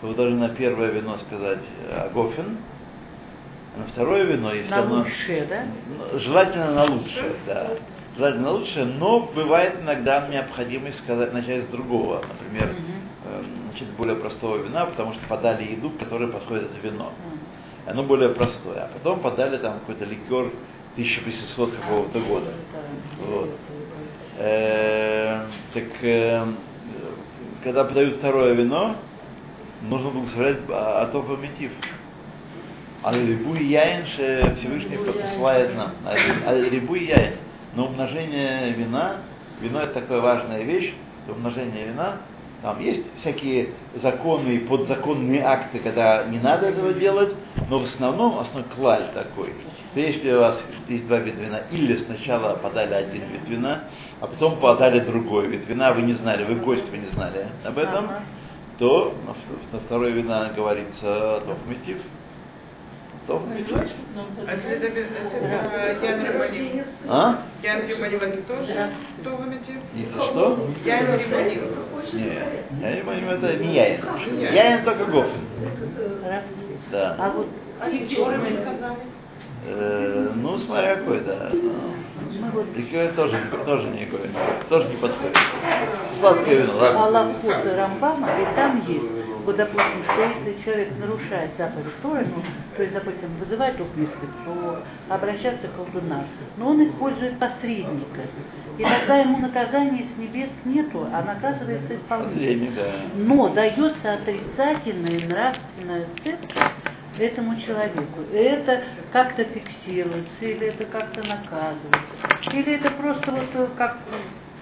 то 0.00 0.06
вы 0.06 0.14
должны 0.14 0.38
на 0.38 0.48
первое 0.48 0.90
вино 0.90 1.18
сказать 1.18 1.60
э, 1.88 2.06
агофен, 2.06 2.58
а 3.76 3.80
на 3.80 3.86
второе 3.86 4.24
вино, 4.24 4.52
если 4.52 4.70
На 4.70 4.82
оно... 4.82 4.98
лучшее, 4.98 5.44
да? 5.44 5.64
Ну, 5.86 6.18
Желательно 6.18 6.72
на 6.72 6.84
лучшее, 6.84 7.32
да. 7.46 7.68
Желательно 8.16 8.44
на 8.44 8.50
лучшее, 8.52 8.84
но 8.86 9.20
бывает 9.20 9.76
иногда 9.80 10.26
необходимость 10.26 10.98
сказать, 10.98 11.32
начать 11.32 11.64
с 11.64 11.68
другого. 11.68 12.22
Например, 12.26 12.74
э, 13.26 13.42
начать 13.72 13.88
с 13.88 13.92
более 13.92 14.16
простого 14.16 14.56
вина, 14.56 14.86
потому 14.86 15.12
что 15.12 15.26
подали 15.28 15.70
еду, 15.70 15.90
к 15.90 15.98
которой 15.98 16.28
подходит 16.28 16.64
это 16.64 16.86
вино. 16.86 17.12
Оно 17.86 18.02
более 18.02 18.30
простое. 18.30 18.84
А 18.84 18.90
потом 18.92 19.20
подали 19.20 19.56
там 19.58 19.80
какой-то 19.80 20.04
ликер 20.04 20.50
1800 20.94 21.72
какого-то 21.76 22.20
года. 22.20 22.52
Вот. 23.26 23.50
Э, 24.38 25.44
Так 25.74 25.84
э, 26.02 26.46
когда 27.62 27.84
подают 27.84 28.16
второе 28.16 28.54
вино, 28.54 28.96
нужно 29.82 30.10
благословлять 30.10 30.58
Атов. 30.70 31.26
А 33.02 33.12
рибуй 33.14 33.64
яин 33.64 34.06
ше 34.06 34.56
Всевышний 34.58 34.98
посылает 34.98 35.74
нам. 35.76 35.92
А 36.04 36.14
ри- 36.14 36.42
А 36.46 36.54
рибуй 36.70 37.04
яин. 37.06 37.34
Но 37.74 37.86
умножение 37.86 38.72
вина, 38.72 39.16
вино 39.60 39.80
это 39.80 39.94
такая 40.00 40.20
важная 40.20 40.62
вещь, 40.64 40.92
умножение 41.28 41.86
вина, 41.86 42.16
там 42.62 42.78
есть 42.80 43.06
всякие 43.20 43.70
законы 43.94 44.50
и 44.50 44.58
подзаконные 44.58 45.42
акты, 45.42 45.78
когда 45.78 46.24
не 46.24 46.38
надо 46.38 46.66
этого 46.66 46.92
делать, 46.92 47.34
но 47.70 47.78
в 47.78 47.84
основном 47.84 48.38
основной 48.38 48.64
клаль 48.74 49.06
такой. 49.14 49.54
что 49.92 50.00
если 50.00 50.32
у 50.32 50.40
вас 50.40 50.62
есть 50.88 51.06
два 51.06 51.18
вида 51.18 51.40
вина, 51.40 51.60
или 51.70 51.96
сначала 52.04 52.56
подали 52.56 52.94
один 52.94 53.22
вид 53.28 53.48
вина, 53.48 53.84
а 54.20 54.26
потом 54.26 54.60
подали 54.60 55.00
другой 55.00 55.46
вид 55.48 55.66
вина, 55.66 55.92
вы 55.92 56.02
не 56.02 56.12
знали, 56.14 56.44
вы 56.44 56.56
гость, 56.56 56.88
вы 56.90 56.98
не 56.98 57.08
знали 57.08 57.46
об 57.64 57.78
этом, 57.78 58.04
Ага. 58.04 58.22
то 58.78 59.14
на, 59.26 59.76
на 59.76 59.82
второе 59.82 60.10
вина 60.10 60.50
говорится 60.54 61.42
тохметив. 61.46 62.02
Тохметив. 63.30 63.78
А? 67.06 67.08
А? 67.08 67.42
Ян 67.62 67.86
Риманим 67.86 68.20
это 68.22 68.42
тоже 68.42 68.90
Товамити? 69.22 69.78
Если 69.94 70.12
что? 70.12 70.68
Ян 70.84 71.06
Риманим. 71.06 71.60
Не, 72.12 72.42
я 72.82 72.96
не 72.96 73.02
понимаю, 73.02 73.38
это 73.38 73.56
не 73.56 73.72
яин. 73.74 74.00
яин. 74.52 74.84
Только 74.84 75.04
гофен. 75.04 75.40
А 76.24 76.42
Да. 76.90 77.32
вот 77.36 77.46
Э, 79.66 80.30
ну, 80.34 80.58
смотря 80.58 80.96
какой, 80.96 81.20
да. 81.20 81.50
Ликер 82.74 83.12
тоже, 83.12 83.38
тоже 83.64 83.88
не. 83.88 84.08
Тоже 84.68 84.88
не 84.88 84.96
подходит. 84.96 85.36
Сладкое 86.18 86.62
вино, 86.62 86.78
ладно. 86.78 87.04
Аллахот 87.04 87.66
и 87.66 87.68
Рамбама, 87.68 88.28
и 88.40 88.56
там 88.56 88.82
есть, 88.88 89.19
вот, 89.44 89.56
допустим, 89.56 90.04
что 90.04 90.22
если 90.22 90.62
человек 90.62 90.88
нарушает 90.98 91.50
заповедь 91.58 92.00
Торы, 92.02 92.26
ну, 92.34 92.42
то 92.76 92.82
есть, 92.82 92.94
допустим, 92.94 93.28
вызывает 93.38 93.76
дух 93.76 93.88
то 94.44 94.82
обращаться 95.08 95.68
к 95.68 95.76
колдуна, 95.76 96.24
но 96.56 96.70
он 96.70 96.86
использует 96.86 97.38
посредника. 97.38 98.22
И 98.78 98.82
тогда 98.82 99.18
ему 99.18 99.38
наказания 99.38 100.06
с 100.14 100.18
небес 100.18 100.50
нету, 100.64 101.06
а 101.12 101.22
наказывается 101.22 101.96
исполнитель. 101.96 102.72
Да. 102.74 102.92
Но 103.16 103.48
дается 103.48 104.12
отрицательная 104.12 105.28
нравственная 105.28 106.06
оценка 106.06 106.72
этому 107.18 107.60
человеку. 107.60 108.20
И 108.32 108.36
это 108.36 108.84
как-то 109.12 109.44
фиксируется, 109.44 110.30
или 110.40 110.68
это 110.68 110.84
как-то 110.86 111.20
наказывается, 111.28 112.52
или 112.52 112.74
это 112.74 112.90
просто 112.92 113.30
вот 113.32 113.70
как 113.76 113.98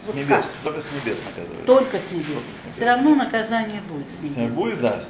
Вот 0.08 0.16
небес, 0.16 0.28
как? 0.28 0.46
только 0.64 0.80
с 0.80 0.86
небес 0.92 1.18
наказывают. 1.22 1.66
Только 1.66 1.98
с 1.98 2.10
небес. 2.10 2.42
Все 2.76 2.84
равно 2.86 3.14
наказание 3.14 3.82
будет 3.82 4.06
с 4.06 4.22
Не 4.22 4.30
небес. 4.30 4.52
будет, 4.54 4.80
да. 4.80 5.04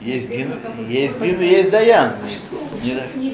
Есть 0.00 0.28
дин, 0.28 0.52
есть 0.88 1.18
дин, 1.18 1.40
есть 1.40 1.70
даян. 1.70 2.16
Не 2.82 2.94
да- 2.94 3.06
Не 3.16 3.30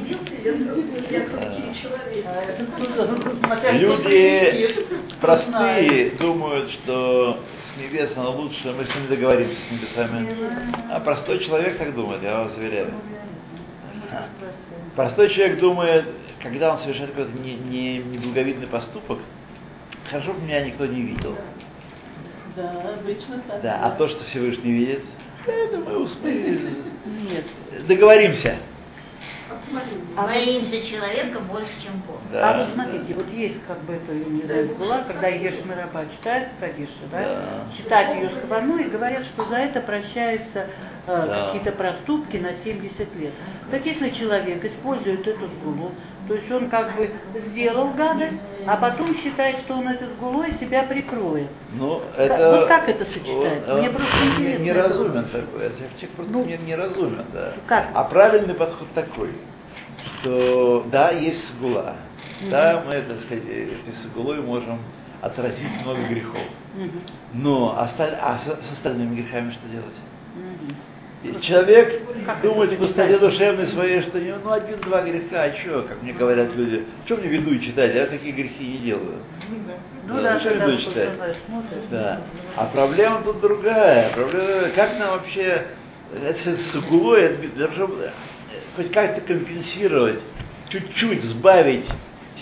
я 1.11 1.21
крутее 1.23 1.75
человека. 1.83 3.73
Люди 3.73 4.87
простые 5.21 6.11
думают, 6.21 6.71
что 6.71 7.41
с 7.75 7.81
небес 7.81 8.13
оно 8.17 8.37
лучше, 8.37 8.73
мы 8.73 8.85
с 8.85 8.95
ними 8.95 9.09
договоримся 9.09 9.57
с 9.69 9.73
небесами. 9.73 10.29
А 10.89 11.01
простой 11.01 11.45
человек 11.45 11.79
так 11.79 11.95
думает, 11.97 12.23
я 12.23 12.45
вас 12.45 12.57
уверяю. 12.57 12.93
Простой 14.95 15.31
человек 15.31 15.59
думает, 15.59 16.05
когда 16.43 16.75
он 16.75 16.81
совершает 16.83 17.11
какой-то 17.11 17.37
не, 17.39 17.55
не, 17.55 17.99
неблаговидный 17.99 18.69
поступок, 18.69 19.19
хорошо 20.11 20.33
бы 20.35 20.41
меня 20.43 20.65
никто 20.65 20.87
не 20.87 21.03
видел. 21.03 21.37
Да, 22.57 22.73
обычно 23.01 23.39
так. 23.49 23.61
Да, 23.63 23.81
а 23.83 23.91
то, 23.93 24.09
что 24.09 24.25
Всевышний 24.25 24.73
видит, 24.73 25.03
это 25.47 25.79
мы, 25.79 25.99
ус- 26.03 26.17
мы 26.23 26.31
Нет. 27.31 27.45
договоримся. 27.87 28.57
Боимся 30.17 30.83
человека 30.89 31.39
больше, 31.41 31.71
чем 31.85 32.01
Бога. 32.07 32.21
Да. 32.33 32.51
А 32.51 32.59
вот 32.59 32.75
смотрите, 32.75 33.15
вот 33.15 33.29
есть 33.33 33.59
как 33.67 33.81
бы 33.83 33.95
это, 33.95 34.13
не 34.13 34.43
знаю, 34.43 34.75
была, 34.77 35.03
когда 35.03 35.29
Еш 35.29 35.55
Мираба 35.65 36.05
читает 36.17 36.49
Кадиша, 36.59 36.91
да, 37.13 37.19
Да. 37.21 37.77
читать 37.77 38.17
ее 38.17 38.31
с 38.31 38.49
и 38.79 38.85
говорят, 38.85 39.25
что 39.27 39.45
за 39.45 39.57
это 39.57 39.81
прощаются 39.83 40.59
э, 40.59 40.67
Да. 41.07 41.47
какие-то 41.53 41.73
проступки 41.73 42.37
на 42.39 42.55
70 42.65 43.15
лет. 43.17 43.33
Так 43.71 43.85
если 43.87 44.11
человек 44.11 44.65
использует 44.65 45.27
эту 45.27 45.47
сгулу, 45.47 45.93
то 46.29 46.35
есть 46.35 46.51
он 46.51 46.69
как 46.69 46.97
бы 46.97 47.11
сделал 47.49 47.91
гадость, 47.95 48.35
а 48.67 48.77
потом 48.77 49.15
считает, 49.17 49.59
что 49.61 49.75
он 49.75 49.89
этой 49.89 50.09
сгулой 50.09 50.55
себя 50.59 50.83
прикроет. 50.85 51.49
Ну, 51.73 52.03
это... 52.17 52.51
вот 52.61 52.69
как 52.69 52.89
это 52.89 53.05
сочетается? 53.05 53.73
он- 53.75 53.79
Мне 53.81 53.89
он 53.91 53.95
просто 53.97 54.25
интересно. 54.25 54.63
Неразумен 54.65 55.25
такой, 55.27 55.61
человек 55.71 56.11
просто 56.17 56.33
Ну, 56.33 56.45
не- 56.45 56.57
неразумен, 56.59 57.25
да. 57.33 57.53
как? 57.67 57.87
А 57.95 58.05
правильный 58.05 58.55
подход 58.55 58.89
такой, 58.95 59.31
что 60.19 60.85
да, 60.91 61.11
есть 61.11 61.47
сгула, 61.51 61.95
да, 62.51 62.83
мы, 62.87 63.01
так 63.03 63.21
сказать, 63.25 63.45
э, 63.47 63.65
этой 63.75 63.95
сгулой 64.05 64.41
можем 64.41 64.79
отразить 65.23 65.71
много 65.83 66.03
грехов. 66.09 66.43
Мгм. 66.75 67.01
Но 67.35 67.79
осталь- 67.79 68.19
а 68.21 68.39
с, 68.39 68.45
с 68.47 68.73
остальными 68.73 69.17
грехами 69.17 69.51
что 69.53 69.69
делать? 69.69 69.87
Мгм. 70.35 70.75
И 71.23 71.41
человек 71.41 72.03
думает 72.43 72.73
в 72.73 72.77
пустоте 72.77 73.19
душевной 73.19 73.67
своей, 73.69 74.03
что 74.03 74.21
не- 74.21 74.35
ну 74.37 74.53
один-два 74.53 75.03
греха, 75.03 75.45
а 75.45 75.57
что, 75.57 75.83
как 75.89 76.03
мне 76.03 76.13
говорят 76.13 76.55
люди, 76.55 76.85
что 77.07 77.17
мне 77.17 77.29
веду 77.29 77.59
читать, 77.59 77.95
я 77.95 78.07
такие 78.07 78.33
грехи 78.33 78.65
не 78.65 78.79
делаю. 78.79 79.17
Ну 80.07 80.23
Да, 80.23 80.39
что 80.41 80.51
когда 80.51 80.67
веду 80.67 80.79
читать? 80.83 81.09
Да. 81.91 82.21
А 82.57 82.67
проблема 82.67 83.23
тут 83.25 83.41
другая. 83.41 84.13
Проблема, 84.13 84.69
как 84.75 84.99
нам 84.99 85.11
вообще 85.13 85.67
это 86.25 86.57
с 86.73 86.75
углой, 86.77 87.23
это 87.23 87.43
э, 87.43 88.11
хоть 88.77 88.93
как-то 88.93 89.21
компенсировать, 89.23 90.21
чуть-чуть 90.69 91.25
сбавить 91.25 91.87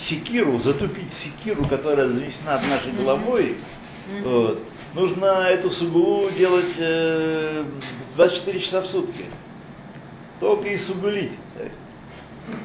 секиру, 0.09 0.59
затупить 0.59 1.11
секиру, 1.23 1.65
которая 1.65 2.07
занесена 2.07 2.59
над 2.59 2.67
нашей 2.67 2.91
головой, 2.91 3.55
вот, 4.23 4.59
нужно 4.95 5.25
эту 5.47 5.69
сугулу 5.71 6.31
делать 6.31 6.73
э, 6.77 7.65
24 8.15 8.59
часа 8.61 8.81
в 8.81 8.87
сутки. 8.87 9.25
Только 10.39 10.67
и 10.69 10.77
сугулить. 10.79 11.31
так. 11.57 11.69
Ну, 12.47 12.55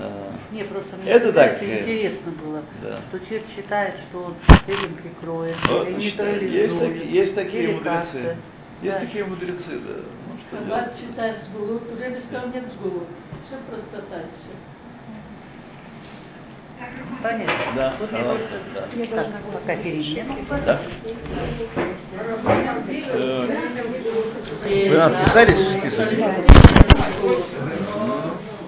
Да. 0.00 0.32
Не, 0.52 0.64
просто 0.64 0.96
мне 0.96 1.10
Это 1.10 1.32
так, 1.32 1.62
э, 1.62 1.80
интересно 1.82 2.32
было, 2.32 2.62
да. 2.82 3.00
что 3.08 3.18
человек 3.26 3.44
считает, 3.54 3.96
что 3.98 4.18
он 4.24 4.34
этим 4.66 4.94
прикроет, 4.94 5.56
Вот, 5.68 5.88
или 5.88 5.94
значит, 5.94 6.18
нейтрализует, 6.18 6.50
есть, 6.52 6.78
таки- 7.00 7.12
есть 7.14 7.34
такие 7.34 7.62
или 7.64 7.72
мудрецы. 7.74 7.84
как-то. 8.12 8.36
Есть 8.82 8.94
Да. 8.94 9.00
такие 9.00 9.24
мудрецы, 9.24 9.78
да. 9.78 9.94
Ну, 10.26 10.38
что 10.48 10.64
делать? 10.64 10.68
Шаббат 10.68 10.98
читает 10.98 11.36
сгулу, 11.50 11.80
Рэбби 12.00 12.20
сказал, 12.28 12.48
нет 12.54 12.64
сгулу. 12.78 13.02
Все 13.46 13.56
простота, 13.68 14.20
и 14.20 14.26
все. 14.38 14.54
Понятно. 17.22 17.54
Да, 17.76 17.94
мне 18.00 18.24
хорошо, 18.24 18.44
да. 18.74 18.88
Так, 19.16 19.26
пока 19.52 19.76
перейдем. 19.76 20.26
Да? 20.64 20.80
Э, 23.12 24.88
Вы 24.88 24.96
нам 24.96 25.12
писали 25.24 25.52
список? 25.52 26.08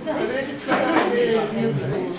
Да, 0.04 0.18
Рэбби 0.18 0.54
сказал, 0.62 1.12
э, 1.12 1.48
нет 1.54 1.72
сгулу. 1.76 2.16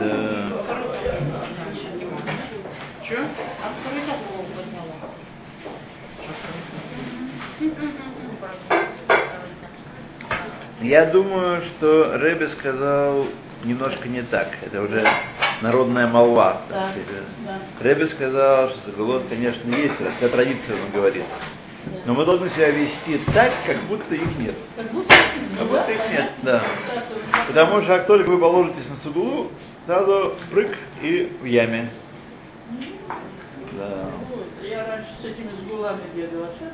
Да. 0.00 0.64
Я 10.80 11.06
думаю, 11.06 11.62
что 11.62 12.18
Рэбе 12.18 12.48
сказал 12.48 13.26
немножко 13.64 14.08
не 14.08 14.22
так. 14.22 14.48
Это 14.62 14.82
уже 14.82 15.06
народная 15.62 16.06
молва. 16.06 16.62
Да, 16.68 16.92
да. 17.46 17.58
Рэбе 17.80 18.06
сказал, 18.08 18.70
что 18.70 18.90
Заголот, 18.90 19.24
конечно, 19.28 19.68
есть, 19.74 19.94
это 19.98 20.28
традиция, 20.28 20.76
он 20.84 20.90
говорит. 20.92 21.24
Но 22.06 22.14
мы 22.14 22.24
должны 22.24 22.48
себя 22.50 22.70
вести 22.70 23.18
так, 23.32 23.52
как 23.66 23.78
будто 23.84 24.14
их 24.14 24.38
нет. 24.38 24.54
Как 24.76 24.90
будто 24.90 25.14
Как 25.58 25.68
будто 25.68 25.90
их 25.90 26.10
нет, 26.10 26.30
да. 26.42 26.62
Потому 27.48 27.82
что 27.82 27.88
как 27.88 28.06
только 28.06 28.30
вы 28.30 28.38
положитесь 28.38 28.88
на 28.88 28.96
сугулу, 29.02 29.50
сразу 29.86 30.34
прыг 30.50 30.76
и 31.02 31.32
в 31.40 31.44
яме. 31.44 31.90
Да. 33.72 34.10
Я 34.62 34.86
раньше 34.86 35.10
с 35.20 35.24
этими 35.24 35.50
сгулами 35.62 36.00
бегала. 36.14 36.48
сейчас, 36.58 36.72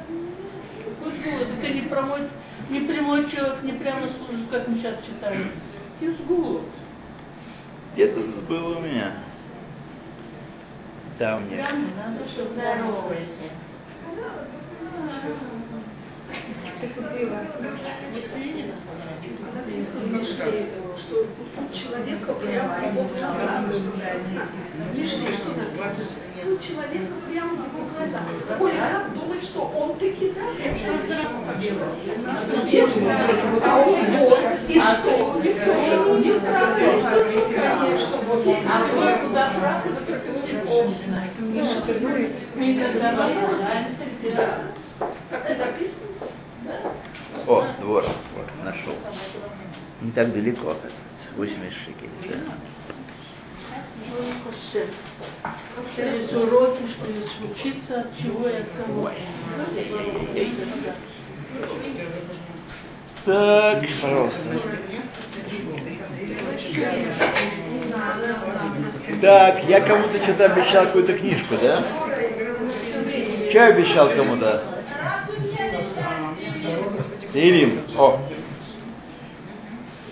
сгул? 1.09 1.41
Это 1.41 1.57
ты 1.61 1.75
не 1.75 1.83
прямой, 1.83 2.29
не 2.69 2.81
прямой 2.81 3.31
человек, 3.31 3.63
не 3.63 3.73
прямо 3.73 4.09
служит, 4.09 4.49
как 4.51 4.69
мы 4.69 4.79
сейчас 4.79 4.97
читаем. 5.05 5.51
И 6.01 6.09
сгул. 6.09 6.63
Где-то 7.95 8.21
было 8.49 8.79
у 8.79 8.81
меня. 8.81 9.13
Да, 11.19 11.37
у 11.37 11.41
меня. 11.41 11.57
Прямо 11.57 11.85
надо, 11.97 12.25
Здоровайся. 16.81 17.61
что 20.97 21.17
у 21.21 21.69
человека 21.75 22.33
прямо 22.35 22.77
его 22.87 23.03
глаза. 23.03 23.65
Лишнее 24.95 25.33
что 25.35 25.51
такое? 25.53 25.93
У 26.47 26.59
человека 26.59 27.15
прямо 27.29 27.53
его 27.53 27.83
глаза. 27.93 28.21
Как 28.49 29.15
думать, 29.15 29.43
что 29.43 29.61
он 29.61 29.99
таки 29.99 30.33
да? 30.33 30.45
А 33.63 33.77
он 33.81 34.01
вот. 34.21 34.41
И 34.69 34.81
что? 34.81 35.13
Никто 35.43 36.19
не 36.19 36.33
спрашивает, 36.39 37.45
конечно. 37.55 38.17
Вот 38.27 38.47
он. 38.47 38.57
А 38.67 38.75
вы 38.87 39.29
куда 39.29 39.43
это 39.85 40.01
только 40.07 40.31
он 40.71 40.95
знает. 41.05 41.33
Мы 42.57 42.73
иногда 42.73 43.13
наблюдаемся, 43.13 44.07
да. 44.35 44.49
Как 45.31 45.51
это 45.51 45.67
написано? 45.67 46.00
О, 47.51 47.67
двор. 47.81 48.05
Вот, 48.05 48.47
нашел. 48.65 48.95
Не 50.03 50.13
так 50.13 50.33
далеко, 50.33 50.71
оказывается. 50.71 50.99
80 51.37 51.73
шекелей, 51.85 52.13
да. 52.29 52.37
Через 55.97 56.33
уроки, 56.33 56.83
что 56.91 57.07
ли, 57.07 57.25
случится, 57.39 58.03
от 58.03 58.17
чего 58.19 58.49
и 58.49 58.55
от 58.55 58.67
кого. 58.79 59.11
Так, 63.25 63.85
пожалуйста. 64.01 64.39
Так, 69.21 69.65
я 69.65 69.81
кому-то 69.81 70.23
что-то 70.23 70.45
обещал 70.45 70.87
какую-то 70.87 71.19
книжку, 71.19 71.57
да? 71.61 71.85
Что 73.51 73.67
обещал 73.67 74.11
кому-то? 74.11 74.80
Ирим. 77.35 77.85
О. 77.97 78.21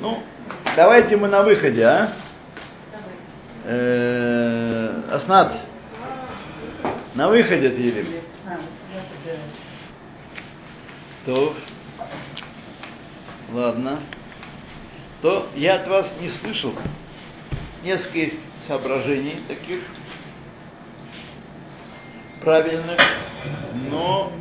Ну, 0.01 0.23
давайте 0.77 1.17
мы 1.17 1.29
на 1.29 1.43
выходе, 1.43 1.85
а? 1.85 2.13
Э, 3.65 5.03
Аснат. 5.11 5.57
На 7.15 7.29
выходе, 7.29 7.69
Ирим. 7.69 8.07
То. 11.27 11.55
Ладно. 13.53 14.01
То 15.23 15.49
я 15.57 15.77
от 15.77 15.89
вас 15.89 16.07
не 16.21 16.31
слышал. 16.31 16.73
Несколько 17.83 18.37
соображений 18.69 19.41
таких 19.49 19.81
правильных, 22.41 23.01
но 23.91 24.33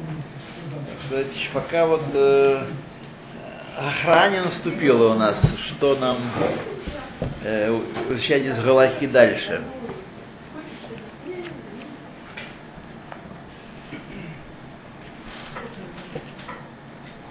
сказать, 1.08 1.28
пока 1.54 1.86
вот 1.86 2.04
э, 2.14 2.64
охране 3.78 4.42
наступило 4.42 5.14
у 5.14 5.18
нас, 5.18 5.38
что 5.68 5.96
нам 5.96 6.18
э, 7.44 7.80
изучать 8.10 8.44
из 8.44 8.60
Галахи 8.62 9.08
дальше. 9.08 9.62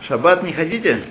Шаббат 0.09 0.43
не 0.43 0.53
хотите? 0.53 1.03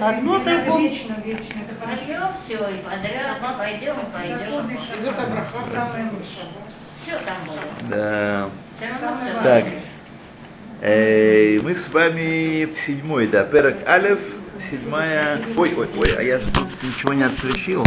Одно 0.00 0.38
не 0.38 0.44
другому. 0.44 0.80
вечно, 0.80 1.16
вечно. 1.24 1.60
Это 1.60 1.74
хорошо. 1.80 2.02
Начнем 2.02 2.22
все 2.44 2.56
и 2.68 2.82
подряд, 2.82 3.58
пойдем, 3.58 3.96
пойдем. 4.12 4.68
Да. 7.88 8.50
Так. 9.42 9.64
Э, 10.82 11.60
мы 11.62 11.74
с 11.74 11.88
вами 11.92 12.64
в 12.66 12.78
седьмой, 12.86 13.28
да, 13.28 13.44
Перек 13.44 13.76
Алев, 13.88 14.18
седьмая... 14.70 15.40
Ой, 15.56 15.74
ой, 15.74 15.88
ой, 15.96 16.16
а 16.18 16.22
я 16.22 16.38
же 16.38 16.50
тут 16.52 16.68
ничего 16.82 17.14
не 17.14 17.22
отключил. 17.22 17.84